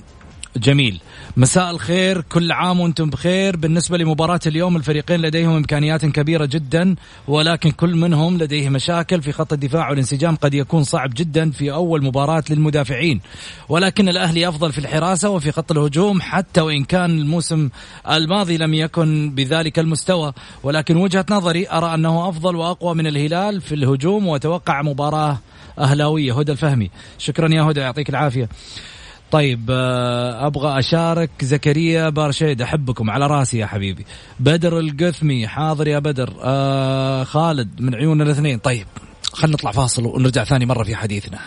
جميل. 0.57 1.01
مساء 1.37 1.71
الخير 1.71 2.21
كل 2.21 2.51
عام 2.51 2.79
وأنتم 2.79 3.09
بخير. 3.09 3.57
بالنسبة 3.57 3.97
لمباراة 3.97 4.39
اليوم 4.47 4.75
الفريقين 4.75 5.21
لديهم 5.21 5.55
إمكانيات 5.55 6.05
كبيرة 6.05 6.45
جدا 6.45 6.95
ولكن 7.27 7.71
كل 7.71 7.95
منهم 7.95 8.37
لديه 8.37 8.69
مشاكل 8.69 9.21
في 9.21 9.31
خط 9.31 9.53
الدفاع 9.53 9.89
والانسجام 9.89 10.35
قد 10.35 10.53
يكون 10.53 10.83
صعب 10.83 11.09
جدا 11.13 11.51
في 11.51 11.71
أول 11.71 12.03
مباراة 12.03 12.43
للمدافعين. 12.49 13.21
ولكن 13.69 14.09
الأهلي 14.09 14.47
أفضل 14.47 14.71
في 14.71 14.77
الحراسة 14.77 15.29
وفي 15.29 15.51
خط 15.51 15.71
الهجوم 15.71 16.21
حتى 16.21 16.61
وإن 16.61 16.83
كان 16.83 17.19
الموسم 17.19 17.69
الماضي 18.09 18.57
لم 18.57 18.73
يكن 18.73 19.31
بذلك 19.35 19.79
المستوى. 19.79 20.33
ولكن 20.63 20.97
وجهة 20.97 21.25
نظري 21.29 21.67
أرى 21.69 21.93
أنه 21.93 22.29
أفضل 22.29 22.55
وأقوى 22.55 22.95
من 22.95 23.07
الهلال 23.07 23.61
في 23.61 23.75
الهجوم 23.75 24.27
وأتوقع 24.27 24.81
مباراة 24.81 25.39
أهلاوية. 25.79 26.39
هدى 26.39 26.51
الفهمي. 26.51 26.89
شكرا 27.17 27.53
يا 27.53 27.61
هدى 27.61 27.79
يعطيك 27.79 28.09
العافية. 28.09 28.49
طيب 29.33 29.69
آه، 29.69 30.47
أبغى 30.47 30.79
أشارك 30.79 31.29
زكريا 31.41 32.09
بارشيد 32.09 32.61
أحبكم 32.61 33.09
على 33.09 33.27
راسي 33.27 33.57
يا 33.57 33.65
حبيبي. 33.65 34.05
بدر 34.39 34.79
القثمي 34.79 35.47
حاضر 35.47 35.87
يا 35.87 35.99
بدر. 35.99 36.33
آه 36.43 37.23
خالد 37.23 37.81
من 37.81 37.95
عيوننا 37.95 38.23
الاثنين. 38.23 38.59
طيب 38.59 38.87
خلينا 39.33 39.53
نطلع 39.55 39.71
فاصل 39.71 40.05
ونرجع 40.05 40.43
ثاني 40.43 40.65
مرة 40.65 40.83
في 40.83 40.95
حديثنا. 40.95 41.39